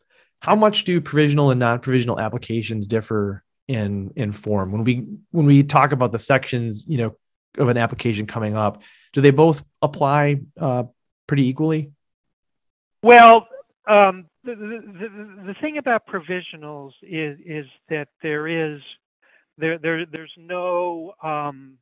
how 0.40 0.54
much 0.54 0.84
do 0.84 1.00
provisional 1.00 1.50
and 1.50 1.60
non-provisional 1.60 2.20
applications 2.20 2.86
differ 2.86 3.43
in 3.68 4.12
in 4.16 4.32
form. 4.32 4.72
When 4.72 4.84
we 4.84 5.06
when 5.30 5.46
we 5.46 5.62
talk 5.62 5.92
about 5.92 6.12
the 6.12 6.18
sections 6.18 6.84
you 6.86 6.98
know 6.98 7.16
of 7.56 7.68
an 7.68 7.76
application 7.76 8.26
coming 8.26 8.56
up 8.56 8.82
do 9.14 9.20
they 9.20 9.30
both 9.30 9.64
apply 9.80 10.40
uh, 10.60 10.82
pretty 11.26 11.46
equally? 11.46 11.92
Well 13.02 13.46
um, 13.88 14.26
the, 14.42 14.54
the, 14.54 15.42
the 15.46 15.54
thing 15.60 15.78
about 15.78 16.06
provisionals 16.06 16.92
is 17.02 17.38
is 17.46 17.66
that 17.88 18.08
there 18.22 18.48
is 18.48 18.80
there 19.56 19.78
there 19.78 20.04
there's 20.04 20.32
no 20.36 21.14
um, 21.22 21.78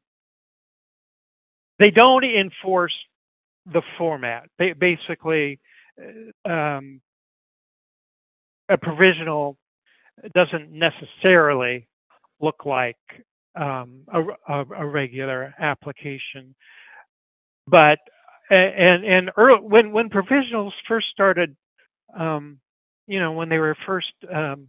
they 1.79 1.91
don't 1.91 2.25
enforce 2.25 2.95
the 3.73 3.83
format. 3.97 4.49
Basically 4.59 5.59
uh, 6.47 6.51
um, 6.51 7.01
a 8.69 8.77
provisional 8.77 9.57
doesn't 10.35 10.71
necessarily 10.71 11.89
look 12.41 12.65
like 12.65 12.97
um, 13.55 14.03
a, 14.13 14.23
a, 14.49 14.65
a, 14.79 14.87
regular 14.87 15.55
application. 15.59 16.55
But 17.67 17.99
and 18.51 19.05
and 19.05 19.31
early, 19.37 19.61
when 19.61 19.93
when 19.93 20.09
provisionals 20.09 20.73
first 20.89 21.07
started, 21.13 21.57
um, 22.19 22.59
you 23.07 23.21
know, 23.21 23.33
when 23.33 23.49
they 23.49 23.59
were 23.59 23.77
first 23.87 24.13
um, 24.33 24.69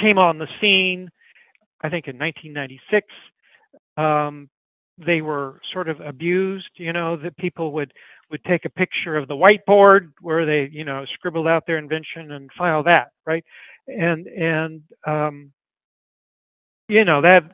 came 0.00 0.18
on 0.18 0.38
the 0.38 0.48
scene, 0.60 1.10
I 1.82 1.88
think 1.90 2.08
in 2.08 2.18
1996, 2.18 3.06
um, 3.96 4.48
they 4.98 5.20
were 5.20 5.60
sort 5.72 5.88
of 5.88 6.00
abused. 6.00 6.70
You 6.76 6.92
know, 6.92 7.16
that 7.16 7.36
people 7.36 7.72
would 7.72 7.92
would 8.30 8.44
take 8.44 8.64
a 8.64 8.70
picture 8.70 9.16
of 9.16 9.28
the 9.28 9.36
whiteboard 9.36 10.12
where 10.20 10.46
they, 10.46 10.68
you 10.72 10.84
know, 10.84 11.04
scribbled 11.14 11.46
out 11.46 11.64
their 11.66 11.78
invention 11.78 12.32
and 12.32 12.50
file 12.56 12.82
that, 12.84 13.08
right? 13.26 13.44
And 13.86 14.26
and 14.26 14.82
um, 15.06 15.52
you 16.88 17.04
know 17.04 17.20
that 17.22 17.44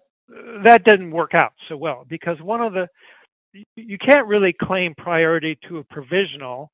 that 0.64 0.85
didn't 0.85 1.11
work 1.11 1.35
out 1.35 1.53
so 1.68 1.76
well 1.76 2.05
because 2.09 2.41
one 2.41 2.61
of 2.61 2.72
the 2.72 2.89
you 3.74 3.99
can't 3.99 4.28
really 4.28 4.53
claim 4.53 4.95
priority 4.97 5.59
to 5.68 5.78
a 5.78 5.85
provisional 5.85 6.70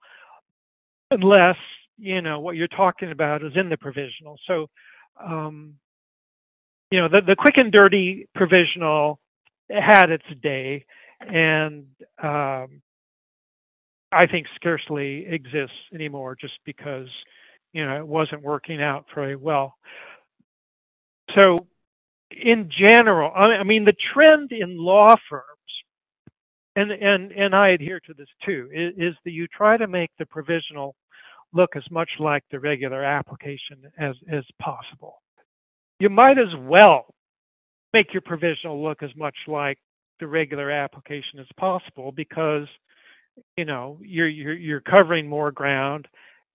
unless 1.11 1.57
you 1.98 2.20
know 2.20 2.40
what 2.40 2.57
you're 2.57 2.68
talking 2.68 3.11
about 3.11 3.42
is 3.42 3.52
in 3.57 3.68
the 3.68 3.76
provisional. 3.76 4.36
So 4.46 4.66
um, 5.22 5.74
you 6.90 7.00
know, 7.00 7.09
the, 7.09 7.20
the 7.20 7.36
quick 7.36 7.57
and 7.57 7.72
dirty 7.72 8.28
provisional 8.34 9.18
had 9.70 10.11
its 10.11 10.24
day, 10.42 10.84
and 11.20 11.86
um, 12.22 12.80
I 14.12 14.26
think 14.30 14.46
scarcely 14.54 15.26
exists 15.26 15.76
anymore 15.92 16.36
just 16.40 16.54
because, 16.64 17.09
you 17.76 17.86
know, 17.86 17.98
it 17.98 18.06
wasn't 18.06 18.42
working 18.42 18.82
out 18.82 19.06
very 19.14 19.36
well. 19.36 19.74
So, 21.34 21.56
in 22.30 22.70
general, 22.70 23.32
I 23.34 23.62
mean, 23.64 23.84
the 23.84 23.94
trend 24.14 24.52
in 24.52 24.78
law 24.78 25.14
firms, 25.30 25.44
and 26.76 26.90
and 26.90 27.32
and 27.32 27.54
I 27.54 27.70
adhere 27.70 28.00
to 28.06 28.14
this 28.14 28.28
too, 28.44 28.68
is, 28.72 28.94
is 28.96 29.14
that 29.24 29.32
you 29.32 29.46
try 29.48 29.76
to 29.76 29.86
make 29.86 30.10
the 30.18 30.26
provisional 30.26 30.94
look 31.52 31.76
as 31.76 31.84
much 31.90 32.10
like 32.18 32.44
the 32.50 32.60
regular 32.60 33.04
application 33.04 33.78
as 33.98 34.16
as 34.30 34.44
possible 34.60 35.16
you 35.98 36.10
might 36.10 36.38
as 36.38 36.54
well 36.60 37.14
make 37.92 38.12
your 38.12 38.22
provisional 38.22 38.82
look 38.82 39.02
as 39.02 39.10
much 39.16 39.36
like 39.46 39.78
the 40.20 40.26
regular 40.26 40.70
application 40.70 41.38
as 41.40 41.46
possible 41.58 42.12
because 42.12 42.66
you 43.56 43.64
know 43.64 43.98
you're 44.02 44.28
you're, 44.28 44.54
you're 44.54 44.80
covering 44.80 45.28
more 45.28 45.50
ground 45.50 46.06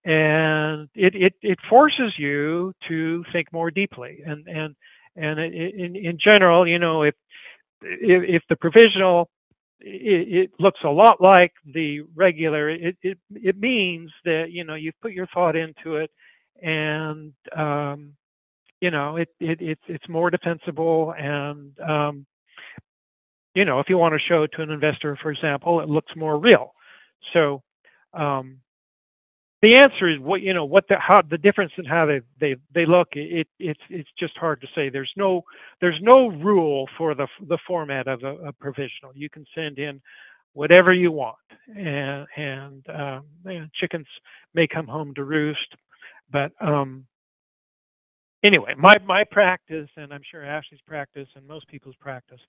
and 0.05 0.89
it, 0.95 1.13
it 1.15 1.33
it 1.41 1.59
forces 1.69 2.13
you 2.17 2.73
to 2.87 3.23
think 3.31 3.51
more 3.53 3.69
deeply 3.69 4.19
and 4.25 4.47
and 4.47 4.75
and 5.15 5.39
in 5.39 5.95
in 5.95 6.17
general 6.19 6.67
you 6.67 6.79
know 6.79 7.03
if 7.03 7.15
if, 7.83 8.43
the 8.49 8.55
provisional 8.55 9.29
it, 9.79 10.43
it, 10.43 10.51
looks 10.59 10.79
a 10.83 10.89
lot 10.89 11.19
like 11.21 11.51
the 11.73 12.01
regular 12.15 12.69
it, 12.69 12.95
it 13.01 13.17
it 13.31 13.59
means 13.59 14.11
that 14.25 14.47
you 14.49 14.63
know 14.63 14.75
you've 14.75 14.99
put 15.01 15.11
your 15.11 15.27
thought 15.27 15.55
into 15.55 15.97
it 15.97 16.11
and 16.61 17.33
um 17.55 18.13
you 18.81 18.89
know, 18.89 19.15
it, 19.15 19.29
it 19.39 19.61
it's 19.61 19.81
it's 19.87 20.09
more 20.09 20.29
defensible 20.29 21.13
and 21.17 21.79
um, 21.79 22.25
you 23.53 23.63
know, 23.63 23.79
if 23.79 23.87
you 23.89 23.97
want 23.97 24.13
to 24.13 24.19
show 24.27 24.43
it 24.43 24.51
to 24.55 24.63
an 24.63 24.71
investor, 24.71 25.17
for 25.21 25.31
example, 25.31 25.81
it 25.81 25.89
looks 25.89 26.11
more 26.15 26.37
real. 26.37 26.73
So 27.33 27.61
um, 28.13 28.57
the 29.61 29.75
answer 29.75 30.09
is 30.09 30.19
what 30.19 30.41
you 30.41 30.53
know 30.53 30.65
what 30.65 30.85
the 30.89 30.97
how 30.99 31.21
the 31.29 31.37
difference 31.37 31.73
in 31.77 31.85
how 31.85 32.05
they 32.05 32.21
they 32.39 32.55
they 32.73 32.85
look 32.85 33.09
it 33.13 33.47
it's 33.59 33.81
it's 33.89 34.09
just 34.19 34.37
hard 34.37 34.61
to 34.61 34.67
say. 34.75 34.89
There's 34.89 35.11
no 35.17 35.43
there's 35.81 35.99
no 36.01 36.29
rule 36.29 36.87
for 36.97 37.15
the 37.15 37.27
the 37.47 37.59
format 37.67 38.07
of 38.07 38.23
a, 38.23 38.35
a 38.47 38.53
provisional. 38.53 39.11
You 39.15 39.29
can 39.29 39.45
send 39.55 39.79
in 39.79 40.01
whatever 40.53 40.93
you 40.93 41.11
want 41.11 41.37
and 41.75 42.27
and 42.37 42.85
um, 42.89 43.25
chickens 43.75 44.07
may 44.53 44.67
come 44.67 44.87
home 44.87 45.13
to 45.15 45.23
roost 45.23 45.75
but 46.31 46.51
um, 46.61 47.05
anyway, 48.43 48.73
my 48.77 48.97
my 49.05 49.23
practice, 49.29 49.89
and 49.97 50.13
I'm 50.13 50.21
sure 50.29 50.43
Ashley's 50.45 50.81
practice, 50.87 51.27
and 51.35 51.47
most 51.47 51.67
people's 51.67 51.95
practice, 51.99 52.39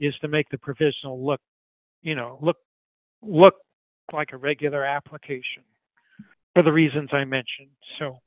is 0.00 0.14
to 0.20 0.28
make 0.28 0.48
the 0.50 0.58
provisional 0.58 1.24
look, 1.24 1.40
you 2.02 2.14
know, 2.14 2.38
look 2.40 2.56
look 3.22 3.54
like 4.12 4.30
a 4.32 4.36
regular 4.36 4.84
application 4.84 5.64
for 6.54 6.62
the 6.62 6.72
reasons 6.72 7.10
I 7.12 7.24
mentioned. 7.24 7.70
So, 7.98 8.20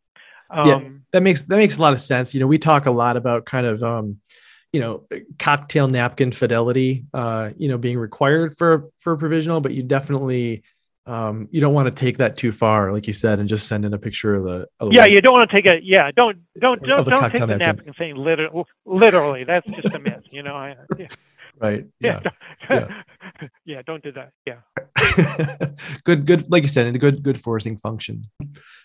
um, 0.50 0.68
yeah, 0.68 0.90
that 1.12 1.24
makes 1.24 1.44
that 1.44 1.58
makes 1.58 1.78
a 1.78 1.82
lot 1.82 1.94
of 1.94 2.02
sense. 2.02 2.34
You 2.34 2.40
know, 2.40 2.48
we 2.48 2.58
talk 2.58 2.86
a 2.86 2.92
lot 2.92 3.18
about 3.18 3.46
kind 3.46 3.66
of. 3.66 3.84
Um, 3.84 4.20
you 4.74 4.82
know, 4.82 5.08
cocktail 5.40 5.88
napkin 5.88 6.34
fidelity, 6.34 7.06
uh, 7.14 7.52
you 7.56 7.70
know, 7.70 7.78
being 7.78 7.98
required 7.98 8.58
for 8.58 8.90
for 9.00 9.16
provisional, 9.16 9.62
but 9.62 9.74
you 9.74 9.84
definitely 9.84 10.64
um, 11.08 11.48
you 11.52 11.62
don't 11.62 11.74
want 11.74 11.86
to 11.86 11.92
take 11.92 12.18
that 12.18 12.36
too 12.36 12.52
far, 12.52 12.92
like 12.92 13.06
you 13.06 13.14
said, 13.14 13.40
and 13.40 13.48
just 13.48 13.68
send 13.68 13.86
in 13.86 13.94
a 13.94 13.98
picture 13.98 14.36
of 14.36 14.44
the. 14.44 14.68
Of 14.80 14.90
the 14.90 14.96
yeah, 14.96 15.06
you 15.06 15.22
don't 15.22 15.34
want 15.34 15.50
to 15.50 15.56
take 15.56 15.66
it. 15.66 15.84
Yeah, 15.84 16.10
don't 16.16 16.38
don't 16.60 16.82
don't, 16.82 17.08
don't 17.08 17.32
take 17.32 17.46
the 17.46 17.58
napkin 17.58 17.94
thing 17.94 18.16
literally. 18.16 18.66
Literally, 18.86 19.44
that's 19.44 19.68
just 19.68 19.94
a 19.94 20.00
myth. 20.00 20.24
You 20.32 20.42
know. 20.44 20.56
I, 20.56 20.76
yeah. 20.98 21.08
Right. 21.60 21.86
Yeah. 22.00 22.20
Yeah. 22.70 22.70
yeah. 22.70 23.04
Yeah, 23.66 23.82
don't 23.86 24.04
do 24.04 24.12
that. 24.12 24.32
Yeah. 24.46 24.60
good. 26.04 26.26
Good. 26.26 26.52
Like 26.52 26.64
you 26.64 26.70
said, 26.70 26.86
and 26.86 26.96
a 26.96 27.00
good 27.00 27.24
good 27.24 27.40
forcing 27.40 27.78
function. 27.78 28.26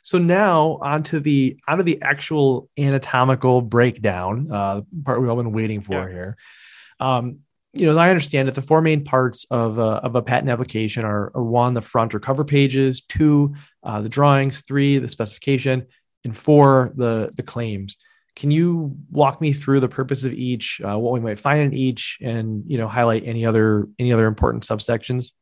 So 0.02 0.18
now 0.18 0.78
onto 0.82 1.20
the 1.20 1.58
onto 1.68 1.84
the 1.84 2.00
actual 2.02 2.68
anatomical 2.78 3.60
breakdown 3.60 4.50
uh, 4.50 4.82
part 5.04 5.20
we've 5.20 5.28
all 5.28 5.36
been 5.36 5.52
waiting 5.52 5.82
for 5.82 6.08
yeah. 6.08 6.08
here. 6.08 6.36
Um, 6.98 7.40
you 7.72 7.86
know, 7.86 7.92
as 7.92 7.98
I 7.98 8.10
understand 8.10 8.48
it, 8.48 8.54
the 8.54 8.62
four 8.62 8.80
main 8.80 9.04
parts 9.04 9.46
of 9.50 9.78
a, 9.78 9.82
of 9.82 10.16
a 10.16 10.22
patent 10.22 10.50
application 10.50 11.04
are, 11.04 11.30
are 11.34 11.44
one, 11.44 11.74
the 11.74 11.80
front 11.80 12.14
or 12.14 12.20
cover 12.20 12.44
pages, 12.44 13.02
two, 13.02 13.54
uh, 13.84 14.00
the 14.00 14.08
drawings, 14.08 14.62
three, 14.62 14.98
the 14.98 15.08
specification, 15.08 15.86
and 16.24 16.36
four, 16.36 16.92
the 16.96 17.30
the 17.36 17.42
claims. 17.42 17.96
Can 18.40 18.50
you 18.50 18.96
walk 19.10 19.38
me 19.42 19.52
through 19.52 19.80
the 19.80 19.88
purpose 19.88 20.24
of 20.24 20.32
each, 20.32 20.80
uh, 20.82 20.98
what 20.98 21.12
we 21.12 21.20
might 21.20 21.38
find 21.38 21.60
in 21.60 21.74
each, 21.74 22.16
and 22.22 22.64
you 22.66 22.78
know, 22.78 22.88
highlight 22.88 23.24
any 23.26 23.44
other 23.44 23.86
any 23.98 24.14
other 24.14 24.26
important 24.26 24.64
subsections? 24.64 25.34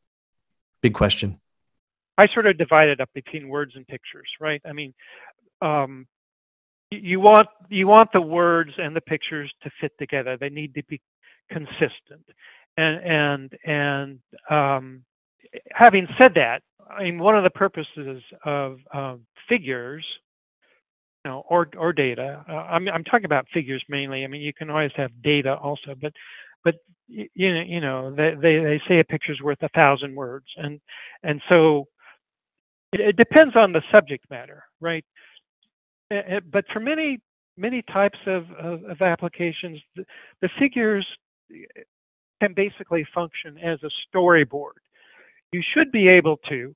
Big 0.83 0.95
question. 0.95 1.39
I 2.19 2.27
sort 2.35 2.47
of 2.47 2.59
divide 2.59 2.89
it 2.89 3.01
up 3.01 3.11
between 3.15 3.49
words 3.49 3.75
and 3.77 3.87
pictures, 3.87 4.29
right? 4.41 4.61
I 4.65 4.73
mean, 4.73 4.95
um, 5.63 6.09
you 6.91 7.21
want 7.21 7.47
you 7.69 7.87
want 7.87 8.11
the 8.13 8.21
words 8.21 8.73
and 8.79 8.97
the 8.97 9.01
pictures 9.01 9.53
to 9.63 9.71
fit 9.81 9.93
together. 10.01 10.37
They 10.37 10.49
need 10.49 10.75
to 10.75 10.83
be 10.83 11.01
consistent. 11.53 12.27
And 12.77 13.01
and 13.05 13.59
and 13.65 14.19
um, 14.51 15.05
having 15.71 16.09
said 16.21 16.35
that, 16.35 16.63
I 16.91 17.05
mean 17.05 17.21
one 17.21 17.37
of 17.37 17.45
the 17.45 17.51
purposes 17.51 18.25
of 18.45 18.79
um, 18.93 19.21
figures, 19.49 20.05
you 21.25 21.31
know, 21.31 21.45
or 21.49 21.69
or 21.77 21.93
data. 21.93 22.45
Uh, 22.49 22.53
I'm 22.53 22.89
I'm 22.89 23.05
talking 23.05 23.25
about 23.25 23.47
figures 23.53 23.83
mainly. 23.89 24.25
I 24.25 24.27
mean 24.27 24.41
you 24.41 24.55
can 24.55 24.71
always 24.71 24.93
have 24.97 25.11
data 25.23 25.57
also, 25.57 25.95
but 26.01 26.13
but 26.65 26.77
you 27.09 27.55
know 27.55 27.63
you 27.63 27.81
know 27.81 28.15
they 28.15 28.35
they, 28.35 28.59
they 28.59 28.81
say 28.89 29.01
a 29.01 29.05
picture's 29.05 29.41
worth 29.43 29.63
a 29.63 29.69
thousand 29.71 30.15
words, 30.15 30.47
and 30.57 30.81
and 31.23 31.41
so 31.49 31.87
it, 32.93 33.01
it 33.01 33.17
depends 33.17 33.57
on 33.57 33.73
the 33.73 33.83
subject 33.95 34.25
matter, 34.31 34.65
right? 34.81 35.05
But 36.11 36.65
for 36.73 36.81
many 36.81 37.21
many 37.59 37.83
types 37.83 38.19
of, 38.27 38.51
of, 38.53 38.85
of 38.85 39.03
applications, 39.03 39.81
the, 39.97 40.05
the, 40.41 40.49
figures 40.59 41.07
can 42.41 42.55
basically 42.55 43.05
function 43.13 43.59
as 43.59 43.81
a 43.83 43.91
storyboard. 44.17 44.79
You 45.53 45.63
should 45.75 45.91
be 45.91 46.09
able 46.09 46.39
to, 46.49 46.75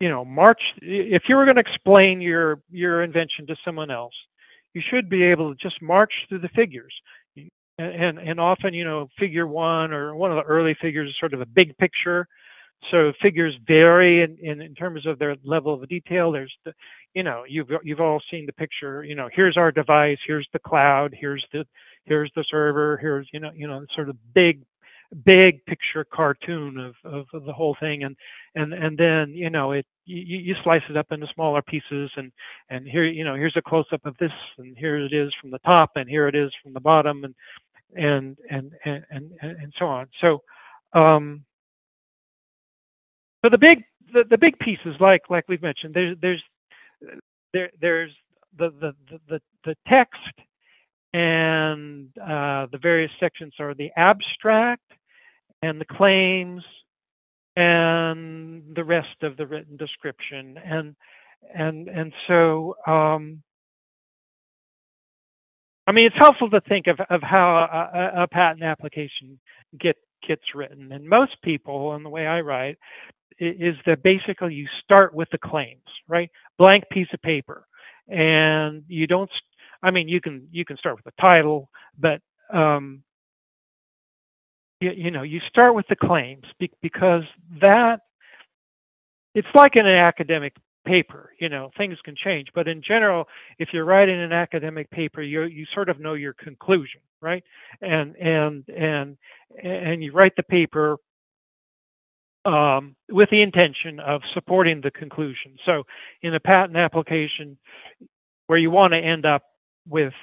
you 0.00 0.08
know, 0.08 0.24
march. 0.24 0.60
If 0.80 1.24
you 1.28 1.36
were 1.36 1.44
going 1.44 1.62
to 1.62 1.70
explain 1.70 2.20
your 2.20 2.60
your 2.70 3.02
invention 3.02 3.46
to 3.46 3.56
someone 3.64 3.90
else, 3.90 4.14
you 4.74 4.82
should 4.90 5.08
be 5.08 5.22
able 5.22 5.54
to 5.54 5.56
just 5.60 5.80
march 5.82 6.12
through 6.28 6.40
the 6.40 6.48
figures. 6.48 6.92
And 7.78 8.18
and 8.18 8.40
often, 8.40 8.74
you 8.74 8.84
know, 8.84 9.08
figure 9.18 9.46
one 9.46 9.92
or 9.92 10.14
one 10.14 10.30
of 10.30 10.36
the 10.36 10.50
early 10.50 10.74
figures 10.80 11.08
is 11.08 11.16
sort 11.18 11.34
of 11.34 11.40
a 11.40 11.46
big 11.46 11.76
picture. 11.78 12.26
So 12.90 13.12
figures 13.20 13.54
vary 13.66 14.22
in, 14.22 14.38
in, 14.40 14.62
in 14.62 14.74
terms 14.74 15.04
of 15.04 15.18
their 15.18 15.36
level 15.44 15.74
of 15.74 15.86
detail. 15.86 16.32
There's 16.32 16.54
the, 16.64 16.72
you 17.14 17.22
know, 17.22 17.44
you've 17.46 17.68
you've 17.82 18.00
all 18.00 18.22
seen 18.30 18.46
the 18.46 18.52
picture. 18.52 19.04
You 19.04 19.14
know, 19.14 19.28
here's 19.32 19.58
our 19.58 19.70
device. 19.70 20.18
Here's 20.26 20.48
the 20.54 20.58
cloud. 20.58 21.14
Here's 21.18 21.44
the 21.52 21.66
here's 22.04 22.30
the 22.34 22.44
server, 22.50 22.96
here's 22.96 23.28
you 23.32 23.40
know 23.40 23.50
you 23.54 23.66
know 23.66 23.84
sort 23.94 24.08
of 24.08 24.16
big 24.34 24.60
big 25.24 25.64
picture 25.66 26.04
cartoon 26.04 26.78
of, 26.78 26.94
of, 27.04 27.26
of, 27.34 27.44
the 27.44 27.52
whole 27.52 27.76
thing. 27.80 28.04
And 28.04 28.16
and 28.54 28.72
and 28.72 28.96
then 28.96 29.30
you 29.30 29.50
know 29.50 29.72
it 29.72 29.86
you, 30.04 30.38
you 30.38 30.54
slice 30.62 30.82
it 30.88 30.96
up 30.96 31.06
into 31.10 31.26
smaller 31.34 31.62
pieces 31.62 32.10
and 32.16 32.32
and 32.68 32.86
here 32.86 33.04
you 33.04 33.24
know 33.24 33.34
here's 33.34 33.56
a 33.56 33.62
close 33.62 33.86
up 33.92 34.04
of 34.06 34.16
this 34.18 34.32
and 34.58 34.76
here 34.76 34.96
it 34.96 35.12
is 35.12 35.32
from 35.40 35.50
the 35.50 35.58
top 35.60 35.90
and 35.96 36.08
here 36.08 36.28
it 36.28 36.34
is 36.34 36.50
from 36.62 36.72
the 36.72 36.80
bottom 36.80 37.24
and 37.24 37.34
and 37.94 38.36
and 38.50 38.72
and 38.84 39.04
and, 39.10 39.32
and 39.40 39.72
so 39.78 39.86
on. 39.86 40.06
So 40.20 40.42
um 40.92 41.44
so 43.44 43.50
the 43.50 43.58
big 43.58 43.82
the, 44.12 44.24
the 44.28 44.38
big 44.38 44.58
pieces 44.58 44.96
like 45.00 45.22
like 45.30 45.48
we've 45.48 45.62
mentioned 45.62 45.94
there's 45.94 46.16
there's 46.20 46.42
there 47.52 47.70
there's 47.80 48.12
the 48.58 48.70
the 48.80 49.18
the, 49.28 49.40
the 49.64 49.74
text 49.88 50.16
and 51.12 52.08
uh, 52.18 52.66
the 52.70 52.78
various 52.80 53.10
sections 53.18 53.54
are 53.58 53.74
the 53.74 53.90
abstract 53.96 54.92
and 55.62 55.80
the 55.80 55.84
claims 55.84 56.62
and 57.56 58.62
the 58.74 58.84
rest 58.84 59.22
of 59.22 59.36
the 59.36 59.46
written 59.46 59.76
description. 59.76 60.58
And 60.64 60.94
and 61.54 61.88
and 61.88 62.12
so 62.28 62.76
um, 62.86 63.42
I 65.86 65.92
mean 65.92 66.06
it's 66.06 66.16
helpful 66.18 66.50
to 66.50 66.60
think 66.62 66.86
of, 66.86 67.00
of 67.10 67.22
how 67.22 67.56
a, 67.56 68.22
a 68.22 68.28
patent 68.28 68.62
application 68.62 69.38
get 69.78 69.96
gets 70.26 70.54
written. 70.54 70.92
And 70.92 71.08
most 71.08 71.40
people 71.42 71.94
and 71.94 72.04
the 72.04 72.10
way 72.10 72.26
I 72.26 72.40
write 72.40 72.78
is 73.38 73.74
that 73.86 74.02
basically 74.02 74.54
you 74.54 74.66
start 74.84 75.14
with 75.14 75.28
the 75.30 75.38
claims 75.38 75.80
right? 76.10 76.30
Blank 76.58 76.84
piece 76.90 77.08
of 77.14 77.22
paper. 77.22 77.64
And 78.08 78.82
you 78.88 79.06
don't 79.06 79.30
I 79.82 79.90
mean, 79.90 80.08
you 80.08 80.20
can 80.20 80.46
you 80.50 80.64
can 80.64 80.76
start 80.76 80.96
with 80.96 81.04
the 81.04 81.20
title, 81.20 81.70
but 81.98 82.20
um, 82.52 83.02
you, 84.80 84.90
you 84.96 85.10
know, 85.10 85.22
you 85.22 85.40
start 85.48 85.74
with 85.74 85.86
the 85.88 85.96
claims 85.96 86.44
be, 86.58 86.70
because 86.82 87.22
that 87.60 88.00
it's 89.34 89.48
like 89.54 89.76
in 89.76 89.86
an 89.86 89.96
academic 89.96 90.54
paper. 90.86 91.32
You 91.40 91.48
know, 91.48 91.70
things 91.76 91.98
can 92.04 92.16
change, 92.16 92.48
but 92.54 92.66
in 92.66 92.82
general, 92.82 93.26
if 93.58 93.68
you're 93.72 93.84
writing 93.84 94.20
an 94.20 94.32
academic 94.32 94.90
paper, 94.90 95.22
you 95.22 95.42
you 95.44 95.66
sort 95.74 95.88
of 95.88 96.00
know 96.00 96.14
your 96.14 96.34
conclusion, 96.34 97.00
right? 97.20 97.44
And 97.80 98.16
and 98.16 98.64
and 98.68 99.16
and 99.62 100.02
you 100.02 100.12
write 100.12 100.34
the 100.36 100.42
paper 100.42 100.96
um, 102.44 102.96
with 103.10 103.28
the 103.30 103.42
intention 103.42 104.00
of 104.00 104.22
supporting 104.32 104.80
the 104.80 104.90
conclusion. 104.90 105.56
So, 105.66 105.84
in 106.22 106.34
a 106.34 106.40
patent 106.40 106.76
application, 106.76 107.58
where 108.46 108.58
you 108.58 108.70
want 108.70 108.92
to 108.92 108.98
end 108.98 109.26
up 109.26 109.42
with 109.86 110.14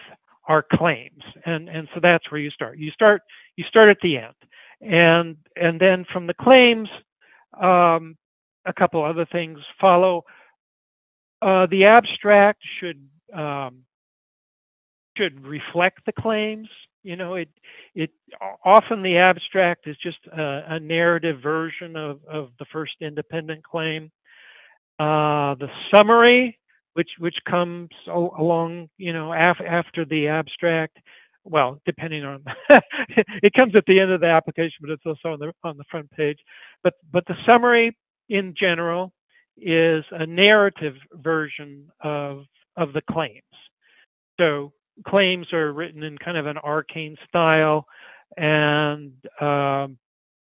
are 0.47 0.65
claims, 0.73 1.23
and 1.45 1.69
and 1.69 1.87
so 1.93 1.99
that's 2.01 2.29
where 2.31 2.41
you 2.41 2.49
start. 2.49 2.77
You 2.77 2.91
start 2.91 3.21
you 3.55 3.63
start 3.65 3.87
at 3.87 3.97
the 4.01 4.17
end, 4.17 4.33
and 4.81 5.37
and 5.55 5.79
then 5.79 6.05
from 6.11 6.27
the 6.27 6.33
claims, 6.33 6.89
um, 7.59 8.17
a 8.65 8.73
couple 8.73 9.03
other 9.03 9.25
things 9.25 9.59
follow. 9.79 10.23
Uh, 11.41 11.67
the 11.67 11.85
abstract 11.85 12.61
should 12.79 13.07
um, 13.33 13.83
should 15.17 15.45
reflect 15.45 16.05
the 16.05 16.13
claims. 16.13 16.69
You 17.03 17.15
know, 17.15 17.35
it 17.35 17.49
it 17.95 18.11
often 18.63 19.01
the 19.01 19.17
abstract 19.17 19.87
is 19.87 19.97
just 19.97 20.19
a, 20.27 20.75
a 20.75 20.79
narrative 20.79 21.41
version 21.41 21.95
of 21.95 22.19
of 22.25 22.49
the 22.59 22.65
first 22.71 22.93
independent 23.01 23.63
claim. 23.63 24.11
Uh, 24.99 25.55
the 25.55 25.69
summary, 25.95 26.57
which 26.93 27.11
which 27.19 27.37
comes 27.47 27.89
along, 28.07 28.89
you 28.97 29.13
know, 29.13 29.31
af- 29.33 29.61
after 29.65 30.05
the 30.05 30.27
abstract. 30.27 30.97
Well, 31.49 31.81
depending 31.85 32.23
on 32.25 32.43
it 33.41 33.53
comes 33.53 33.75
at 33.75 33.85
the 33.87 33.99
end 33.99 34.11
of 34.11 34.21
the 34.21 34.27
application, 34.27 34.77
but 34.81 34.89
it's 34.91 35.05
also 35.05 35.33
on 35.33 35.39
the 35.39 35.53
on 35.63 35.77
the 35.77 35.85
front 35.89 36.09
page. 36.11 36.39
But 36.83 36.93
but 37.11 37.25
the 37.27 37.35
summary 37.47 37.95
in 38.29 38.53
general 38.59 39.13
is 39.57 40.03
a 40.11 40.25
narrative 40.25 40.95
version 41.13 41.87
of 42.01 42.45
of 42.75 42.93
the 42.93 43.01
claims. 43.09 43.41
So 44.39 44.73
claims 45.07 45.51
are 45.53 45.73
written 45.73 46.03
in 46.03 46.17
kind 46.17 46.37
of 46.37 46.47
an 46.47 46.57
arcane 46.57 47.15
style, 47.27 47.85
and 48.35 49.13
um, 49.41 49.97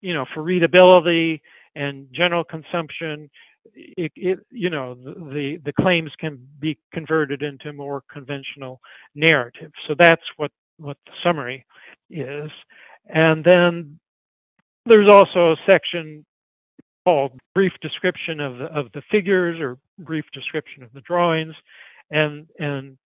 you 0.00 0.14
know 0.14 0.26
for 0.32 0.42
readability 0.42 1.42
and 1.74 2.06
general 2.12 2.44
consumption, 2.44 3.28
it, 3.74 4.12
it, 4.14 4.38
you 4.50 4.70
know 4.70 4.94
the 4.94 5.58
the 5.64 5.72
claims 5.80 6.12
can 6.20 6.38
be 6.60 6.78
converted 6.92 7.42
into 7.42 7.72
more 7.72 8.02
conventional 8.12 8.80
narrative. 9.16 9.72
So 9.88 9.94
that's 9.98 10.22
what 10.36 10.52
what 10.78 10.96
the 11.06 11.12
summary 11.22 11.64
is, 12.10 12.50
and 13.08 13.44
then 13.44 13.98
there's 14.86 15.08
also 15.10 15.52
a 15.52 15.56
section 15.66 16.24
called 17.04 17.32
brief 17.54 17.72
description 17.82 18.40
of 18.40 18.58
the, 18.58 18.64
of 18.66 18.86
the 18.92 19.02
figures 19.10 19.60
or 19.60 19.78
brief 19.98 20.24
description 20.32 20.82
of 20.82 20.92
the 20.92 21.00
drawings. 21.02 21.54
And 22.10 22.46
and 22.58 22.98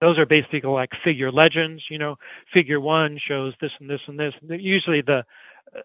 those 0.00 0.18
are 0.18 0.26
basically 0.26 0.62
like 0.62 0.90
figure 1.04 1.30
legends 1.30 1.82
you 1.90 1.98
know 1.98 2.16
figure 2.52 2.80
one 2.80 3.18
shows 3.26 3.54
this 3.60 3.72
and 3.80 3.88
this 3.88 4.00
and 4.06 4.18
this. 4.18 4.34
Usually 4.48 5.02
the 5.02 5.24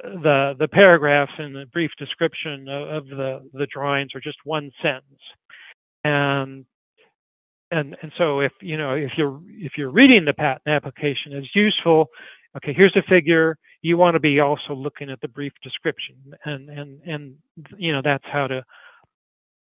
the 0.03 0.55
the 0.57 0.67
paragraphs 0.67 1.33
in 1.37 1.53
the 1.53 1.65
brief 1.71 1.91
description 1.97 2.67
of, 2.69 2.89
of 2.89 3.07
the 3.07 3.49
the 3.53 3.67
drawings 3.67 4.11
are 4.15 4.21
just 4.21 4.37
one 4.43 4.71
sentence. 4.81 5.21
And 6.03 6.65
and 7.71 7.95
and 8.01 8.11
so 8.17 8.39
if 8.39 8.51
you 8.61 8.77
know 8.77 8.93
if 8.93 9.11
you're 9.17 9.39
if 9.47 9.73
you're 9.77 9.89
reading 9.89 10.25
the 10.25 10.33
patent 10.33 10.67
application 10.67 11.33
it's 11.33 11.55
useful 11.55 12.09
okay 12.55 12.73
here's 12.73 12.95
a 12.95 13.01
figure 13.09 13.57
you 13.85 13.97
want 13.97 14.15
to 14.15 14.19
be 14.19 14.39
also 14.39 14.73
looking 14.73 15.11
at 15.11 15.21
the 15.21 15.27
brief 15.27 15.53
description. 15.61 16.15
And 16.43 16.69
and 16.69 17.01
and 17.05 17.35
you 17.77 17.93
know 17.93 18.01
that's 18.03 18.25
how 18.25 18.47
to 18.47 18.65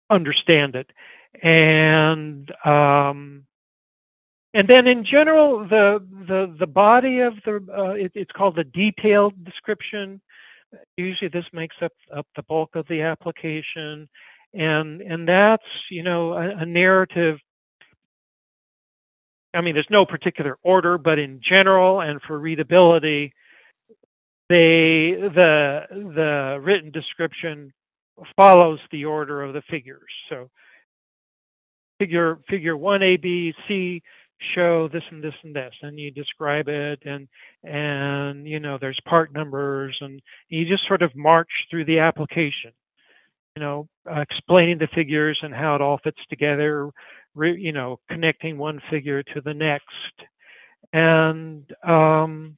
understand 0.10 0.76
it. 0.76 0.90
And 1.44 2.50
um 2.66 3.44
and 4.54 4.66
then 4.70 4.88
in 4.88 5.04
general 5.04 5.68
the 5.68 6.00
the 6.30 6.56
the 6.58 6.68
body 6.68 7.20
of 7.20 7.34
the 7.44 7.56
uh, 7.78 7.96
it, 7.96 8.14
it's 8.16 8.32
called 8.32 8.56
the 8.56 8.64
detailed 8.64 9.44
description. 9.44 10.22
Usually 10.96 11.28
this 11.28 11.46
makes 11.52 11.76
up 11.82 11.92
up 12.16 12.28
the 12.38 12.44
bulk 12.44 12.78
of 12.78 12.88
the 12.88 13.02
application. 13.02 14.08
And 14.54 15.02
and 15.02 15.28
that's 15.28 15.68
you 15.92 16.04
know 16.04 16.32
a, 16.32 16.60
a 16.60 16.66
narrative 16.66 17.40
I 19.54 19.62
mean, 19.62 19.74
there's 19.76 19.88
no 19.90 20.06
particular 20.06 20.58
order, 20.64 20.98
but 20.98 21.20
in 21.20 21.40
general 21.48 22.02
and 22.02 22.22
for 22.22 22.40
readability, 22.40 23.34
they 24.50 25.16
the 25.20 25.82
the 25.90 26.60
written 26.62 26.92
description 26.92 27.72
follows 28.36 28.80
the 28.92 29.06
order 29.06 29.42
of 29.42 29.54
the 29.54 29.62
figures. 29.70 30.12
So 30.30 30.50
figure 32.00 32.40
figure 32.50 32.76
one 32.76 33.04
A 33.04 33.18
B 33.18 33.54
C 33.68 34.02
show 34.56 34.90
this 34.90 35.04
and 35.12 35.24
this 35.24 35.34
and 35.44 35.56
this 35.56 35.74
and 35.82 35.98
you 35.98 36.12
describe 36.12 36.68
it 36.68 37.00
and 37.06 37.28
and 37.64 38.48
you 38.48 38.60
know 38.60 38.78
there's 38.80 39.00
part 39.08 39.32
numbers 39.32 39.96
and 40.02 40.22
you 40.50 40.66
just 40.66 40.86
sort 40.88 41.02
of 41.02 41.16
march 41.16 41.48
through 41.70 41.86
the 41.86 42.00
application 42.00 42.72
you 43.56 43.62
know 43.62 43.88
uh, 44.12 44.20
explaining 44.20 44.78
the 44.78 44.88
figures 44.94 45.40
and 45.44 45.54
how 45.54 45.76
it 45.76 45.82
all 45.82 46.00
fits 46.04 46.20
together 46.30 46.90
re, 47.36 47.58
you 47.58 47.72
know, 47.72 48.00
connecting 48.10 48.58
one 48.58 48.82
figure 48.90 49.24
to 49.24 49.42
the 49.42 49.54
next. 49.54 49.86
And 50.92 51.66
um, 51.84 52.58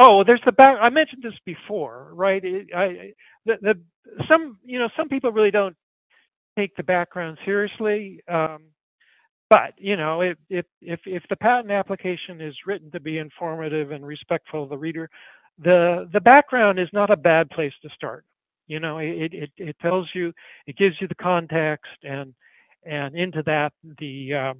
oh, 0.00 0.24
there's 0.24 0.42
the 0.44 0.52
back. 0.52 0.78
I 0.80 0.90
mentioned 0.90 1.22
this 1.22 1.38
before, 1.44 2.10
right? 2.14 2.44
It, 2.44 2.68
I, 2.74 3.12
the, 3.46 3.56
the 3.62 4.24
some 4.28 4.58
you 4.64 4.78
know 4.78 4.88
some 4.96 5.08
people 5.08 5.32
really 5.32 5.50
don't 5.50 5.76
take 6.58 6.76
the 6.76 6.82
background 6.82 7.38
seriously. 7.44 8.20
Um, 8.28 8.64
but 9.50 9.74
you 9.78 9.96
know, 9.96 10.20
if, 10.20 10.36
if 10.50 10.66
if 10.82 11.00
if 11.06 11.22
the 11.30 11.36
patent 11.36 11.70
application 11.70 12.40
is 12.40 12.54
written 12.66 12.90
to 12.90 13.00
be 13.00 13.18
informative 13.18 13.92
and 13.92 14.06
respectful 14.06 14.64
of 14.64 14.68
the 14.68 14.78
reader, 14.78 15.08
the 15.58 16.08
the 16.12 16.20
background 16.20 16.78
is 16.78 16.88
not 16.92 17.10
a 17.10 17.16
bad 17.16 17.48
place 17.50 17.72
to 17.82 17.88
start. 17.94 18.24
You 18.66 18.80
know, 18.80 18.98
it 18.98 19.32
it 19.32 19.50
it 19.56 19.76
tells 19.80 20.08
you, 20.14 20.32
it 20.66 20.76
gives 20.76 20.96
you 21.00 21.08
the 21.08 21.14
context, 21.14 21.90
and 22.02 22.34
and 22.84 23.16
into 23.16 23.42
that 23.44 23.72
the 23.98 24.34
um, 24.34 24.58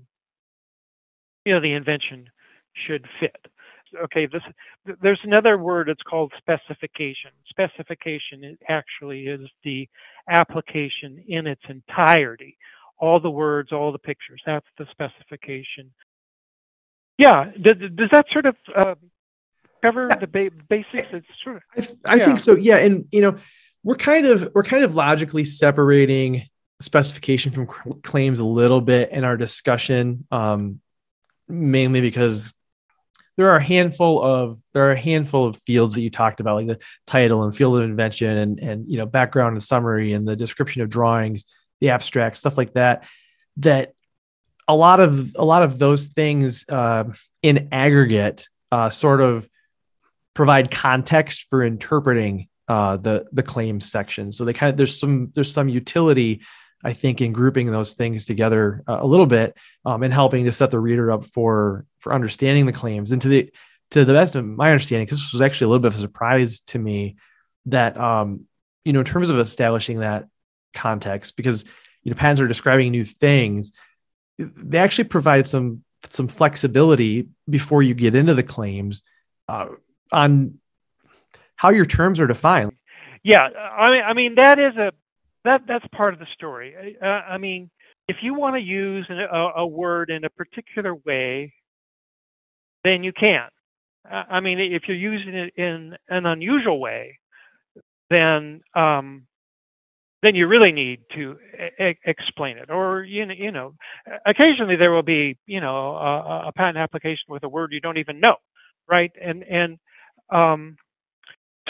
you 1.44 1.54
know 1.54 1.60
the 1.60 1.72
invention 1.72 2.28
should 2.86 3.06
fit. 3.20 3.46
Okay, 4.04 4.26
this 4.26 4.42
there's 5.00 5.20
another 5.24 5.56
word. 5.56 5.88
It's 5.88 6.02
called 6.02 6.32
specification. 6.36 7.30
Specification 7.48 8.58
actually 8.68 9.26
is 9.26 9.40
the 9.64 9.88
application 10.28 11.24
in 11.26 11.46
its 11.46 11.62
entirety, 11.68 12.58
all 12.98 13.18
the 13.18 13.30
words, 13.30 13.72
all 13.72 13.92
the 13.92 13.98
pictures. 13.98 14.42
That's 14.44 14.66
the 14.76 14.86
specification. 14.90 15.92
Yeah, 17.16 17.50
does, 17.60 17.76
does 17.96 18.10
that 18.12 18.26
sort 18.30 18.46
of 18.46 18.56
uh, 18.76 18.94
cover 19.82 20.08
the 20.20 20.26
ba- 20.26 20.50
basics? 20.68 21.08
It's 21.12 21.26
sort 21.42 21.56
of. 21.56 21.62
I, 21.76 21.80
th- 21.80 21.98
I 22.04 22.14
yeah. 22.16 22.24
think 22.26 22.38
so. 22.40 22.56
Yeah, 22.56 22.76
and 22.76 23.06
you 23.10 23.22
know, 23.22 23.38
we're 23.82 23.96
kind 23.96 24.26
of 24.26 24.50
we're 24.54 24.62
kind 24.62 24.84
of 24.84 24.94
logically 24.94 25.44
separating 25.44 26.46
specification 26.80 27.52
from 27.52 27.66
claims 28.02 28.40
a 28.40 28.44
little 28.44 28.80
bit 28.80 29.10
in 29.10 29.24
our 29.24 29.36
discussion, 29.36 30.26
um, 30.30 30.80
mainly 31.48 32.00
because 32.00 32.52
there 33.36 33.50
are 33.50 33.56
a 33.56 33.62
handful 33.62 34.22
of 34.22 34.60
there 34.74 34.88
are 34.88 34.92
a 34.92 34.98
handful 34.98 35.46
of 35.46 35.56
fields 35.56 35.94
that 35.94 36.02
you 36.02 36.10
talked 36.10 36.40
about, 36.40 36.56
like 36.56 36.66
the 36.66 36.78
title 37.06 37.44
and 37.44 37.56
field 37.56 37.78
of 37.78 37.84
invention, 37.84 38.36
and 38.36 38.58
and 38.60 38.90
you 38.90 38.98
know 38.98 39.06
background 39.06 39.54
and 39.54 39.62
summary, 39.62 40.12
and 40.12 40.26
the 40.26 40.36
description 40.36 40.82
of 40.82 40.90
drawings, 40.90 41.44
the 41.80 41.90
abstract 41.90 42.36
stuff 42.36 42.58
like 42.58 42.74
that. 42.74 43.04
That 43.58 43.92
a 44.66 44.74
lot 44.74 45.00
of 45.00 45.34
a 45.36 45.44
lot 45.44 45.62
of 45.62 45.78
those 45.78 46.08
things 46.08 46.68
uh, 46.68 47.04
in 47.42 47.68
aggregate 47.72 48.48
uh, 48.70 48.90
sort 48.90 49.20
of 49.20 49.48
provide 50.34 50.70
context 50.70 51.46
for 51.48 51.62
interpreting 51.62 52.48
uh, 52.68 52.96
the 52.96 53.26
the 53.32 53.42
claims 53.42 53.90
section. 53.90 54.32
So 54.32 54.44
they 54.44 54.52
kind 54.52 54.70
of 54.70 54.76
there's 54.76 54.98
some 54.98 55.32
there's 55.34 55.52
some 55.52 55.68
utility 55.68 56.42
I 56.84 56.92
think 56.92 57.20
in 57.20 57.32
grouping 57.32 57.70
those 57.70 57.94
things 57.94 58.24
together 58.24 58.84
uh, 58.86 58.98
a 59.00 59.06
little 59.06 59.26
bit 59.26 59.56
um, 59.84 60.02
and 60.02 60.14
helping 60.14 60.44
to 60.44 60.52
set 60.52 60.70
the 60.70 60.80
reader 60.80 61.10
up 61.10 61.24
for 61.24 61.84
for 61.98 62.12
understanding 62.14 62.66
the 62.66 62.72
claims 62.72 63.10
and 63.10 63.20
to 63.22 63.28
the 63.28 63.52
to 63.90 64.04
the 64.04 64.12
best 64.12 64.36
of 64.36 64.44
my 64.44 64.70
understanding, 64.70 65.06
because 65.06 65.18
this 65.18 65.32
was 65.32 65.42
actually 65.42 65.66
a 65.66 65.68
little 65.68 65.82
bit 65.82 65.88
of 65.88 65.94
a 65.94 65.98
surprise 65.98 66.60
to 66.60 66.78
me 66.78 67.16
that 67.66 67.98
um, 67.98 68.44
you 68.84 68.92
know 68.92 69.00
in 69.00 69.04
terms 69.04 69.30
of 69.30 69.38
establishing 69.38 70.00
that 70.00 70.26
context, 70.74 71.36
because 71.36 71.64
you 72.02 72.10
know 72.10 72.16
patents 72.16 72.40
are 72.40 72.46
describing 72.46 72.92
new 72.92 73.04
things, 73.04 73.72
they 74.38 74.78
actually 74.78 75.04
provide 75.04 75.48
some 75.48 75.82
some 76.08 76.28
flexibility 76.28 77.28
before 77.48 77.82
you 77.82 77.94
get 77.94 78.14
into 78.14 78.34
the 78.34 78.42
claims 78.42 79.02
uh, 79.48 79.66
on 80.12 80.58
how 81.56 81.70
your 81.70 81.86
terms 81.86 82.20
are 82.20 82.28
defined. 82.28 82.72
Yeah, 83.24 83.48
I 83.48 83.90
mean, 83.90 84.02
I 84.04 84.12
mean 84.14 84.34
that 84.36 84.58
is 84.60 84.76
a 84.76 84.92
that 85.44 85.62
that's 85.66 85.84
part 85.94 86.14
of 86.14 86.20
the 86.20 86.26
story. 86.34 86.96
Uh, 87.00 87.06
I 87.06 87.38
mean, 87.38 87.70
if 88.08 88.16
you 88.22 88.34
want 88.34 88.56
to 88.56 88.60
use 88.60 89.06
a, 89.10 89.36
a, 89.56 89.66
word 89.66 90.10
in 90.10 90.24
a 90.24 90.30
particular 90.30 90.94
way, 90.94 91.52
then 92.84 93.04
you 93.04 93.12
can. 93.12 93.48
I 94.10 94.40
mean, 94.40 94.58
if 94.58 94.84
you're 94.88 94.96
using 94.96 95.34
it 95.34 95.52
in 95.56 95.94
an 96.08 96.24
unusual 96.24 96.80
way, 96.80 97.18
then 98.08 98.62
um, 98.74 99.26
then 100.22 100.34
you 100.34 100.46
really 100.46 100.72
need 100.72 101.00
to 101.14 101.36
e- 101.78 101.98
explain 102.04 102.58
it. 102.58 102.70
Or 102.70 103.02
you 103.02 103.26
know, 103.26 103.34
you 103.36 103.52
know, 103.52 103.74
occasionally 104.26 104.76
there 104.76 104.92
will 104.92 105.02
be 105.02 105.36
you 105.46 105.60
know 105.60 105.96
a, 105.96 106.48
a, 106.48 106.52
patent 106.56 106.78
application 106.78 107.24
with 107.28 107.44
a 107.44 107.48
word 107.48 107.72
you 107.72 107.80
don't 107.80 107.98
even 107.98 108.20
know, 108.20 108.36
right? 108.88 109.12
And 109.22 109.44
and 109.44 109.78
um, 110.30 110.76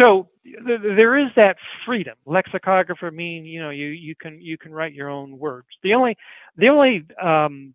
so 0.01 0.29
th- 0.45 0.81
there 0.83 1.19
is 1.19 1.31
that 1.37 1.57
freedom. 1.87 2.17
Lexicographer 2.27 3.11
mean 3.11 3.45
you 3.45 3.61
know 3.63 3.71
you 3.71 3.87
you 3.87 4.15
can 4.15 4.41
you 4.41 4.59
can 4.59 4.73
write 4.73 4.95
your 4.95 5.09
own 5.09 5.39
words. 5.39 5.69
The 5.83 5.95
only 5.95 6.17
the 6.57 6.69
only 6.69 7.07
um, 7.23 7.75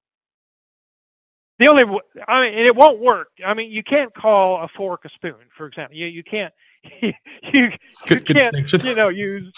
the 1.60 1.68
only 1.68 1.84
I 2.28 2.42
mean 2.42 2.66
it 2.66 2.76
won't 2.76 3.00
work. 3.00 3.30
I 3.46 3.54
mean 3.54 3.72
you 3.72 3.84
can't 3.84 4.14
call 4.14 4.64
a 4.64 4.68
fork 4.76 5.06
a 5.06 5.10
spoon, 5.10 5.36
for 5.58 5.68
example. 5.68 5.96
You 5.96 6.08
you 6.08 6.24
can't 6.24 6.54
you, 7.02 7.14
you, 7.52 7.70
good, 8.08 8.28
you 8.28 8.36
can't 8.36 8.84
you 8.84 8.96
know 8.96 9.10
use 9.10 9.52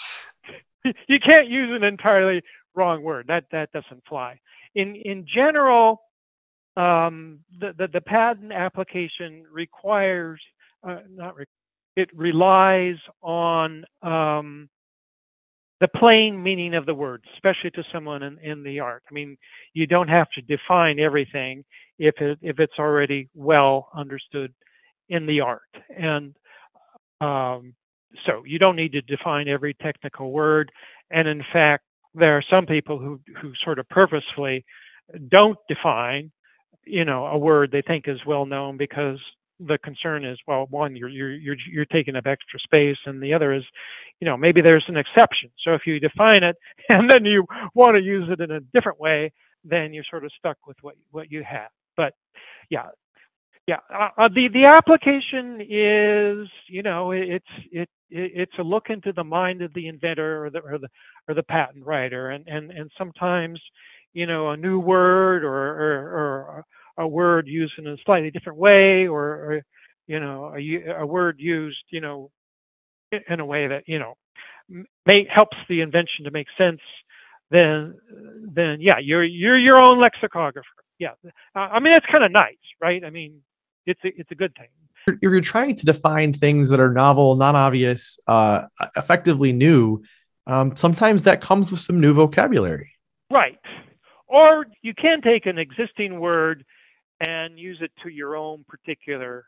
you 1.08 1.18
can't 1.20 1.48
use 1.48 1.70
an 1.74 1.84
entirely 1.84 2.42
wrong 2.74 3.02
word. 3.02 3.26
That 3.28 3.44
that 3.52 3.72
doesn't 3.72 4.04
fly. 4.08 4.40
In 4.74 4.94
in 4.96 5.26
general, 5.32 6.02
um, 6.76 7.40
the, 7.58 7.72
the, 7.76 7.88
the 7.88 8.00
patent 8.00 8.52
application 8.52 9.44
requires 9.50 10.40
uh, 10.86 10.98
not 11.10 11.36
re- 11.36 11.46
it 11.96 12.10
relies 12.14 12.96
on 13.22 13.84
um, 14.02 14.68
the 15.80 15.88
plain 15.88 16.42
meaning 16.42 16.74
of 16.74 16.86
the 16.86 16.94
word, 16.94 17.24
especially 17.34 17.70
to 17.70 17.84
someone 17.92 18.22
in, 18.22 18.38
in 18.38 18.62
the 18.62 18.80
art. 18.80 19.02
I 19.10 19.14
mean, 19.14 19.36
you 19.74 19.86
don't 19.86 20.08
have 20.08 20.28
to 20.30 20.42
define 20.42 20.98
everything 21.00 21.64
if 21.98 22.14
it 22.20 22.38
if 22.42 22.58
it's 22.58 22.78
already 22.78 23.28
well 23.34 23.88
understood 23.94 24.52
in 25.08 25.26
the 25.26 25.40
art. 25.40 25.62
And 25.96 26.34
um, 27.20 27.74
so 28.24 28.42
you 28.44 28.58
don't 28.58 28.76
need 28.76 28.92
to 28.92 29.02
define 29.02 29.48
every 29.48 29.74
technical 29.74 30.30
word. 30.32 30.70
And 31.10 31.28
in 31.28 31.42
fact, 31.52 31.84
there 32.14 32.36
are 32.36 32.44
some 32.50 32.66
people 32.66 32.98
who, 32.98 33.20
who 33.40 33.52
sort 33.62 33.78
of 33.78 33.88
purposefully 33.88 34.64
don't 35.28 35.58
define, 35.68 36.32
you 36.84 37.04
know, 37.04 37.26
a 37.26 37.38
word 37.38 37.70
they 37.70 37.82
think 37.82 38.08
is 38.08 38.18
well 38.26 38.46
known 38.46 38.76
because 38.76 39.18
the 39.60 39.78
concern 39.78 40.24
is, 40.24 40.38
well, 40.46 40.66
one, 40.70 40.96
you're, 40.96 41.08
you're, 41.08 41.32
you're, 41.32 41.56
you're 41.70 41.84
taking 41.86 42.16
up 42.16 42.26
extra 42.26 42.58
space. 42.60 42.98
And 43.06 43.22
the 43.22 43.32
other 43.32 43.52
is, 43.52 43.64
you 44.20 44.26
know, 44.26 44.36
maybe 44.36 44.60
there's 44.60 44.84
an 44.88 44.96
exception. 44.96 45.50
So 45.64 45.74
if 45.74 45.82
you 45.86 45.98
define 46.00 46.42
it 46.42 46.56
and 46.90 47.10
then 47.10 47.24
you 47.24 47.44
want 47.74 47.96
to 47.96 48.02
use 48.02 48.28
it 48.30 48.40
in 48.40 48.50
a 48.50 48.60
different 48.74 49.00
way, 49.00 49.32
then 49.64 49.92
you're 49.92 50.04
sort 50.08 50.24
of 50.24 50.30
stuck 50.38 50.58
with 50.66 50.76
what, 50.82 50.94
what 51.10 51.30
you 51.30 51.42
have. 51.48 51.70
But 51.96 52.14
yeah, 52.70 52.86
yeah, 53.66 53.78
uh, 53.92 54.10
uh, 54.16 54.28
the 54.28 54.48
the 54.52 54.66
application 54.66 55.60
is, 55.60 56.48
you 56.68 56.82
know, 56.82 57.10
it's 57.10 57.44
it, 57.72 57.88
it 58.10 58.32
it's 58.34 58.58
a 58.60 58.62
look 58.62 58.90
into 58.90 59.12
the 59.12 59.24
mind 59.24 59.60
of 59.60 59.74
the 59.74 59.88
inventor 59.88 60.44
or 60.44 60.50
the 60.50 60.60
or 60.60 60.78
the 60.78 60.88
or 61.28 61.34
the 61.34 61.42
patent 61.42 61.84
writer, 61.84 62.30
and 62.30 62.46
and 62.46 62.70
and 62.70 62.92
sometimes, 62.96 63.60
you 64.12 64.24
know, 64.24 64.50
a 64.50 64.56
new 64.56 64.78
word 64.78 65.42
or 65.42 65.50
or, 65.50 65.98
or 66.12 66.64
a 66.98 67.06
word 67.06 67.46
used 67.46 67.74
in 67.78 67.86
a 67.86 67.96
slightly 68.04 68.30
different 68.30 68.58
way, 68.58 69.06
or, 69.06 69.24
or 69.24 69.62
you 70.06 70.20
know, 70.20 70.54
a, 70.56 71.00
a 71.00 71.06
word 71.06 71.36
used, 71.38 71.82
you 71.90 72.00
know, 72.00 72.30
in 73.28 73.40
a 73.40 73.46
way 73.46 73.68
that 73.68 73.84
you 73.86 73.98
know 73.98 74.14
may 75.04 75.26
helps 75.32 75.56
the 75.68 75.80
invention 75.80 76.24
to 76.24 76.30
make 76.30 76.46
sense. 76.58 76.80
Then 77.50 77.96
then 78.54 78.78
yeah, 78.80 78.98
you're 78.98 79.24
you're 79.24 79.58
your 79.58 79.78
own 79.78 80.00
lexicographer. 80.00 80.66
Yeah, 80.98 81.10
I 81.54 81.78
mean 81.80 81.92
that's 81.92 82.06
kind 82.12 82.24
of 82.24 82.32
nice, 82.32 82.56
right? 82.80 83.04
I 83.04 83.10
mean 83.10 83.42
it's 83.86 84.00
a, 84.04 84.08
it's 84.16 84.30
a 84.30 84.34
good 84.34 84.54
thing. 84.56 84.68
If 85.06 85.18
you're 85.22 85.40
trying 85.40 85.76
to 85.76 85.86
define 85.86 86.32
things 86.32 86.68
that 86.70 86.80
are 86.80 86.92
novel, 86.92 87.36
non-obvious, 87.36 88.18
uh, 88.26 88.62
effectively 88.96 89.52
new, 89.52 90.02
um, 90.48 90.74
sometimes 90.74 91.22
that 91.24 91.40
comes 91.40 91.70
with 91.70 91.80
some 91.80 92.00
new 92.00 92.12
vocabulary. 92.12 92.90
Right. 93.30 93.60
Or 94.26 94.66
you 94.82 94.94
can 94.94 95.22
take 95.22 95.46
an 95.46 95.58
existing 95.58 96.18
word 96.18 96.64
and 97.20 97.58
use 97.58 97.78
it 97.80 97.90
to 98.02 98.08
your 98.10 98.36
own 98.36 98.64
particular 98.68 99.46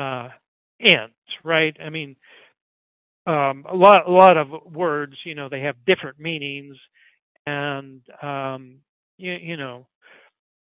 uh, 0.00 0.28
ends, 0.80 1.14
right? 1.44 1.76
I 1.84 1.90
mean, 1.90 2.16
um, 3.26 3.64
a 3.70 3.74
lot, 3.74 4.08
a 4.08 4.10
lot 4.10 4.36
of 4.36 4.48
words, 4.72 5.14
you 5.24 5.34
know, 5.34 5.48
they 5.48 5.60
have 5.60 5.76
different 5.86 6.18
meanings, 6.18 6.76
and 7.46 8.00
um, 8.22 8.76
you, 9.18 9.32
you 9.32 9.56
know, 9.56 9.86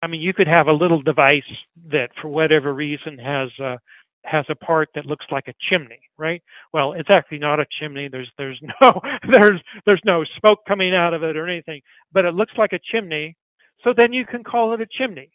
I 0.03 0.07
mean, 0.09 0.21
you 0.21 0.33
could 0.35 0.49
have 0.49 0.69
a 0.69 0.73
little 0.73 1.03
device 1.03 1.43
that, 1.91 2.11
for 2.21 2.29
whatever 2.29 2.73
reason, 2.75 3.19
has 3.19 3.51
a 3.61 3.79
has 4.25 4.45
a 4.51 4.57
part 4.57 4.89
that 4.95 5.07
looks 5.07 5.25
like 5.31 5.49
a 5.49 5.55
chimney, 5.71 6.01
right? 6.19 6.43
Well, 6.73 6.93
it's 6.95 7.11
actually 7.11 7.39
not 7.39 7.61
a 7.61 7.67
chimney. 7.81 8.09
There's 8.09 8.31
there's 8.39 8.61
no 8.83 9.01
there's 9.33 9.61
there's 9.87 10.03
no 10.05 10.25
smoke 10.41 10.61
coming 10.69 10.95
out 10.95 11.15
of 11.15 11.23
it 11.23 11.37
or 11.37 11.49
anything, 11.49 11.81
but 12.13 12.25
it 12.25 12.35
looks 12.35 12.53
like 12.59 12.73
a 12.73 12.81
chimney. 12.93 13.37
So 13.85 13.93
then 13.97 14.13
you 14.13 14.25
can 14.25 14.43
call 14.45 14.75
it 14.75 14.81
a 14.81 14.87
chimney, 14.87 15.31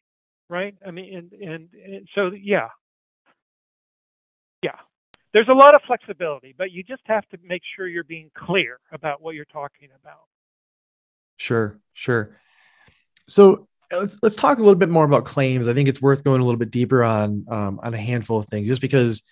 right? 0.49 0.75
I 0.85 0.91
mean, 0.91 1.15
and 1.15 1.33
and, 1.33 1.69
and 1.73 2.07
so 2.15 2.31
yeah, 2.31 2.69
yeah. 4.63 4.77
There's 5.33 5.47
a 5.47 5.53
lot 5.53 5.75
of 5.75 5.81
flexibility, 5.87 6.53
but 6.57 6.71
you 6.71 6.83
just 6.83 7.03
have 7.05 7.27
to 7.29 7.37
make 7.43 7.61
sure 7.75 7.87
you're 7.87 8.03
being 8.03 8.31
clear 8.35 8.79
about 8.91 9.21
what 9.21 9.33
you're 9.33 9.45
talking 9.45 9.87
about. 10.01 10.23
Sure, 11.37 11.79
sure. 11.93 12.37
So 13.27 13.67
let's 13.91 14.17
let's 14.21 14.35
talk 14.35 14.57
a 14.57 14.61
little 14.61 14.75
bit 14.75 14.89
more 14.89 15.05
about 15.05 15.25
claims. 15.25 15.67
I 15.67 15.73
think 15.73 15.87
it's 15.87 16.01
worth 16.01 16.23
going 16.23 16.41
a 16.41 16.43
little 16.43 16.59
bit 16.59 16.71
deeper 16.71 17.03
on 17.03 17.45
um, 17.49 17.79
on 17.81 17.93
a 17.93 17.97
handful 17.97 18.39
of 18.39 18.47
things, 18.47 18.67
just 18.67 18.81
because 18.81 19.23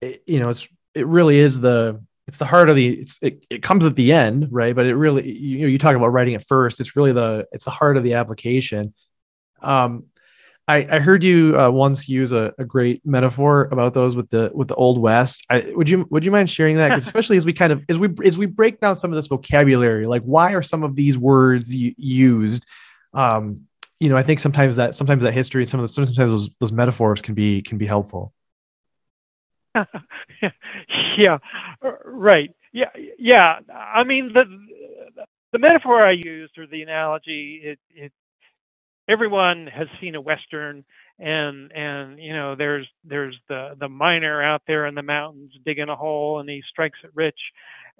it, 0.00 0.22
you 0.26 0.40
know 0.40 0.48
it's 0.48 0.68
it 0.94 1.06
really 1.06 1.38
is 1.38 1.60
the 1.60 2.02
it's 2.26 2.38
the 2.38 2.46
heart 2.46 2.68
of 2.68 2.76
the 2.76 3.00
it's 3.00 3.22
it, 3.22 3.44
it 3.50 3.62
comes 3.62 3.84
at 3.84 3.96
the 3.96 4.12
end, 4.12 4.48
right? 4.50 4.74
But 4.74 4.86
it 4.86 4.96
really 4.96 5.30
you 5.30 5.60
know 5.60 5.66
you 5.66 5.78
talk 5.78 5.96
about 5.96 6.12
writing 6.12 6.34
it 6.34 6.46
first. 6.46 6.80
It's 6.80 6.96
really 6.96 7.12
the 7.12 7.46
it's 7.52 7.64
the 7.64 7.70
heart 7.70 7.96
of 7.96 8.04
the 8.04 8.14
application. 8.14 8.94
Um, 9.60 10.04
I, 10.66 10.76
I 10.90 10.98
heard 10.98 11.22
you 11.22 11.60
uh, 11.60 11.70
once 11.70 12.08
use 12.08 12.32
a, 12.32 12.54
a 12.58 12.64
great 12.64 13.04
metaphor 13.04 13.68
about 13.70 13.92
those 13.92 14.16
with 14.16 14.30
the 14.30 14.50
with 14.54 14.68
the 14.68 14.74
old 14.74 14.98
west. 14.98 15.44
I, 15.50 15.72
would 15.74 15.90
you 15.90 16.06
would 16.10 16.24
you 16.24 16.30
mind 16.30 16.48
sharing 16.48 16.78
that? 16.78 16.92
Especially 16.96 17.36
as 17.36 17.44
we 17.44 17.52
kind 17.52 17.72
of 17.72 17.82
as 17.88 17.98
we 17.98 18.08
as 18.24 18.38
we 18.38 18.46
break 18.46 18.80
down 18.80 18.96
some 18.96 19.10
of 19.10 19.16
this 19.16 19.26
vocabulary, 19.26 20.06
like 20.06 20.22
why 20.22 20.54
are 20.54 20.62
some 20.62 20.82
of 20.82 20.96
these 20.96 21.18
words 21.18 21.68
used? 21.72 22.64
Um, 23.12 23.66
you 24.00 24.08
know, 24.08 24.16
I 24.16 24.22
think 24.22 24.40
sometimes 24.40 24.76
that 24.76 24.96
sometimes 24.96 25.22
that 25.22 25.32
history, 25.32 25.66
some 25.66 25.80
of 25.80 25.84
the 25.84 25.92
sometimes 25.92 26.16
those 26.16 26.54
those 26.60 26.72
metaphors 26.72 27.20
can 27.20 27.34
be 27.34 27.60
can 27.60 27.76
be 27.76 27.86
helpful. 27.86 28.32
yeah, 31.18 31.38
Uh, 31.84 31.92
right. 32.06 32.50
Yeah, 32.72 32.90
yeah. 33.18 33.60
I 33.74 34.04
mean 34.04 34.32
the 34.34 34.44
the 35.52 35.60
metaphor 35.60 36.04
I 36.06 36.12
used 36.12 36.58
or 36.58 36.66
the 36.68 36.82
analogy, 36.82 37.62
it, 37.64 37.80
it 37.90 38.12
everyone 39.08 39.68
has 39.68 39.88
seen 40.00 40.16
a 40.16 40.22
western 40.22 40.84
and 41.20 41.72
and 41.72 42.18
you 42.20 42.34
know 42.34 42.56
there's 42.56 42.88
there's 43.04 43.36
the 43.48 43.76
the 43.80 43.88
miner 43.88 44.42
out 44.42 44.62
there 44.68 44.86
in 44.86 44.96
the 44.96 45.02
mountains 45.02 45.52
digging 45.66 45.90
a 45.90 45.96
hole 45.96 46.40
and 46.40 46.50
he 46.50 46.62
strikes 46.70 46.98
it 47.04 47.10
rich 47.14 47.38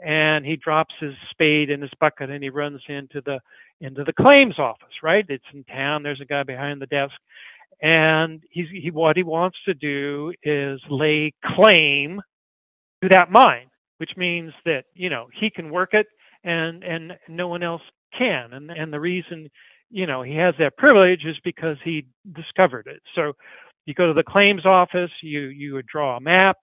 and 0.04 0.44
he 0.46 0.56
drops 0.56 0.94
his 1.00 1.14
spade 1.30 1.70
in 1.70 1.82
his 1.82 1.92
bucket 2.00 2.30
and 2.30 2.42
he 2.44 2.50
runs 2.50 2.82
into 2.88 3.22
the 3.26 3.40
into 3.80 4.04
the 4.04 4.12
claims 4.14 4.58
office, 4.58 4.94
right? 5.02 5.26
It's 5.28 5.44
in 5.54 5.64
town. 5.64 6.02
There's 6.04 6.22
a 6.22 6.26
guy 6.26 6.44
behind 6.44 6.82
the 6.82 6.86
desk, 6.86 7.14
and 7.82 8.42
he's 8.50 8.68
he 8.70 8.90
what 8.90 9.16
he 9.16 9.24
wants 9.24 9.58
to 9.66 9.74
do 9.74 10.32
is 10.42 10.80
lay 10.90 11.34
claim 11.56 12.20
to 13.02 13.08
that 13.10 13.30
mine, 13.30 13.68
which 13.98 14.10
means 14.16 14.52
that 14.64 14.84
you 14.94 15.10
know 15.10 15.26
he 15.38 15.50
can 15.50 15.70
work 15.70 15.94
it 15.94 16.06
and 16.44 16.82
and 16.84 17.12
no 17.28 17.48
one 17.48 17.62
else 17.62 17.82
can. 18.16 18.52
And 18.52 18.70
and 18.70 18.92
the 18.92 19.00
reason 19.00 19.50
you 19.90 20.06
know 20.06 20.22
he 20.22 20.36
has 20.36 20.54
that 20.58 20.76
privilege 20.76 21.24
is 21.24 21.36
because 21.44 21.76
he 21.84 22.06
discovered 22.34 22.86
it. 22.86 23.02
So 23.14 23.32
you 23.86 23.94
go 23.94 24.06
to 24.08 24.14
the 24.14 24.24
claims 24.24 24.66
office, 24.66 25.10
you 25.22 25.42
you 25.42 25.74
would 25.74 25.86
draw 25.86 26.16
a 26.16 26.20
map. 26.20 26.56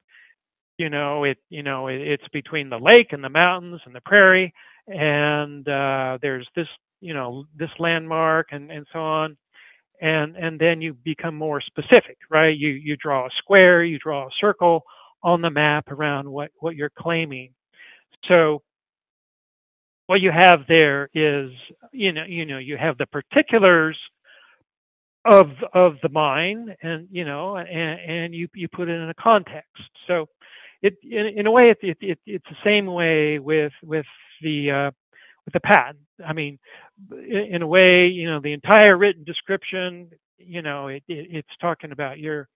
You 0.77 0.89
know 0.89 1.23
it. 1.25 1.38
You 1.49 1.63
know 1.63 1.88
it, 1.88 2.01
it's 2.01 2.27
between 2.34 2.69
the 2.69 2.79
lake 2.79 3.09
and 3.11 3.23
the 3.23 3.29
mountains 3.29 3.82
and 3.86 3.95
the 3.95 4.01
prairie, 4.01 4.53
and 4.88 5.67
uh, 5.67 6.17
there's 6.21 6.47
this 6.55 6.67
you 7.01 7.13
know 7.13 7.45
this 7.57 7.69
landmark 7.79 8.47
and 8.51 8.71
and 8.71 8.86
so 8.91 8.99
on 8.99 9.38
and 10.01 10.36
and 10.36 10.59
then 10.59 10.82
you 10.82 10.93
become 10.93 11.36
more 11.36 11.61
specific 11.61 12.17
right 12.29 12.57
you 12.57 12.69
you 12.69 12.95
draw 12.97 13.25
a 13.25 13.29
square 13.38 13.84
you 13.84 13.99
draw 13.99 14.25
a 14.27 14.32
circle 14.39 14.84
on 15.24 15.41
the 15.41 15.49
map 15.49 15.91
around 15.91 16.30
what 16.30 16.51
what 16.59 16.76
you're 16.76 16.91
claiming 16.97 17.51
so 18.28 18.61
what 20.07 20.22
you 20.22 20.32
have 20.32 20.61
there 20.67 21.09
is 21.13 21.51
you 21.91 22.11
know 22.11 22.24
you 22.26 22.45
know 22.45 22.57
you 22.57 22.78
have 22.78 22.97
the 22.97 23.05
particulars 23.07 23.97
of 25.26 25.51
of 25.74 25.95
the 26.01 26.09
mine 26.09 26.76
and 26.82 27.07
you 27.11 27.24
know 27.24 27.57
and, 27.57 27.99
and 27.99 28.36
you 28.36 28.47
you 28.53 28.67
put 28.67 28.89
it 28.89 28.93
in 28.93 29.09
a 29.09 29.13
context 29.13 29.69
so 30.07 30.28
it 30.82 30.97
in, 31.03 31.28
in 31.28 31.45
a 31.45 31.51
way 31.51 31.69
it, 31.69 31.78
it, 31.82 31.97
it, 32.01 32.19
it's 32.26 32.45
the 32.49 32.55
same 32.63 32.88
way 32.88 33.39
with 33.39 33.74
with 33.84 34.05
the 34.41 34.72
uh, 34.72 34.91
with 35.45 35.53
the 35.53 35.59
patent. 35.59 35.99
I 36.26 36.34
mean, 36.34 36.59
in 37.11 37.61
a 37.61 37.67
way, 37.67 38.07
you 38.07 38.30
know, 38.30 38.39
the 38.39 38.53
entire 38.53 38.97
written 38.97 39.24
description, 39.24 40.09
you 40.38 40.61
know, 40.61 40.88
it, 40.88 41.03
it, 41.07 41.28
it's 41.32 41.57
talking 41.59 41.91
about 41.91 42.19
your 42.19 42.47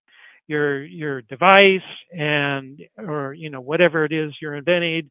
your 0.47 0.83
your 0.83 1.21
device 1.23 1.81
and 2.15 2.79
or 2.97 3.33
you 3.33 3.49
know 3.49 3.61
whatever 3.61 4.05
it 4.05 4.11
is 4.11 4.33
you're 4.41 4.55
inventing, 4.55 5.09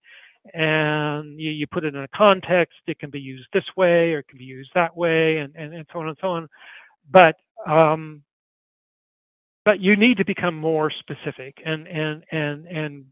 and 0.53 1.39
you, 1.41 1.51
you 1.51 1.67
put 1.67 1.85
it 1.85 1.95
in 1.95 2.03
a 2.03 2.09
context. 2.09 2.77
It 2.87 2.99
can 2.99 3.11
be 3.11 3.21
used 3.21 3.47
this 3.53 3.65
way 3.77 4.13
or 4.13 4.19
it 4.21 4.29
can 4.29 4.39
be 4.39 4.45
used 4.45 4.71
that 4.75 4.97
way, 4.97 5.39
and, 5.39 5.55
and, 5.57 5.75
and 5.75 5.87
so 5.93 6.01
on 6.01 6.09
and 6.09 6.19
so 6.21 6.29
on. 6.29 6.49
But 7.11 7.37
um, 7.67 8.23
but 9.65 9.81
you 9.81 9.97
need 9.97 10.19
to 10.19 10.25
become 10.25 10.57
more 10.57 10.91
specific 10.91 11.57
and 11.65 11.87
and 11.87 12.25
and 12.31 12.67
and 12.67 13.05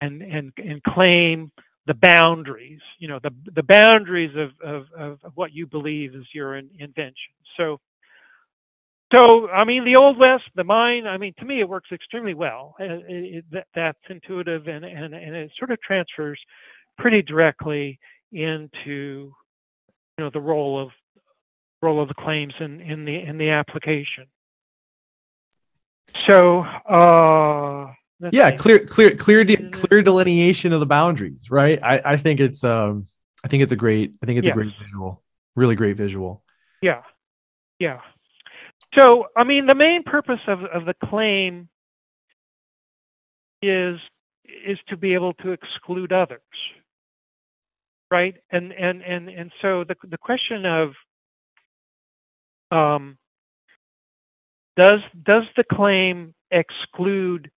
and 0.00 0.22
and, 0.22 0.52
and 0.56 0.82
claim 0.84 1.50
the 1.86 1.94
boundaries. 1.94 2.80
You 2.98 3.08
know 3.08 3.18
the 3.22 3.34
the 3.54 3.64
boundaries 3.64 4.34
of 4.36 4.50
of, 4.66 4.86
of 4.96 5.18
what 5.34 5.52
you 5.52 5.66
believe 5.66 6.14
is 6.14 6.26
your 6.32 6.56
invention. 6.56 7.34
So 7.56 7.80
so, 9.14 9.48
I 9.48 9.64
mean, 9.64 9.84
the 9.84 9.96
Old 9.96 10.18
West, 10.18 10.44
the 10.54 10.64
mine, 10.64 11.06
I 11.06 11.18
mean, 11.18 11.34
to 11.38 11.44
me, 11.44 11.60
it 11.60 11.68
works 11.68 11.90
extremely 11.92 12.34
well. 12.34 12.74
It, 12.78 13.04
it, 13.08 13.44
that, 13.52 13.66
that's 13.74 13.98
intuitive 14.08 14.66
and, 14.66 14.84
and, 14.84 15.14
and 15.14 15.36
it 15.36 15.50
sort 15.58 15.70
of 15.70 15.80
transfers 15.80 16.40
pretty 16.98 17.22
directly 17.22 17.98
into, 18.32 19.32
you 20.16 20.18
know, 20.18 20.30
the 20.32 20.40
role 20.40 20.82
of 20.82 20.90
role 21.82 22.00
of 22.00 22.08
the 22.08 22.14
claims 22.14 22.54
in, 22.60 22.80
in 22.80 23.04
the 23.04 23.18
in 23.18 23.38
the 23.38 23.50
application. 23.50 24.26
So, 26.26 26.60
uh, 26.60 27.92
yeah, 28.30 28.52
clear, 28.52 28.78
clear, 28.80 29.16
clear, 29.16 29.44
de- 29.44 29.70
clear 29.70 30.02
delineation 30.02 30.72
of 30.72 30.80
the 30.80 30.86
boundaries, 30.86 31.50
right? 31.50 31.80
I, 31.82 32.00
I 32.04 32.16
think 32.16 32.38
it's, 32.38 32.62
um, 32.62 33.06
I 33.44 33.48
think 33.48 33.62
it's 33.62 33.72
a 33.72 33.76
great, 33.76 34.12
I 34.22 34.26
think 34.26 34.38
it's 34.38 34.46
yes. 34.46 34.54
a 34.54 34.56
great 34.56 34.72
visual, 34.80 35.22
really 35.56 35.74
great 35.74 35.96
visual. 35.96 36.44
Yeah, 36.80 37.02
yeah. 37.78 38.00
So, 38.98 39.26
I 39.36 39.44
mean, 39.44 39.66
the 39.66 39.74
main 39.74 40.02
purpose 40.02 40.40
of, 40.46 40.64
of 40.64 40.84
the 40.84 40.94
claim 41.08 41.68
is 43.62 43.98
is 44.66 44.78
to 44.88 44.96
be 44.96 45.14
able 45.14 45.32
to 45.34 45.52
exclude 45.52 46.12
others, 46.12 46.40
right? 48.10 48.34
And 48.50 48.72
and 48.72 49.02
and 49.02 49.28
and 49.28 49.52
so 49.62 49.84
the 49.84 49.96
the 50.08 50.18
question 50.18 50.66
of 50.66 50.90
um, 52.70 53.18
does 54.76 55.00
does 55.24 55.44
the 55.56 55.64
claim 55.64 56.34
exclude, 56.50 57.50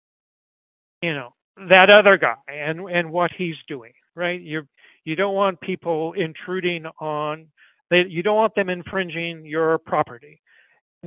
you 1.02 1.14
know, 1.14 1.34
that 1.70 1.94
other 1.94 2.18
guy 2.18 2.36
and 2.48 2.82
and 2.90 3.12
what 3.12 3.32
he's 3.38 3.56
doing, 3.68 3.94
right? 4.16 4.42
You 4.42 4.68
you 5.06 5.16
don't 5.16 5.36
want 5.36 5.60
people 5.62 6.14
intruding 6.14 6.86
on 7.00 7.48
they, 7.92 8.06
you 8.08 8.24
don't 8.24 8.38
want 8.38 8.56
them 8.56 8.70
infringing 8.70 9.46
your 9.46 9.78
property 9.78 10.42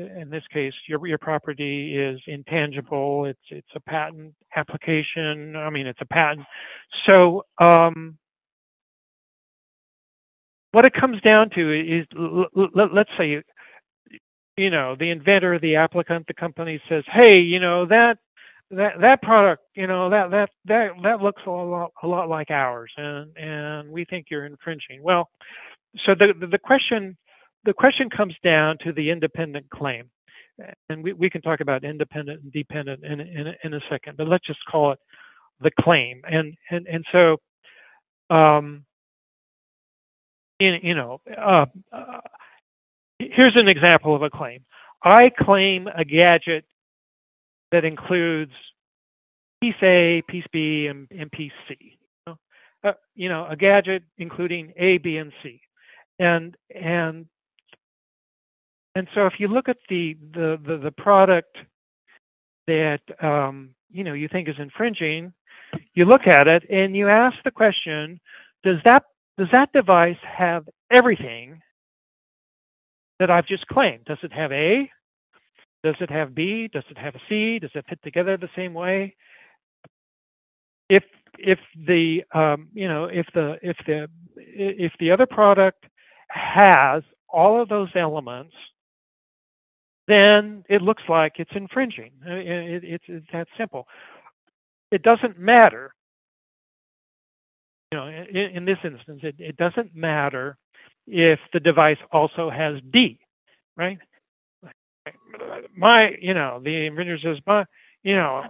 in 0.01 0.31
this 0.31 0.45
case, 0.53 0.73
your 0.87 1.07
your 1.07 1.19
property 1.19 1.97
is 1.97 2.21
intangible. 2.27 3.25
It's 3.27 3.39
it's 3.51 3.69
a 3.75 3.81
patent 3.81 4.35
application. 4.57 5.57
I 5.57 5.71
mean, 5.71 5.87
it's 5.87 6.01
a 6.01 6.07
patent. 6.07 6.47
So 7.09 7.45
um, 7.59 8.19
what 10.73 10.87
it 10.87 10.95
comes 10.95 11.21
down 11.23 11.51
to 11.51 12.01
is, 12.01 12.07
let's 12.93 13.11
say, 13.19 13.43
you 14.57 14.71
know, 14.71 14.97
the 14.99 15.11
inventor, 15.11 15.59
the 15.59 15.77
applicant, 15.77 16.27
the 16.27 16.35
company 16.35 16.81
says, 16.89 17.05
"Hey, 17.13 17.39
you 17.39 17.61
know 17.61 17.87
that 17.87 18.19
that 18.71 19.01
that 19.01 19.23
product, 19.23 19.63
you 19.75 19.87
know, 19.87 20.11
that 20.11 20.31
that 20.31 20.51
that 20.67 20.91
that 21.03 21.21
looks 21.23 21.43
a 21.47 21.51
lot 21.51 21.93
a 22.03 22.07
lot 22.07 22.29
like 22.29 22.51
ours, 22.51 22.93
and 22.97 23.37
and 23.37 23.91
we 23.91 24.05
think 24.05 24.27
you're 24.31 24.47
infringing." 24.47 25.03
Well, 25.03 25.31
so 26.05 26.15
the 26.15 26.35
the 26.47 26.59
question 26.59 27.17
the 27.65 27.73
question 27.73 28.09
comes 28.11 28.35
down 28.43 28.79
to 28.85 28.93
the 28.93 29.11
independent 29.11 29.69
claim. 29.71 30.11
And 30.89 31.05
we, 31.05 31.13
we 31.13 31.31
can 31.31 31.41
talk 31.41 31.61
about 31.61 31.85
independent 31.85 32.43
and 32.43 32.53
dependent 32.53 33.05
in, 33.05 33.21
in, 33.21 33.55
in 33.63 33.75
a 33.75 33.81
second, 33.89 34.17
but 34.17 34.27
let's 34.27 34.47
just 34.47 34.59
call 34.69 34.93
it 34.93 34.99
the 35.61 35.71
claim. 35.81 36.23
And, 36.29 36.55
and, 36.71 36.87
and 36.89 37.05
so, 37.13 37.37
um, 38.31 38.85
in, 40.59 40.81
you 40.83 40.95
know, 40.95 41.21
uh, 41.37 41.67
uh, 41.93 42.21
here's 43.19 43.55
an 43.57 43.69
example 43.69 44.17
of 44.17 44.23
a 44.23 44.31
claim. 44.31 44.65
I 45.03 45.31
claim 45.31 45.87
a 45.87 46.05
gadget 46.05 46.65
that 47.71 47.85
includes 47.85 48.53
piece 49.61 49.81
A, 49.83 50.23
piece 50.29 50.47
B, 50.53 50.89
and, 50.89 51.07
and 51.17 51.31
piece 51.31 51.53
C. 51.69 51.77
You 51.81 51.97
know? 52.27 52.39
Uh, 52.83 52.93
you 53.15 53.29
know, 53.29 53.47
a 53.49 53.57
gadget 53.57 54.03
including 54.19 54.73
A, 54.77 54.99
B, 54.99 55.19
and 55.19 55.33
C. 55.43 55.61
And 56.19 56.57
and 56.75 57.27
and 58.99 59.07
so 59.15 59.27
if 59.27 59.35
you 59.39 59.47
look 59.47 59.69
at 59.69 59.77
the 59.89 60.17
the 60.35 60.59
the, 60.67 60.77
the 60.79 60.91
product 60.91 61.57
that 62.67 63.01
um, 63.23 63.71
you 63.93 64.03
know 64.03 64.13
you 64.13 64.27
think 64.27 64.49
is 64.49 64.57
infringing, 64.59 65.33
you 65.95 66.05
look 66.05 66.27
at 66.27 66.49
it 66.49 66.65
and 66.69 66.97
you 66.97 67.09
ask 67.09 67.37
the 67.45 67.53
question: 67.53 68.19
Does 68.65 68.79
that 68.85 69.05
does 69.39 69.47
that 69.53 69.73
device 69.73 70.19
have 70.27 70.69
everything 70.91 71.63
that 73.21 73.31
I've 73.31 73.47
just 73.47 73.69
claimed? 73.69 74.05
Does 74.05 74.19
it 74.25 74.33
have 74.33 74.51
A? 74.51 74.91
Does 75.85 75.95
it 76.01 76.11
have 76.11 76.35
B? 76.35 76.69
Does 76.73 76.83
it 76.91 76.99
have 76.99 77.15
a 77.15 77.21
C? 77.29 77.61
Does 77.61 77.71
it 77.77 77.85
fit 77.89 78.03
together 78.03 78.37
the 78.37 78.51
same 78.57 78.75
way? 78.75 79.15
If 80.91 81.05
if 81.39 81.61
the 81.87 82.25
um, 82.35 82.67
you 82.75 82.89
know 82.89 83.05
if 83.05 83.27
the 83.33 83.59
if 83.63 83.77
the 83.87 84.09
if 84.37 84.91
the 84.99 85.13
other 85.13 85.27
product 85.27 85.85
has 86.31 87.05
all 87.29 87.63
of 87.63 87.69
those 87.69 87.91
elements 87.95 88.55
then 90.09 90.65
it 90.69 90.83
looks 90.83 91.03
like 91.09 91.35
it's 91.37 91.51
infringing. 91.55 92.11
Uh, 92.27 92.33
it, 92.35 92.85
it, 92.85 93.01
it's, 93.07 93.27
that 93.33 93.47
simple. 93.57 93.87
It 94.91 95.03
doesn't 95.03 95.39
matter. 95.39 95.93
You 97.93 97.99
know, 97.99 98.07
in, 98.07 98.57
in 98.57 98.65
this 98.65 98.79
instance, 98.83 99.21
it, 99.23 99.37
it 99.39 99.57
doesn't 99.57 99.95
matter 99.95 100.57
if 101.07 101.39
the 101.53 101.61
device 101.61 101.99
also 102.11 102.51
has 102.51 102.77
D, 102.91 103.19
right? 103.77 103.99
My, 105.77 106.11
you 106.21 106.35
know, 106.35 106.61
the 106.63 106.87
inventor 106.87 107.19
says, 107.23 107.37
my, 107.47 107.65
you 108.03 108.17
know, 108.17 108.45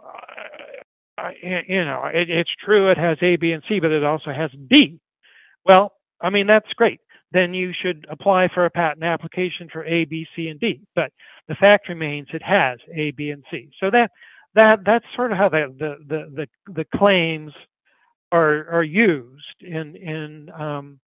uh, 1.19 1.31
you 1.43 1.85
know, 1.85 2.05
it, 2.13 2.31
it's 2.31 2.51
true 2.65 2.91
it 2.91 2.99
has 2.99 3.19
A, 3.21 3.37
B, 3.37 3.53
and 3.53 3.63
C, 3.69 3.81
but 3.81 3.91
it 3.91 4.05
also 4.05 4.33
has 4.33 4.51
D. 4.71 4.99
Well, 5.65 5.93
I 6.21 6.31
mean, 6.31 6.47
that's 6.47 6.73
great 6.75 7.01
then 7.33 7.53
you 7.53 7.73
should 7.83 8.07
apply 8.11 8.49
for 8.55 8.65
a 8.65 8.71
patent 8.71 9.05
application 9.05 9.69
for 9.71 9.85
A, 9.85 10.05
B, 10.05 10.27
C, 10.35 10.49
and 10.49 10.59
D. 10.59 10.81
But 10.95 11.13
the 11.49 11.55
fact 11.55 11.89
remains 11.89 12.29
it 12.33 12.43
has 12.43 12.79
A, 12.95 13.11
B, 13.13 13.31
and 13.31 13.43
C. 13.51 13.71
So 13.81 13.91
that 13.91 14.11
that 14.55 14.81
that's 14.85 15.05
sort 15.17 15.33
of 15.33 15.39
how 15.39 15.49
the 15.49 15.75
the 15.79 15.97
the 16.37 16.49
the, 16.73 16.85
claims 16.97 17.53
are 18.33 18.69
are 18.71 18.83
used 18.83 19.63
in 19.63 19.97
in 19.97 20.51
um, 20.51 21.01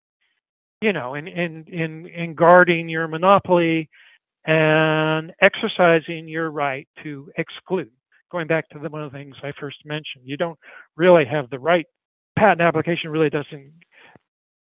you 0.82 0.94
know 0.94 1.14
in 1.14 1.28
in 1.28 1.66
in 1.68 2.08
in 2.08 2.34
guarding 2.34 2.90
your 2.90 3.08
monopoly 3.08 3.90
and 4.46 5.32
exercising 5.42 6.28
your 6.28 6.50
right 6.50 6.88
to 7.04 7.30
exclude. 7.38 7.92
Going 8.32 8.48
back 8.48 8.70
to 8.70 8.80
the, 8.80 8.90
one 8.90 9.04
of 9.04 9.12
the 9.12 9.18
things 9.18 9.36
I 9.44 9.52
first 9.60 9.78
mentioned, 9.86 10.24
you 10.24 10.38
don't 10.38 10.58
really 10.96 11.26
have 11.26 11.50
the 11.50 11.60
right. 11.60 11.86
Patent 12.38 12.62
application 12.62 13.12
really 13.12 13.30
doesn't. 13.30 13.74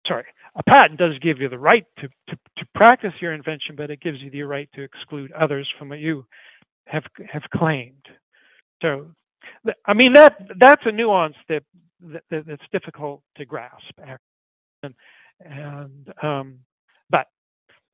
Sorry, 0.07 0.25
a 0.55 0.63
patent 0.63 0.99
does 0.99 1.19
give 1.21 1.41
you 1.41 1.49
the 1.49 1.59
right 1.59 1.85
to, 1.99 2.09
to, 2.29 2.37
to 2.59 2.67
practice 2.75 3.13
your 3.21 3.33
invention, 3.33 3.77
but 3.77 3.91
it 3.91 4.01
gives 4.01 4.21
you 4.21 4.31
the 4.31 4.43
right 4.43 4.69
to 4.75 4.83
exclude 4.83 5.33
others 5.33 5.69
from 5.79 5.89
what 5.89 5.99
you 5.99 6.25
have 6.87 7.05
have 7.33 7.43
claimed. 7.55 8.07
So, 8.83 9.09
I 9.85 9.95
mean 9.95 10.13
that 10.15 10.37
that's 10.59 10.83
a 10.85 10.93
nuance 10.93 11.37
that, 11.49 11.63
that 12.01 12.45
that's 12.47 12.63
difficult 12.73 13.23
to 13.37 13.45
grasp, 13.45 13.93
and, 14.83 14.95
and 15.41 16.13
um, 16.23 16.59
but 17.11 17.27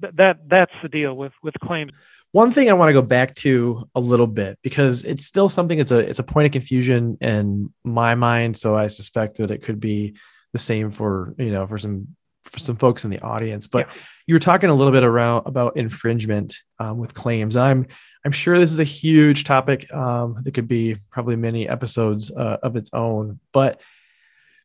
that 0.00 0.36
that's 0.48 0.72
the 0.82 0.88
deal 0.88 1.14
with 1.14 1.32
with 1.42 1.54
claims. 1.62 1.92
One 2.32 2.50
thing 2.50 2.70
I 2.70 2.72
want 2.72 2.88
to 2.88 2.94
go 2.94 3.02
back 3.02 3.34
to 3.36 3.88
a 3.94 4.00
little 4.00 4.26
bit 4.26 4.58
because 4.62 5.04
it's 5.04 5.26
still 5.26 5.48
something. 5.48 5.78
It's 5.78 5.92
a 5.92 5.98
it's 5.98 6.18
a 6.18 6.24
point 6.24 6.46
of 6.46 6.52
confusion 6.52 7.18
in 7.20 7.72
my 7.84 8.14
mind. 8.14 8.56
So 8.56 8.76
I 8.76 8.86
suspect 8.86 9.36
that 9.36 9.50
it 9.50 9.62
could 9.62 9.80
be 9.80 10.14
the 10.52 10.58
same 10.58 10.90
for 10.90 11.34
you 11.38 11.50
know 11.50 11.66
for 11.66 11.78
some 11.78 12.08
for 12.44 12.58
some 12.58 12.76
folks 12.76 13.04
in 13.04 13.10
the 13.10 13.20
audience. 13.20 13.66
But 13.66 13.88
yeah. 13.88 13.94
you 14.26 14.34
were 14.34 14.40
talking 14.40 14.70
a 14.70 14.74
little 14.74 14.92
bit 14.92 15.04
around 15.04 15.46
about 15.46 15.76
infringement 15.76 16.56
um, 16.78 16.98
with 16.98 17.14
claims. 17.14 17.56
I'm 17.56 17.86
I'm 18.24 18.32
sure 18.32 18.58
this 18.58 18.72
is 18.72 18.78
a 18.78 18.84
huge 18.84 19.44
topic 19.44 19.92
um, 19.92 20.38
that 20.42 20.52
could 20.52 20.68
be 20.68 20.96
probably 21.10 21.36
many 21.36 21.68
episodes 21.68 22.30
uh, 22.30 22.58
of 22.62 22.76
its 22.76 22.90
own. 22.92 23.40
But 23.52 23.80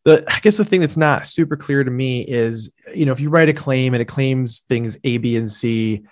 the 0.05 0.23
I 0.27 0.39
guess 0.39 0.57
the 0.57 0.65
thing 0.65 0.81
that's 0.81 0.97
not 0.97 1.25
super 1.25 1.55
clear 1.55 1.83
to 1.83 1.91
me 1.91 2.21
is 2.21 2.73
you 2.95 3.05
know 3.05 3.11
if 3.11 3.19
you 3.19 3.29
write 3.29 3.49
a 3.49 3.53
claim 3.53 3.93
and 3.93 4.01
it 4.01 4.05
claims 4.05 4.59
things 4.59 4.97
A, 5.03 5.17
B, 5.17 5.37
and 5.37 5.51
C. 5.51 6.05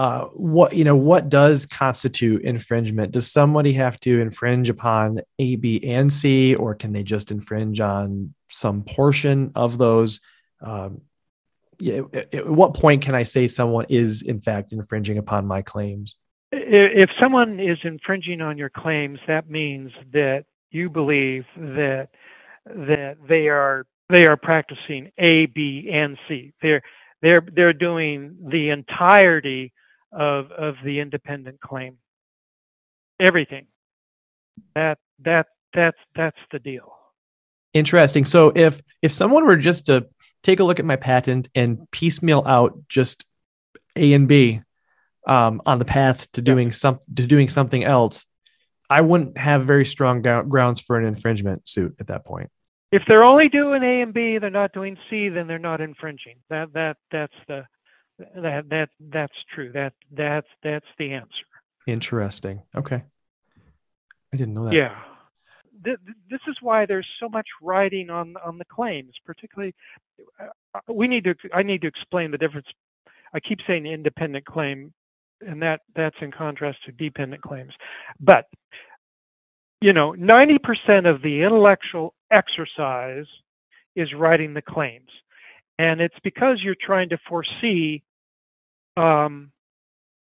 Uh, 0.00 0.24
what 0.32 0.74
you 0.74 0.82
know 0.82 0.96
what 0.96 1.28
does 1.28 1.66
constitute 1.66 2.40
infringement 2.42 3.12
does 3.12 3.30
somebody 3.30 3.74
have 3.74 4.00
to 4.00 4.18
infringe 4.18 4.70
upon 4.70 5.20
a 5.38 5.56
b 5.56 5.78
and 5.84 6.10
c 6.10 6.54
or 6.54 6.74
can 6.74 6.90
they 6.94 7.02
just 7.02 7.30
infringe 7.30 7.80
on 7.80 8.32
some 8.48 8.82
portion 8.82 9.52
of 9.54 9.76
those 9.76 10.20
um, 10.62 11.02
at 11.86 12.46
what 12.46 12.72
point 12.72 13.02
can 13.02 13.14
I 13.14 13.24
say 13.24 13.46
someone 13.46 13.84
is 13.90 14.22
in 14.22 14.40
fact 14.40 14.72
infringing 14.72 15.18
upon 15.18 15.46
my 15.46 15.60
claims? 15.60 16.16
If 16.50 17.10
someone 17.22 17.60
is 17.60 17.78
infringing 17.84 18.40
on 18.40 18.56
your 18.56 18.70
claims, 18.70 19.18
that 19.26 19.50
means 19.50 19.92
that 20.14 20.46
you 20.70 20.88
believe 20.88 21.44
that 21.56 22.08
that 22.64 23.18
they 23.28 23.48
are 23.48 23.86
they 24.08 24.26
are 24.26 24.38
practicing 24.38 25.12
A, 25.18 25.44
B, 25.44 25.90
and 25.92 26.16
C. 26.26 26.54
They're 26.62 26.82
they're 27.20 27.46
they're 27.54 27.74
doing 27.74 28.36
the 28.50 28.70
entirety 28.70 29.72
of 30.12 30.50
of 30.52 30.74
the 30.84 31.00
independent 31.00 31.60
claim. 31.60 31.98
Everything. 33.20 33.66
That 34.74 34.98
that 35.24 35.46
that's 35.74 35.98
that's 36.14 36.38
the 36.52 36.58
deal. 36.58 36.92
Interesting. 37.72 38.24
So 38.24 38.52
if 38.54 38.80
if 39.02 39.12
someone 39.12 39.46
were 39.46 39.56
just 39.56 39.86
to 39.86 40.06
take 40.42 40.60
a 40.60 40.64
look 40.64 40.78
at 40.78 40.84
my 40.84 40.96
patent 40.96 41.48
and 41.54 41.90
piecemeal 41.90 42.42
out 42.46 42.78
just 42.88 43.24
A 43.96 44.12
and 44.12 44.26
B 44.26 44.62
um, 45.26 45.62
on 45.66 45.78
the 45.78 45.84
path 45.84 46.30
to 46.32 46.42
doing 46.42 46.72
some 46.72 46.98
to 47.14 47.26
doing 47.26 47.48
something 47.48 47.84
else, 47.84 48.26
I 48.88 49.02
wouldn't 49.02 49.38
have 49.38 49.64
very 49.64 49.84
strong 49.84 50.22
grounds 50.22 50.80
for 50.80 50.98
an 50.98 51.04
infringement 51.04 51.68
suit 51.68 51.94
at 52.00 52.08
that 52.08 52.24
point. 52.24 52.50
If 52.90 53.02
they're 53.08 53.22
only 53.22 53.48
doing 53.48 53.84
A 53.84 54.02
and 54.02 54.12
B, 54.12 54.38
they're 54.38 54.50
not 54.50 54.72
doing 54.72 54.96
C, 55.08 55.28
then 55.28 55.46
they're 55.46 55.60
not 55.60 55.80
infringing. 55.80 56.38
That 56.48 56.72
that 56.72 56.96
that's 57.12 57.36
the 57.46 57.64
that 58.36 58.68
that 58.70 58.88
that's 59.00 59.32
true. 59.54 59.72
That 59.72 59.92
that's 60.12 60.46
that's 60.62 60.86
the 60.98 61.12
answer. 61.12 61.46
Interesting. 61.86 62.62
Okay. 62.76 63.02
I 64.32 64.36
didn't 64.36 64.54
know 64.54 64.64
that. 64.64 64.74
Yeah. 64.74 64.96
This 65.82 66.40
is 66.46 66.56
why 66.60 66.84
there's 66.84 67.06
so 67.18 67.28
much 67.28 67.46
writing 67.62 68.10
on 68.10 68.34
on 68.44 68.58
the 68.58 68.66
claims, 68.66 69.14
particularly. 69.24 69.74
Uh, 70.38 70.80
we 70.92 71.08
need 71.08 71.24
to. 71.24 71.34
I 71.54 71.62
need 71.62 71.80
to 71.82 71.88
explain 71.88 72.30
the 72.30 72.38
difference. 72.38 72.66
I 73.32 73.40
keep 73.40 73.58
saying 73.66 73.86
independent 73.86 74.44
claim, 74.44 74.92
and 75.40 75.62
that 75.62 75.80
that's 75.96 76.16
in 76.20 76.32
contrast 76.32 76.78
to 76.84 76.92
dependent 76.92 77.42
claims. 77.42 77.72
But 78.20 78.44
you 79.80 79.94
know, 79.94 80.12
90% 80.12 81.08
of 81.08 81.22
the 81.22 81.42
intellectual 81.42 82.14
exercise 82.30 83.24
is 83.96 84.12
writing 84.12 84.52
the 84.52 84.62
claims, 84.62 85.08
and 85.78 86.00
it's 86.00 86.18
because 86.22 86.60
you're 86.62 86.76
trying 86.78 87.08
to 87.08 87.18
foresee, 87.28 88.02
um, 89.00 89.52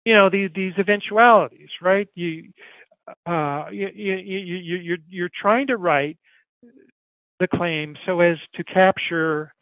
you 0.04 0.14
know, 0.14 0.30
these 0.30 0.50
these 0.54 0.72
eventualities, 0.78 1.68
right? 1.80 2.08
You 2.14 2.52
uh, 3.26 3.66
you, 3.70 3.88
you, 3.94 4.14
you, 4.14 4.76
you're, 4.78 4.98
you're 5.08 5.30
trying 5.40 5.66
to 5.66 5.76
write 5.76 6.18
the 7.40 7.48
claim 7.48 7.96
so 8.06 8.20
as 8.20 8.36
to 8.54 8.64
capture 8.64 9.52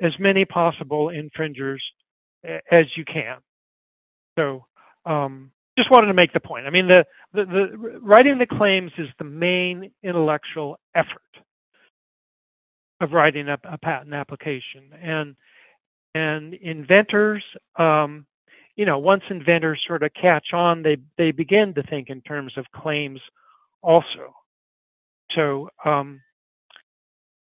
as 0.00 0.12
many 0.18 0.44
possible 0.44 1.08
infringers 1.08 1.82
as 2.44 2.86
you 2.96 3.04
can. 3.04 3.38
So, 4.38 4.64
um, 5.06 5.50
just 5.78 5.90
wanted 5.90 6.08
to 6.08 6.14
make 6.14 6.32
the 6.34 6.40
point. 6.40 6.66
I 6.66 6.70
mean, 6.70 6.88
the, 6.88 7.04
the, 7.32 7.44
the 7.44 7.98
writing 8.00 8.38
the 8.38 8.46
claims 8.46 8.92
is 8.98 9.08
the 9.18 9.24
main 9.24 9.90
intellectual 10.02 10.78
effort 10.94 11.22
of 13.00 13.12
writing 13.12 13.48
a, 13.48 13.56
a 13.64 13.78
patent 13.78 14.12
application, 14.12 14.92
and 15.02 15.34
and 16.14 16.52
inventors 16.54 17.42
um, 17.78 18.26
you 18.76 18.86
know, 18.86 18.98
once 18.98 19.22
inventors 19.30 19.82
sort 19.86 20.02
of 20.02 20.12
catch 20.14 20.52
on, 20.52 20.82
they 20.82 20.96
they 21.18 21.30
begin 21.30 21.74
to 21.74 21.82
think 21.82 22.08
in 22.08 22.20
terms 22.22 22.52
of 22.56 22.64
claims 22.74 23.20
also. 23.82 24.34
So, 25.34 25.68
um, 25.84 26.20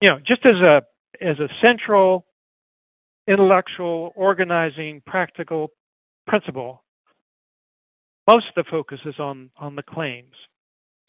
you 0.01 0.09
know, 0.09 0.19
just 0.19 0.45
as 0.45 0.57
a 0.57 0.83
as 1.21 1.39
a 1.39 1.49
central 1.63 2.27
intellectual 3.27 4.13
organizing 4.17 5.03
practical 5.07 5.69
principle, 6.27 6.83
most 8.31 8.47
of 8.49 8.65
the 8.65 8.71
focus 8.71 9.01
is 9.07 9.19
on 9.19 9.51
on 9.57 9.77
the 9.77 9.83
claims. 9.83 10.35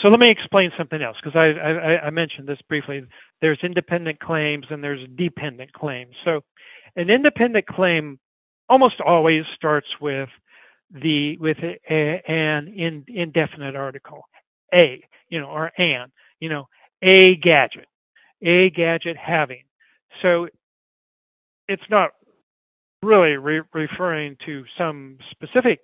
So 0.02 0.10
let 0.10 0.20
me 0.20 0.30
explain 0.30 0.72
something 0.78 1.02
else 1.02 1.18
because 1.24 1.38
I, 1.38 1.58
I, 1.58 2.08
I 2.08 2.10
mentioned 2.10 2.48
this 2.48 2.60
briefly. 2.68 3.04
There's 3.42 3.60
independent 3.64 4.20
claims 4.20 4.66
and 4.70 4.84
there's 4.84 5.08
dependent 5.16 5.72
claims. 5.72 6.14
So 6.26 6.42
an 6.98 7.10
independent 7.10 7.66
claim 7.66 8.20
almost 8.70 9.02
always 9.06 9.44
starts 9.56 9.88
with 10.02 10.30
the 10.92 11.38
with 11.40 11.58
a, 11.60 12.22
an 12.32 12.68
in, 12.70 13.06
indefinite 13.08 13.76
article, 13.76 14.24
a, 14.74 15.04
you 15.30 15.40
know, 15.40 15.48
or 15.48 15.72
an, 15.78 16.12
you 16.40 16.50
know, 16.50 16.68
a 17.02 17.36
gadget, 17.36 17.88
a 18.44 18.70
gadget 18.70 19.18
having. 19.18 19.64
So 20.22 20.48
it's 21.68 21.84
not 21.90 22.12
really 23.02 23.38
re- 23.38 23.62
referring 23.74 24.38
to 24.46 24.64
some 24.78 25.18
specific, 25.32 25.80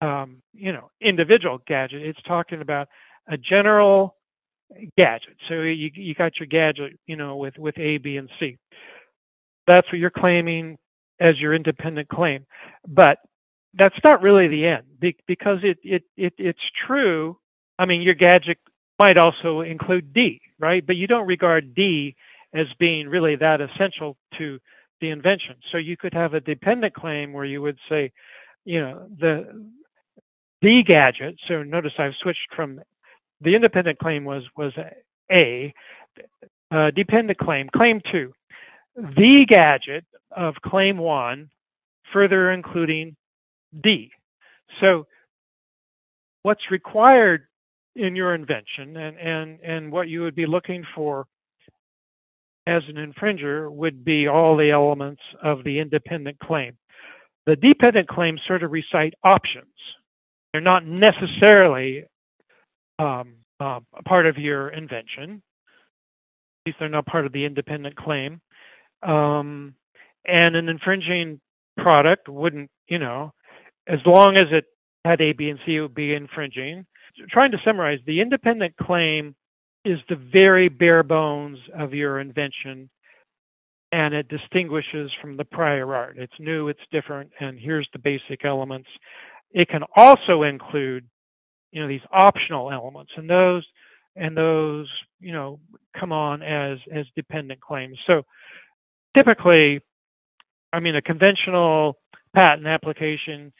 um, 0.00 0.42
you 0.54 0.72
know, 0.72 0.90
individual 1.00 1.60
gadget. 1.66 2.02
It's 2.02 2.22
talking 2.26 2.60
about 2.60 2.88
a 3.28 3.36
general 3.36 4.16
gadget. 4.96 5.36
So 5.48 5.54
you 5.62 5.90
you 5.94 6.14
got 6.14 6.38
your 6.38 6.46
gadget, 6.46 6.98
you 7.06 7.16
know, 7.16 7.36
with 7.36 7.58
with 7.58 7.78
A, 7.78 7.98
B, 7.98 8.16
and 8.16 8.28
C. 8.40 8.58
That's 9.66 9.86
what 9.92 9.98
you're 9.98 10.10
claiming 10.10 10.78
as 11.22 11.38
your 11.38 11.54
independent 11.54 12.08
claim. 12.08 12.44
But 12.86 13.18
that's 13.74 13.94
not 14.04 14.22
really 14.22 14.48
the 14.48 14.66
end 14.66 14.84
because 15.26 15.58
it, 15.62 15.78
it, 15.82 16.02
it, 16.16 16.34
it's 16.36 16.60
true. 16.86 17.38
I 17.78 17.86
mean, 17.86 18.02
your 18.02 18.14
gadget 18.14 18.58
might 19.02 19.16
also 19.16 19.60
include 19.60 20.12
D, 20.12 20.40
right? 20.58 20.84
But 20.86 20.96
you 20.96 21.06
don't 21.06 21.26
regard 21.26 21.74
D 21.74 22.14
as 22.52 22.66
being 22.78 23.08
really 23.08 23.36
that 23.36 23.60
essential 23.60 24.16
to 24.38 24.58
the 25.00 25.10
invention. 25.10 25.56
So 25.70 25.78
you 25.78 25.96
could 25.96 26.12
have 26.12 26.34
a 26.34 26.40
dependent 26.40 26.94
claim 26.94 27.32
where 27.32 27.46
you 27.46 27.62
would 27.62 27.78
say, 27.88 28.12
you 28.64 28.80
know, 28.80 29.06
the 29.18 29.66
the 30.60 30.82
gadget. 30.86 31.36
So 31.48 31.62
notice 31.62 31.92
I've 31.98 32.12
switched 32.22 32.54
from 32.54 32.80
the 33.40 33.54
independent 33.54 33.98
claim 33.98 34.24
was 34.24 34.42
was 34.56 34.72
A, 35.30 35.74
uh, 36.70 36.90
dependent 36.90 37.38
claim, 37.38 37.68
claim 37.74 38.00
two 38.12 38.32
the 38.96 39.46
gadget 39.48 40.04
of 40.36 40.54
claim 40.64 40.98
one, 40.98 41.50
further 42.12 42.50
including 42.50 43.16
D. 43.82 44.10
So 44.80 45.06
what's 46.42 46.70
required 46.70 47.46
in 47.94 48.16
your 48.16 48.34
invention 48.34 48.96
and, 48.96 49.18
and, 49.18 49.60
and 49.60 49.92
what 49.92 50.08
you 50.08 50.22
would 50.22 50.34
be 50.34 50.46
looking 50.46 50.84
for 50.94 51.26
as 52.66 52.82
an 52.88 52.96
infringer 52.96 53.70
would 53.70 54.04
be 54.04 54.28
all 54.28 54.56
the 54.56 54.70
elements 54.70 55.22
of 55.42 55.64
the 55.64 55.80
independent 55.80 56.38
claim. 56.38 56.76
The 57.46 57.56
dependent 57.56 58.08
claims 58.08 58.40
sort 58.46 58.62
of 58.62 58.70
recite 58.70 59.14
options. 59.24 59.66
They're 60.52 60.60
not 60.60 60.84
necessarily 60.86 62.04
um, 62.98 63.34
uh, 63.58 63.80
part 64.06 64.26
of 64.26 64.36
your 64.36 64.68
invention. 64.68 65.42
At 66.64 66.68
least 66.68 66.76
they're 66.78 66.88
not 66.88 67.06
part 67.06 67.26
of 67.26 67.32
the 67.32 67.44
independent 67.44 67.96
claim. 67.96 68.40
Um, 69.02 69.74
and 70.26 70.56
an 70.56 70.68
infringing 70.68 71.40
product 71.76 72.28
wouldn't, 72.28 72.70
you 72.88 72.98
know, 72.98 73.32
as 73.88 73.98
long 74.06 74.36
as 74.36 74.46
it 74.50 74.64
had 75.04 75.20
A, 75.20 75.32
B, 75.32 75.48
and 75.48 75.58
C, 75.66 75.76
it 75.76 75.80
would 75.80 75.94
be 75.94 76.14
infringing. 76.14 76.86
Trying 77.30 77.50
to 77.52 77.58
summarize, 77.64 77.98
the 78.06 78.20
independent 78.20 78.76
claim 78.76 79.34
is 79.84 79.98
the 80.08 80.16
very 80.16 80.68
bare 80.68 81.02
bones 81.02 81.58
of 81.76 81.92
your 81.92 82.20
invention 82.20 82.88
and 83.92 84.14
it 84.14 84.26
distinguishes 84.28 85.10
from 85.20 85.36
the 85.36 85.44
prior 85.44 85.94
art. 85.94 86.16
It's 86.18 86.32
new, 86.38 86.68
it's 86.68 86.80
different, 86.90 87.30
and 87.38 87.58
here's 87.58 87.88
the 87.92 87.98
basic 87.98 88.44
elements. 88.44 88.88
It 89.52 89.68
can 89.68 89.82
also 89.94 90.44
include, 90.44 91.04
you 91.72 91.82
know, 91.82 91.88
these 91.88 92.00
optional 92.10 92.72
elements, 92.72 93.12
and 93.16 93.28
those 93.28 93.66
and 94.16 94.36
those, 94.36 94.90
you 95.20 95.32
know, 95.32 95.60
come 95.98 96.10
on 96.10 96.42
as 96.42 96.78
as 96.94 97.04
dependent 97.16 97.60
claims. 97.60 97.98
So 98.06 98.22
typically, 99.16 99.80
I 100.72 100.80
mean, 100.80 100.96
a 100.96 101.02
conventional 101.02 101.98
patent 102.34 102.66
application, 102.66 103.52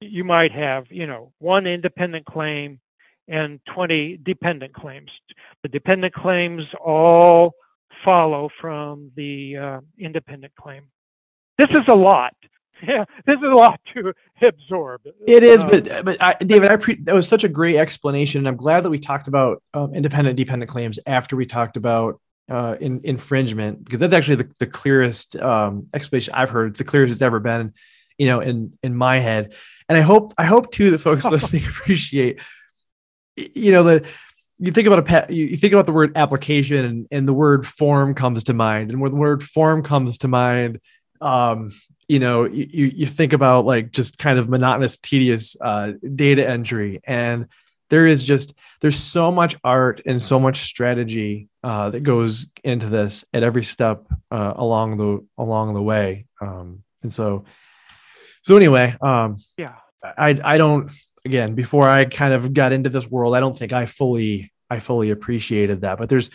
you 0.00 0.24
might 0.24 0.52
have, 0.52 0.84
you 0.90 1.06
know, 1.06 1.32
one 1.38 1.66
independent 1.66 2.26
claim 2.26 2.80
and 3.28 3.60
20 3.74 4.20
dependent 4.24 4.74
claims. 4.74 5.10
The 5.62 5.68
dependent 5.68 6.14
claims 6.14 6.62
all 6.84 7.54
follow 8.04 8.48
from 8.60 9.10
the 9.16 9.56
uh, 9.56 9.80
independent 9.98 10.54
claim. 10.54 10.84
This 11.58 11.68
is 11.70 11.84
a 11.88 11.96
lot. 11.96 12.34
Yeah, 12.86 13.06
this 13.24 13.36
is 13.36 13.42
a 13.42 13.54
lot 13.54 13.80
to 13.94 14.12
absorb. 14.46 15.00
It 15.26 15.42
is, 15.42 15.64
um, 15.64 15.70
but 15.70 16.04
but 16.04 16.22
I, 16.22 16.34
David, 16.34 16.70
I 16.70 16.76
pre- 16.76 17.02
that 17.04 17.14
was 17.14 17.26
such 17.26 17.42
a 17.42 17.48
great 17.48 17.76
explanation, 17.76 18.40
and 18.40 18.46
I'm 18.46 18.58
glad 18.58 18.82
that 18.82 18.90
we 18.90 18.98
talked 18.98 19.28
about 19.28 19.62
um, 19.72 19.94
independent 19.94 20.36
dependent 20.36 20.70
claims 20.70 20.98
after 21.06 21.36
we 21.36 21.46
talked 21.46 21.78
about 21.78 22.20
uh, 22.48 22.76
in, 22.80 23.00
infringement 23.04 23.84
because 23.84 24.00
that's 24.00 24.14
actually 24.14 24.36
the, 24.36 24.50
the 24.58 24.66
clearest 24.66 25.36
um, 25.36 25.88
explanation 25.92 26.34
I've 26.34 26.50
heard. 26.50 26.70
It's 26.70 26.78
the 26.78 26.84
clearest 26.84 27.12
it's 27.12 27.22
ever 27.22 27.40
been, 27.40 27.74
you 28.18 28.26
know, 28.26 28.40
in 28.40 28.72
in 28.82 28.94
my 28.94 29.18
head. 29.18 29.54
And 29.88 29.96
I 29.96 30.00
hope 30.00 30.34
I 30.38 30.44
hope 30.44 30.70
too 30.70 30.90
that 30.90 30.98
folks 30.98 31.24
listening 31.30 31.64
appreciate, 31.64 32.40
you 33.36 33.72
know, 33.72 33.84
that 33.84 34.06
you 34.58 34.72
think 34.72 34.86
about 34.86 34.98
a 34.98 35.02
pet, 35.02 35.30
you 35.30 35.56
think 35.56 35.72
about 35.72 35.86
the 35.86 35.92
word 35.92 36.16
application 36.16 36.84
and, 36.84 37.06
and 37.10 37.28
the 37.28 37.34
word 37.34 37.66
form 37.66 38.14
comes 38.14 38.44
to 38.44 38.54
mind, 38.54 38.90
and 38.90 39.00
when 39.00 39.12
the 39.12 39.18
word 39.18 39.42
form 39.42 39.82
comes 39.82 40.18
to 40.18 40.28
mind, 40.28 40.80
um, 41.20 41.72
you 42.08 42.18
know, 42.18 42.44
you 42.44 42.86
you 42.86 43.06
think 43.06 43.32
about 43.32 43.66
like 43.66 43.90
just 43.90 44.18
kind 44.18 44.38
of 44.38 44.48
monotonous, 44.48 44.96
tedious 44.96 45.56
uh, 45.60 45.92
data 46.14 46.48
entry, 46.48 47.00
and 47.04 47.48
there 47.90 48.06
is 48.06 48.24
just 48.24 48.54
there's 48.80 48.98
so 48.98 49.30
much 49.30 49.56
art 49.64 50.00
and 50.06 50.20
so 50.20 50.38
much 50.38 50.58
strategy 50.58 51.48
uh, 51.62 51.90
that 51.90 52.02
goes 52.02 52.46
into 52.64 52.88
this 52.88 53.24
at 53.32 53.42
every 53.42 53.64
step 53.64 54.06
uh, 54.30 54.54
along 54.56 54.96
the 54.96 55.26
along 55.38 55.74
the 55.74 55.82
way. 55.82 56.26
Um, 56.40 56.82
and 57.02 57.12
so, 57.12 57.44
so 58.42 58.56
anyway, 58.56 58.96
um, 59.00 59.36
yeah, 59.56 59.76
I 60.02 60.38
I 60.44 60.58
don't 60.58 60.90
again 61.24 61.54
before 61.54 61.88
I 61.88 62.04
kind 62.04 62.34
of 62.34 62.52
got 62.52 62.72
into 62.72 62.90
this 62.90 63.08
world, 63.08 63.34
I 63.34 63.40
don't 63.40 63.56
think 63.56 63.72
I 63.72 63.86
fully 63.86 64.52
I 64.70 64.80
fully 64.80 65.10
appreciated 65.10 65.82
that. 65.82 65.98
But 65.98 66.08
there's 66.08 66.30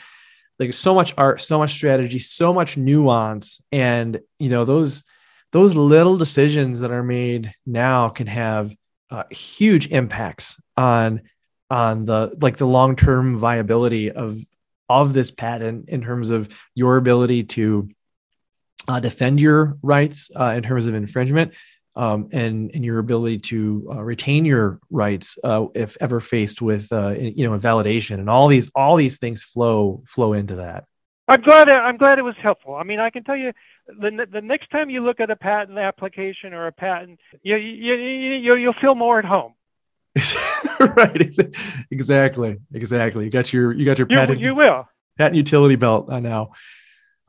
like 0.60 0.74
so 0.74 0.94
much 0.94 1.14
art, 1.18 1.42
so 1.42 1.58
much 1.58 1.74
strategy, 1.74 2.20
so 2.20 2.54
much 2.54 2.78
nuance, 2.78 3.62
and 3.72 4.20
you 4.40 4.50
know 4.50 4.66
those 4.66 5.04
those 5.52 5.76
little 5.76 6.18
decisions 6.18 6.80
that 6.80 6.92
are 6.92 7.04
made 7.04 7.54
now 7.66 8.10
can 8.10 8.28
have 8.28 8.74
uh, 9.10 9.24
huge 9.30 9.88
impacts 9.90 10.58
on 10.78 11.22
on 11.72 12.04
the 12.04 12.36
like 12.42 12.58
the 12.58 12.68
long 12.68 12.96
term 12.96 13.38
viability 13.38 14.12
of 14.12 14.38
of 14.90 15.14
this 15.14 15.32
patent 15.32 15.88
in 15.88 16.02
terms 16.02 16.30
of 16.30 16.54
your 16.76 16.98
ability 16.98 17.46
to 17.46 17.90
uh, 18.90 19.00
defend 19.00 19.40
your 19.40 19.78
rights 19.82 20.30
uh, 20.38 20.54
in 20.58 20.64
terms 20.64 20.86
of 20.86 20.94
infringement 20.94 21.54
um, 21.96 22.28
and 22.34 22.72
and 22.74 22.84
your 22.84 23.00
ability 23.00 23.40
to 23.40 23.90
uh, 23.90 24.02
retain 24.04 24.44
your 24.44 24.80
rights 24.90 25.40
uh, 25.46 25.66
if 25.74 25.96
ever 26.02 26.20
faced 26.20 26.62
with 26.62 26.92
uh, 26.92 27.10
you 27.12 27.48
know 27.48 27.54
invalidation 27.54 28.20
and 28.20 28.30
all 28.30 28.50
these 28.50 28.70
all 28.76 28.98
these 28.98 29.18
things 29.18 29.42
flow 29.42 30.04
flow 30.06 30.34
into 30.34 30.56
that. 30.56 30.84
I'm 31.30 31.42
glad 31.42 31.70
I'm 31.70 31.96
glad 31.96 32.20
it 32.20 32.24
was 32.24 32.36
helpful. 32.44 32.76
I 32.76 32.84
mean, 32.84 33.00
I 33.00 33.12
can 33.12 33.24
tell 33.24 33.38
you 33.38 33.54
the 33.88 34.28
the 34.30 34.42
next 34.42 34.70
time 34.72 34.90
you 34.90 35.06
look 35.06 35.22
at 35.22 35.30
a 35.30 35.38
patent 35.38 35.78
application 35.78 36.54
or 36.54 36.68
a 36.68 36.74
patent, 36.74 37.22
you 37.44 37.56
you 37.56 37.94
you 37.94 38.56
you'll 38.56 38.82
feel 38.82 38.96
more 38.96 39.20
at 39.20 39.26
home. 39.26 39.54
right, 40.80 41.38
exactly, 41.90 42.58
exactly. 42.74 43.26
You 43.26 43.32
got 43.32 43.54
your 43.54 43.72
you 43.72 43.86
got 43.86 43.98
your 43.98 44.08
patent. 44.08 44.40
You, 44.40 44.48
you 44.48 44.56
will 44.56 44.86
patent 45.18 45.36
utility 45.36 45.76
belt 45.76 46.12
I 46.12 46.20
know. 46.20 46.54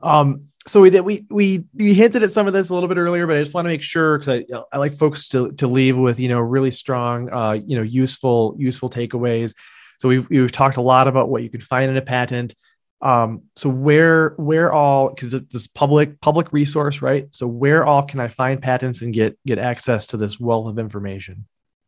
Um, 0.01 0.49
so 0.65 0.81
we 0.81 0.89
did 0.89 1.01
we 1.01 1.25
we 1.29 1.65
we 1.73 1.93
hinted 1.93 2.23
at 2.23 2.31
some 2.31 2.47
of 2.47 2.53
this 2.53 2.69
a 2.69 2.73
little 2.73 2.89
bit 2.89 2.97
earlier, 2.97 3.27
but 3.27 3.35
I 3.35 3.41
just 3.41 3.53
want 3.53 3.65
to 3.65 3.69
make 3.69 3.81
sure 3.81 4.17
because 4.17 4.43
I 4.51 4.63
I 4.71 4.77
like 4.77 4.95
folks 4.95 5.27
to 5.29 5.51
to 5.53 5.67
leave 5.67 5.97
with 5.97 6.19
you 6.19 6.29
know 6.29 6.39
really 6.39 6.71
strong 6.71 7.31
uh, 7.31 7.51
you 7.51 7.75
know 7.75 7.83
useful 7.83 8.55
useful 8.57 8.89
takeaways. 8.89 9.55
So 9.99 10.09
we've 10.09 10.29
we've 10.29 10.51
talked 10.51 10.77
a 10.77 10.81
lot 10.81 11.07
about 11.07 11.29
what 11.29 11.43
you 11.43 11.49
can 11.49 11.61
find 11.61 11.91
in 11.91 11.97
a 11.97 12.01
patent. 12.01 12.55
Um, 13.01 13.43
so 13.57 13.69
where 13.69 14.29
where 14.37 14.71
all 14.71 15.09
because 15.09 15.33
it's 15.33 15.53
this 15.53 15.67
public 15.67 16.21
public 16.21 16.53
resource, 16.53 17.01
right? 17.01 17.27
So 17.35 17.45
where 17.45 17.85
all 17.85 18.03
can 18.03 18.21
I 18.21 18.29
find 18.29 18.61
patents 18.61 19.01
and 19.01 19.13
get 19.13 19.37
get 19.45 19.59
access 19.59 20.07
to 20.07 20.17
this 20.17 20.39
wealth 20.39 20.67
of 20.67 20.79
information? 20.79 21.45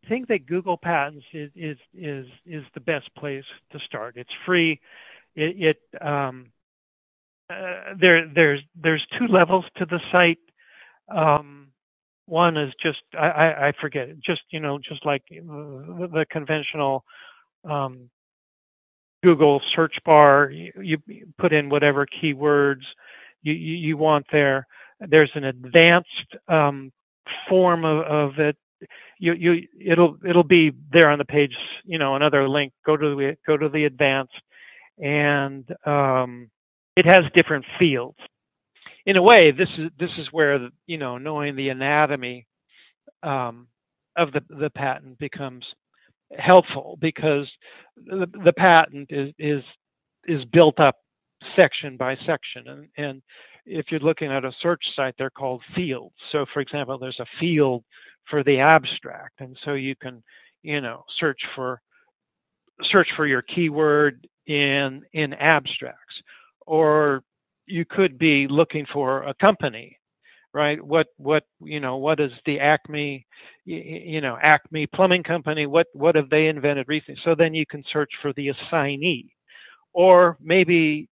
Think 0.07 0.27
that 0.27 0.45
Google 0.45 0.77
Patents 0.77 1.25
is 1.33 1.51
is 1.55 1.77
is 1.93 2.25
is 2.45 2.63
the 2.73 2.79
best 2.79 3.09
place 3.15 3.43
to 3.71 3.79
start. 3.79 4.15
It's 4.17 4.29
free. 4.45 4.79
It, 5.35 5.77
it 5.91 6.05
um, 6.05 6.51
uh, 7.49 7.93
there 7.99 8.27
there's 8.33 8.61
there's 8.81 9.05
two 9.17 9.27
levels 9.27 9.65
to 9.77 9.85
the 9.85 9.99
site. 10.11 10.39
Um, 11.09 11.67
one 12.25 12.57
is 12.57 12.73
just 12.81 12.99
I, 13.17 13.27
I, 13.27 13.67
I 13.67 13.71
forget 13.79 14.09
just 14.25 14.41
you 14.51 14.59
know 14.59 14.79
just 14.79 15.05
like 15.05 15.23
the, 15.29 16.09
the 16.11 16.25
conventional 16.29 17.03
um, 17.63 18.09
Google 19.23 19.61
search 19.75 19.95
bar. 20.05 20.49
You, 20.51 20.71
you, 20.77 20.97
put 21.39 21.53
in 21.53 21.69
whatever 21.69 22.05
keywords 22.05 22.83
you, 23.41 23.53
you, 23.53 23.75
you 23.75 23.97
want 23.97 24.25
there. 24.31 24.67
There's 24.99 25.31
an 25.35 25.43
advanced 25.43 26.35
um, 26.47 26.91
form 27.49 27.85
of, 27.85 28.05
of 28.05 28.39
it. 28.39 28.55
You, 29.19 29.33
you 29.33 29.67
it'll 29.79 30.17
it'll 30.27 30.43
be 30.43 30.71
there 30.91 31.09
on 31.09 31.19
the 31.19 31.25
page. 31.25 31.55
You 31.83 31.99
know 31.99 32.15
another 32.15 32.47
link. 32.49 32.73
Go 32.85 32.97
to 32.97 33.15
the 33.15 33.37
go 33.45 33.57
to 33.57 33.69
the 33.69 33.85
advanced 33.85 34.33
and 34.97 35.69
um, 35.85 36.49
it 36.95 37.05
has 37.05 37.25
different 37.33 37.65
fields. 37.77 38.17
In 39.05 39.17
a 39.17 39.21
way, 39.21 39.51
this 39.51 39.69
is 39.77 39.91
this 39.99 40.09
is 40.17 40.27
where 40.31 40.69
you 40.87 40.97
know 40.97 41.17
knowing 41.17 41.55
the 41.55 41.69
anatomy 41.69 42.47
um, 43.23 43.67
of 44.17 44.31
the 44.31 44.41
the 44.49 44.69
patent 44.69 45.19
becomes 45.19 45.65
helpful 46.37 46.97
because 46.99 47.49
the, 47.97 48.27
the 48.43 48.53
patent 48.53 49.09
is 49.11 49.31
is 49.37 49.63
is 50.25 50.43
built 50.45 50.79
up 50.79 50.95
section 51.55 51.97
by 51.97 52.15
section 52.25 52.67
and, 52.67 52.87
and 52.97 53.21
if 53.67 53.85
you're 53.91 53.99
looking 53.99 54.31
at 54.31 54.43
a 54.43 54.51
search 54.61 54.83
site 54.95 55.13
they're 55.17 55.29
called 55.29 55.61
fields 55.75 56.15
so 56.31 56.45
for 56.51 56.61
example 56.61 56.97
there's 56.97 57.19
a 57.19 57.25
field 57.39 57.83
for 58.29 58.43
the 58.43 58.59
abstract. 58.59 59.41
And 59.41 59.57
so 59.65 59.73
you 59.73 59.95
can 59.95 60.23
you 60.63 60.81
know 60.81 61.03
search 61.19 61.39
for 61.55 61.81
search 62.91 63.07
for 63.15 63.27
your 63.27 63.41
keyword 63.43 64.27
in 64.47 65.03
in 65.13 65.33
abstracts. 65.33 66.15
Or 66.67 67.23
you 67.67 67.85
could 67.85 68.17
be 68.17 68.47
looking 68.49 68.85
for 68.93 69.23
a 69.23 69.33
company 69.35 69.99
right? 70.55 70.81
What 70.83 71.07
what 71.17 71.43
you 71.61 71.81
know 71.81 71.97
what 71.97 72.19
is 72.21 72.31
the 72.45 72.59
acme 72.59 73.27
you 73.65 74.21
know 74.21 74.37
acme 74.41 74.87
plumbing 74.87 75.23
company? 75.23 75.67
What 75.67 75.87
what 75.93 76.15
have 76.15 76.29
they 76.29 76.47
invented 76.47 76.87
recently? 76.87 77.19
So 77.25 77.35
then 77.35 77.53
you 77.53 77.65
can 77.67 77.83
search 77.91 78.09
for 78.21 78.33
the 78.33 78.49
assignee. 78.49 79.33
Or 79.93 80.37
maybe 80.41 81.09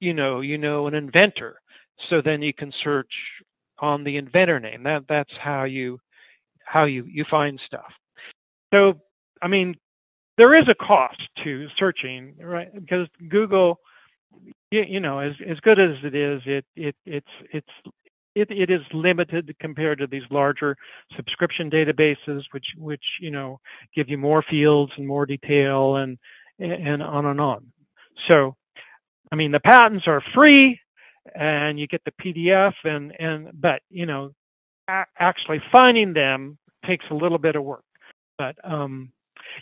you 0.00 0.14
know 0.14 0.40
you 0.40 0.58
know 0.58 0.86
an 0.86 0.94
inventor. 0.94 1.60
So 2.08 2.22
then 2.24 2.42
you 2.42 2.54
can 2.54 2.72
search 2.82 3.12
on 3.80 4.02
the 4.02 4.16
inventor 4.16 4.58
name. 4.58 4.82
That 4.84 5.04
that's 5.08 5.32
how 5.42 5.64
you 5.64 6.00
how 6.70 6.84
you 6.84 7.04
you 7.06 7.24
find 7.30 7.60
stuff 7.66 7.92
so 8.72 8.94
i 9.42 9.48
mean 9.48 9.74
there 10.40 10.54
is 10.54 10.68
a 10.70 10.74
cost 10.74 11.20
to 11.44 11.66
searching, 11.78 12.34
right? 12.40 12.72
Because 12.74 13.06
Google, 13.28 13.78
you, 14.70 14.82
you 14.88 15.00
know, 15.00 15.18
as 15.18 15.32
as 15.46 15.60
good 15.60 15.78
as 15.78 15.96
it 16.02 16.14
is, 16.14 16.40
it 16.46 16.64
it 16.76 16.96
it's 17.04 17.26
it's 17.52 17.68
it, 18.34 18.50
it 18.50 18.70
is 18.70 18.80
limited 18.94 19.54
compared 19.60 19.98
to 19.98 20.06
these 20.06 20.22
larger 20.30 20.76
subscription 21.14 21.70
databases, 21.70 22.42
which 22.52 22.64
which 22.78 23.04
you 23.20 23.30
know 23.30 23.60
give 23.94 24.08
you 24.08 24.16
more 24.16 24.42
fields 24.48 24.92
and 24.96 25.06
more 25.06 25.26
detail 25.26 25.96
and 25.96 26.16
and 26.58 27.02
on 27.02 27.26
and 27.26 27.40
on. 27.40 27.66
So, 28.26 28.56
I 29.30 29.36
mean, 29.36 29.52
the 29.52 29.60
patents 29.60 30.04
are 30.06 30.22
free, 30.34 30.80
and 31.34 31.78
you 31.78 31.86
get 31.86 32.00
the 32.06 32.12
PDF, 32.12 32.72
and 32.84 33.12
and 33.18 33.50
but 33.60 33.82
you 33.90 34.06
know, 34.06 34.32
a- 34.90 35.06
actually 35.18 35.62
finding 35.70 36.12
them 36.12 36.58
takes 36.86 37.04
a 37.10 37.14
little 37.14 37.38
bit 37.38 37.56
of 37.56 37.64
work. 37.64 37.84
But 38.38 38.56
um, 38.64 39.12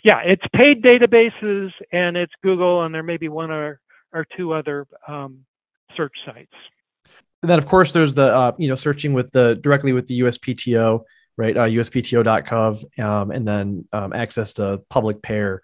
yeah, 0.03 0.21
it's 0.25 0.43
paid 0.53 0.81
databases 0.83 1.71
and 1.91 2.17
it's 2.17 2.33
Google, 2.43 2.83
and 2.83 2.93
there 2.93 3.03
may 3.03 3.17
be 3.17 3.29
one 3.29 3.51
or, 3.51 3.79
or 4.13 4.25
two 4.37 4.53
other 4.53 4.87
um, 5.07 5.45
search 5.95 6.13
sites. 6.25 6.53
And 7.41 7.49
then, 7.49 7.57
of 7.57 7.65
course, 7.67 7.93
there's 7.93 8.15
the 8.15 8.33
uh, 8.33 8.51
you 8.57 8.67
know 8.67 8.75
searching 8.75 9.13
with 9.13 9.31
the 9.31 9.55
directly 9.61 9.93
with 9.93 10.07
the 10.07 10.21
USPTO, 10.21 11.01
right? 11.37 11.55
Uh, 11.55 11.65
USPTO.gov, 11.67 12.99
um, 12.99 13.31
and 13.31 13.47
then 13.47 13.87
um, 13.93 14.13
access 14.13 14.53
to 14.53 14.81
public 14.89 15.21
pair 15.21 15.61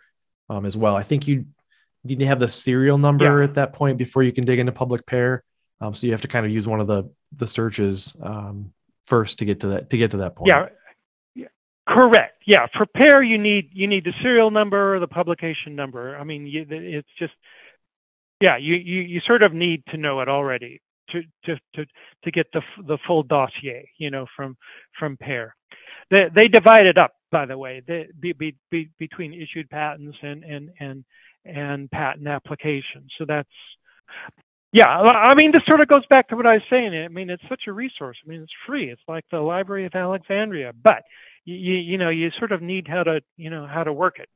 um, 0.50 0.66
as 0.66 0.78
well. 0.78 0.96
I 0.96 1.04
think 1.04 1.28
you 1.28 1.46
need 2.04 2.20
to 2.20 2.28
have 2.28 2.40
the 2.40 2.48
serial 2.48 2.98
number 2.98 3.40
yeah. 3.40 3.44
at 3.44 3.56
that 3.56 3.74
point 3.74 3.98
before 3.98 4.24
you 4.24 4.32
can 4.32 4.46
dig 4.46 4.60
into 4.60 4.72
public 4.72 5.06
pair. 5.06 5.44
Um, 5.82 5.94
so 5.94 6.08
you 6.08 6.14
have 6.14 6.22
to 6.22 6.30
kind 6.30 6.46
of 6.46 6.52
use 6.52 6.68
one 6.68 6.80
of 6.80 6.88
the 6.88 7.10
the 7.36 7.48
searches 7.48 8.16
um, 8.22 8.74
first 9.06 9.40
to 9.40 9.46
get 9.46 9.62
to 9.62 9.68
that 9.68 9.90
to 9.90 9.98
get 9.98 10.12
to 10.12 10.18
that 10.18 10.36
point. 10.36 10.52
Yeah, 10.54 10.68
Correct. 11.88 12.42
Yeah. 12.48 12.66
Pair, 12.96 13.22
you 13.22 13.38
need 13.38 13.70
you 13.74 13.88
need 13.88 14.06
the 14.06 14.14
serial 14.22 14.50
number 14.50 14.96
or 14.96 15.00
the 15.00 15.08
publication 15.08 15.76
number. 15.76 16.18
I 16.18 16.24
mean, 16.24 16.48
you, 16.48 16.66
it's 16.68 17.08
just 17.20 17.34
yeah. 18.42 18.58
You, 18.58 18.76
you 18.76 19.02
you 19.02 19.22
sort 19.26 19.44
of 19.44 19.54
need 19.54 19.84
to 19.90 19.98
know 19.98 20.22
it 20.22 20.30
already 20.30 20.82
to 21.12 21.22
to 21.46 21.56
to 21.76 21.86
to 22.24 22.32
get 22.32 22.48
the 22.54 22.62
the 22.88 22.98
full 23.06 23.22
dossier. 23.22 23.90
You 24.00 24.10
know, 24.10 24.26
from 24.36 24.58
from 24.98 25.16
pair. 25.18 25.56
They 26.10 26.26
they 26.34 26.48
divide 26.48 26.88
it 26.88 26.98
up, 26.98 27.14
by 27.32 27.46
the 27.46 27.58
way, 27.58 27.82
they, 27.88 28.08
be, 28.20 28.34
be, 28.34 28.56
be, 28.70 28.90
between 29.00 29.34
issued 29.34 29.70
patents 29.70 30.18
and 30.22 30.44
and 30.44 30.70
and 30.80 31.06
and 31.44 31.92
patent 31.92 32.28
applications. 32.28 33.12
So 33.18 33.26
that's 33.28 33.50
yeah, 34.76 34.88
I 34.88 35.36
mean, 35.36 35.52
this 35.54 35.64
sort 35.68 35.80
of 35.80 35.88
goes 35.88 36.06
back 36.10 36.28
to 36.30 36.36
what 36.36 36.46
I 36.46 36.56
was 36.56 36.64
saying. 36.70 36.94
I 36.94 37.08
mean, 37.08 37.30
it's 37.30 37.44
such 37.48 37.64
a 37.68 37.72
resource. 37.72 38.18
I 38.26 38.30
mean, 38.30 38.42
it's 38.42 38.52
free. 38.68 38.90
It's 38.90 39.02
like 39.08 39.24
the 39.32 39.40
Library 39.40 39.86
of 39.86 39.96
Alexandria, 39.96 40.74
but 40.74 41.04
you 41.46 41.56
you 41.56 41.98
know 41.98 42.10
you 42.10 42.32
sort 42.40 42.52
of 42.52 42.62
need 42.62 42.88
how 42.88 43.04
to 43.04 43.22
you 43.38 43.50
know 43.50 43.68
how 43.68 43.84
to 43.84 43.94
work 43.94 44.20
it 44.20 44.28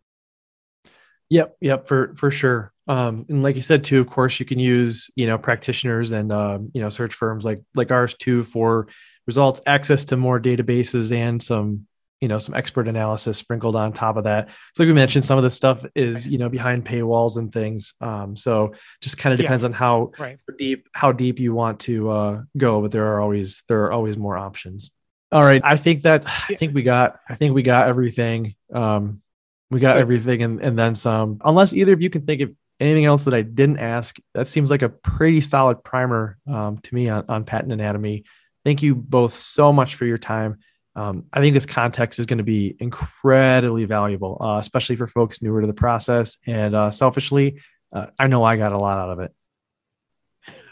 yep 1.29 1.57
yep 1.59 1.87
for 1.87 2.15
for 2.15 2.31
sure 2.31 2.71
um 2.87 3.25
and 3.29 3.43
like 3.43 3.55
you 3.55 3.61
said 3.61 3.83
too 3.83 3.99
of 3.99 4.07
course 4.07 4.39
you 4.39 4.45
can 4.45 4.59
use 4.59 5.09
you 5.15 5.27
know 5.27 5.37
practitioners 5.37 6.11
and 6.11 6.31
um 6.31 6.71
you 6.73 6.81
know 6.81 6.89
search 6.89 7.13
firms 7.13 7.43
like 7.43 7.61
like 7.75 7.91
ours 7.91 8.13
too 8.13 8.43
for 8.43 8.87
results 9.27 9.61
access 9.65 10.05
to 10.05 10.17
more 10.17 10.39
databases 10.39 11.11
and 11.11 11.41
some 11.41 11.87
you 12.21 12.27
know 12.27 12.37
some 12.37 12.53
expert 12.55 12.87
analysis 12.87 13.37
sprinkled 13.37 13.75
on 13.75 13.93
top 13.93 14.17
of 14.17 14.25
that 14.25 14.49
so 14.75 14.83
like 14.83 14.87
we 14.87 14.93
mentioned 14.93 15.23
some 15.23 15.37
of 15.37 15.43
this 15.43 15.55
stuff 15.55 15.85
is 15.95 16.27
you 16.27 16.37
know 16.37 16.49
behind 16.49 16.85
paywalls 16.85 17.37
and 17.37 17.53
things 17.53 17.93
um 18.01 18.35
so 18.35 18.73
just 19.01 19.17
kind 19.17 19.33
of 19.33 19.39
depends 19.39 19.63
yeah. 19.63 19.69
on 19.69 19.73
how 19.73 20.11
right. 20.19 20.37
deep 20.57 20.87
how 20.93 21.11
deep 21.11 21.39
you 21.39 21.53
want 21.53 21.79
to 21.79 22.09
uh 22.09 22.41
go 22.57 22.81
but 22.81 22.91
there 22.91 23.07
are 23.07 23.21
always 23.21 23.63
there 23.69 23.85
are 23.85 23.91
always 23.91 24.17
more 24.17 24.37
options 24.37 24.91
all 25.31 25.43
right. 25.43 25.61
I 25.63 25.75
think 25.75 26.03
that 26.03 26.25
I 26.49 26.55
think 26.55 26.73
we 26.73 26.83
got 26.83 27.19
I 27.27 27.35
think 27.35 27.53
we 27.53 27.63
got 27.63 27.87
everything. 27.87 28.55
Um 28.73 29.21
We 29.69 29.79
got 29.79 29.97
everything 29.97 30.41
and, 30.41 30.61
and 30.61 30.77
then 30.77 30.95
some. 30.95 31.39
Unless 31.45 31.73
either 31.73 31.93
of 31.93 32.01
you 32.01 32.09
can 32.09 32.25
think 32.25 32.41
of 32.41 32.51
anything 32.79 33.05
else 33.05 33.25
that 33.25 33.35
I 33.35 33.43
didn't 33.43 33.77
ask, 33.77 34.17
that 34.33 34.47
seems 34.47 34.71
like 34.71 34.81
a 34.81 34.89
pretty 34.89 35.41
solid 35.41 35.83
primer 35.83 36.37
um, 36.47 36.79
to 36.79 36.95
me 36.95 37.09
on, 37.09 37.25
on 37.29 37.43
patent 37.43 37.71
anatomy. 37.71 38.23
Thank 38.65 38.81
you 38.81 38.95
both 38.95 39.35
so 39.35 39.71
much 39.71 39.95
for 39.95 40.05
your 40.05 40.17
time. 40.17 40.57
Um, 40.99 41.27
I 41.31 41.39
think 41.39 41.53
this 41.53 41.65
context 41.65 42.19
is 42.19 42.25
going 42.25 42.39
to 42.39 42.43
be 42.43 42.75
incredibly 42.77 43.85
valuable, 43.85 44.37
uh, 44.41 44.57
especially 44.57 44.97
for 44.97 45.07
folks 45.07 45.41
newer 45.41 45.61
to 45.61 45.67
the 45.67 45.73
process. 45.73 46.37
And 46.45 46.75
uh, 46.75 46.91
selfishly, 46.91 47.61
uh, 47.93 48.07
I 48.19 48.27
know 48.27 48.43
I 48.43 48.57
got 48.57 48.73
a 48.73 48.77
lot 48.77 48.97
out 48.97 49.09
of 49.11 49.19
it. 49.21 49.33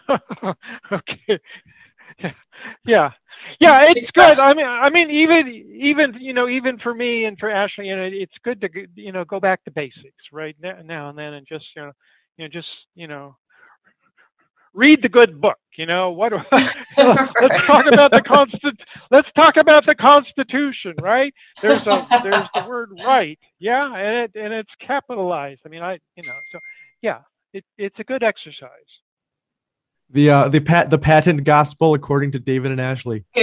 okay. 0.92 1.40
Yeah. 2.86 3.12
Yeah, 3.62 3.82
it's 3.86 4.12
good. 4.12 4.40
I 4.40 4.54
mean, 4.54 4.66
I 4.66 4.90
mean, 4.90 5.10
even 5.10 5.48
even 5.48 6.16
you 6.20 6.34
know, 6.34 6.50
even 6.50 6.80
for 6.80 6.94
me 6.94 7.24
and 7.24 7.40
for 7.40 7.50
Ashley, 7.50 7.88
you 7.88 7.96
know, 7.96 8.10
it's 8.12 8.34
good 8.44 8.60
to 8.62 8.70
you 8.96 9.14
know 9.14 9.24
go 9.24 9.40
back 9.40 9.64
to 9.64 9.72
basics, 9.72 10.24
right 10.34 10.56
now 10.60 11.10
and 11.10 11.18
then, 11.18 11.34
and 11.34 11.48
just 11.48 11.66
you 11.76 11.84
know, 11.84 11.92
you 12.36 12.46
know, 12.46 12.50
just 12.50 12.68
you 12.96 13.08
know, 13.08 13.38
read 14.74 15.02
the 15.02 15.10
good 15.10 15.40
book. 15.42 15.58
You 15.78 15.86
know 15.86 16.12
what? 16.12 16.34
let's 16.52 17.66
talk 17.66 17.86
about 17.94 18.12
the 18.12 18.24
constant. 18.26 18.80
Let's 19.12 19.28
talk 19.36 19.58
about 19.58 19.86
the 19.86 19.96
Constitution, 19.96 20.96
right? 21.02 21.34
There's 21.62 21.82
a 21.86 22.08
there's 22.24 22.48
the 22.56 22.66
word 22.68 22.92
right, 23.06 23.38
yeah, 23.60 23.94
and 23.94 24.16
it 24.24 24.32
and 24.36 24.54
it's 24.54 24.72
capitalized. 24.86 25.62
I 25.66 25.70
mean, 25.70 25.84
I 25.84 26.00
you 26.16 26.28
know, 26.28 26.34
so 26.52 26.60
yeah, 27.02 27.20
it, 27.54 27.64
it's 27.78 27.98
a 28.00 28.04
good 28.04 28.24
exercise. 28.24 28.70
The 30.10 30.30
uh 30.30 30.50
the 30.50 30.62
pat 30.62 30.90
the 30.90 30.98
patent 30.98 31.44
gospel 31.44 31.94
according 31.94 32.32
to 32.32 32.40
David 32.40 32.72
and 32.72 32.82
Ashley. 32.82 33.26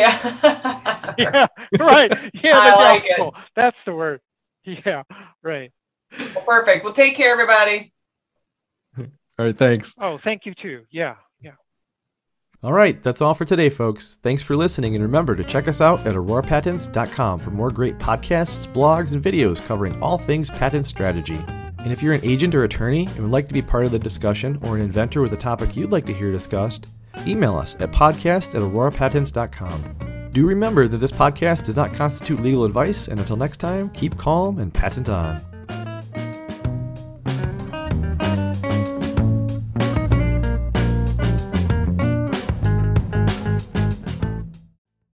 Yeah. 1.16 1.16
yeah. 1.18 1.46
Right. 1.78 2.10
Yeah. 2.42 2.58
I 2.58 2.74
like 2.74 3.06
gospel. 3.06 3.28
it. 3.28 3.44
That's 3.54 3.76
the 3.86 3.94
word. 3.94 4.20
Yeah. 4.64 5.02
Right. 5.42 5.70
Well, 6.18 6.44
perfect. 6.44 6.82
Well, 6.82 6.94
take 6.94 7.14
care, 7.14 7.30
everybody. 7.30 7.92
All 9.38 9.46
right. 9.46 9.56
Thanks. 9.56 9.94
Oh, 10.00 10.18
thank 10.18 10.46
you 10.46 10.54
too. 10.54 10.82
Yeah. 10.90 11.16
Yeah. 11.40 11.52
All 12.62 12.72
right, 12.72 13.02
that's 13.02 13.20
all 13.20 13.34
for 13.34 13.44
today, 13.44 13.68
folks. 13.68 14.18
Thanks 14.22 14.42
for 14.42 14.56
listening, 14.56 14.94
and 14.94 15.04
remember 15.04 15.36
to 15.36 15.44
check 15.44 15.68
us 15.68 15.82
out 15.82 16.06
at 16.06 16.14
aurorapatents.com 16.14 17.38
for 17.38 17.50
more 17.50 17.70
great 17.70 17.98
podcasts, 17.98 18.66
blogs, 18.72 19.12
and 19.12 19.22
videos 19.22 19.62
covering 19.66 20.02
all 20.02 20.16
things 20.16 20.50
patent 20.50 20.86
strategy. 20.86 21.38
And 21.78 21.92
if 21.92 22.02
you're 22.02 22.14
an 22.14 22.24
agent 22.24 22.54
or 22.54 22.64
attorney 22.64 23.04
and 23.06 23.18
would 23.18 23.30
like 23.30 23.48
to 23.48 23.54
be 23.54 23.60
part 23.60 23.84
of 23.84 23.90
the 23.90 23.98
discussion 23.98 24.58
or 24.62 24.76
an 24.76 24.82
inventor 24.82 25.20
with 25.20 25.34
a 25.34 25.36
topic 25.36 25.76
you'd 25.76 25.92
like 25.92 26.06
to 26.06 26.14
hear 26.14 26.32
discussed, 26.32 26.86
email 27.26 27.58
us 27.58 27.74
at 27.80 27.92
podcast 27.92 28.54
at 28.54 28.62
aurorapatents.com. 28.62 30.30
Do 30.32 30.46
remember 30.46 30.88
that 30.88 30.96
this 30.96 31.12
podcast 31.12 31.66
does 31.66 31.76
not 31.76 31.92
constitute 31.92 32.40
legal 32.40 32.64
advice, 32.64 33.08
and 33.08 33.20
until 33.20 33.36
next 33.36 33.58
time, 33.58 33.90
keep 33.90 34.16
calm 34.16 34.58
and 34.58 34.72
patent 34.72 35.10
on. 35.10 35.44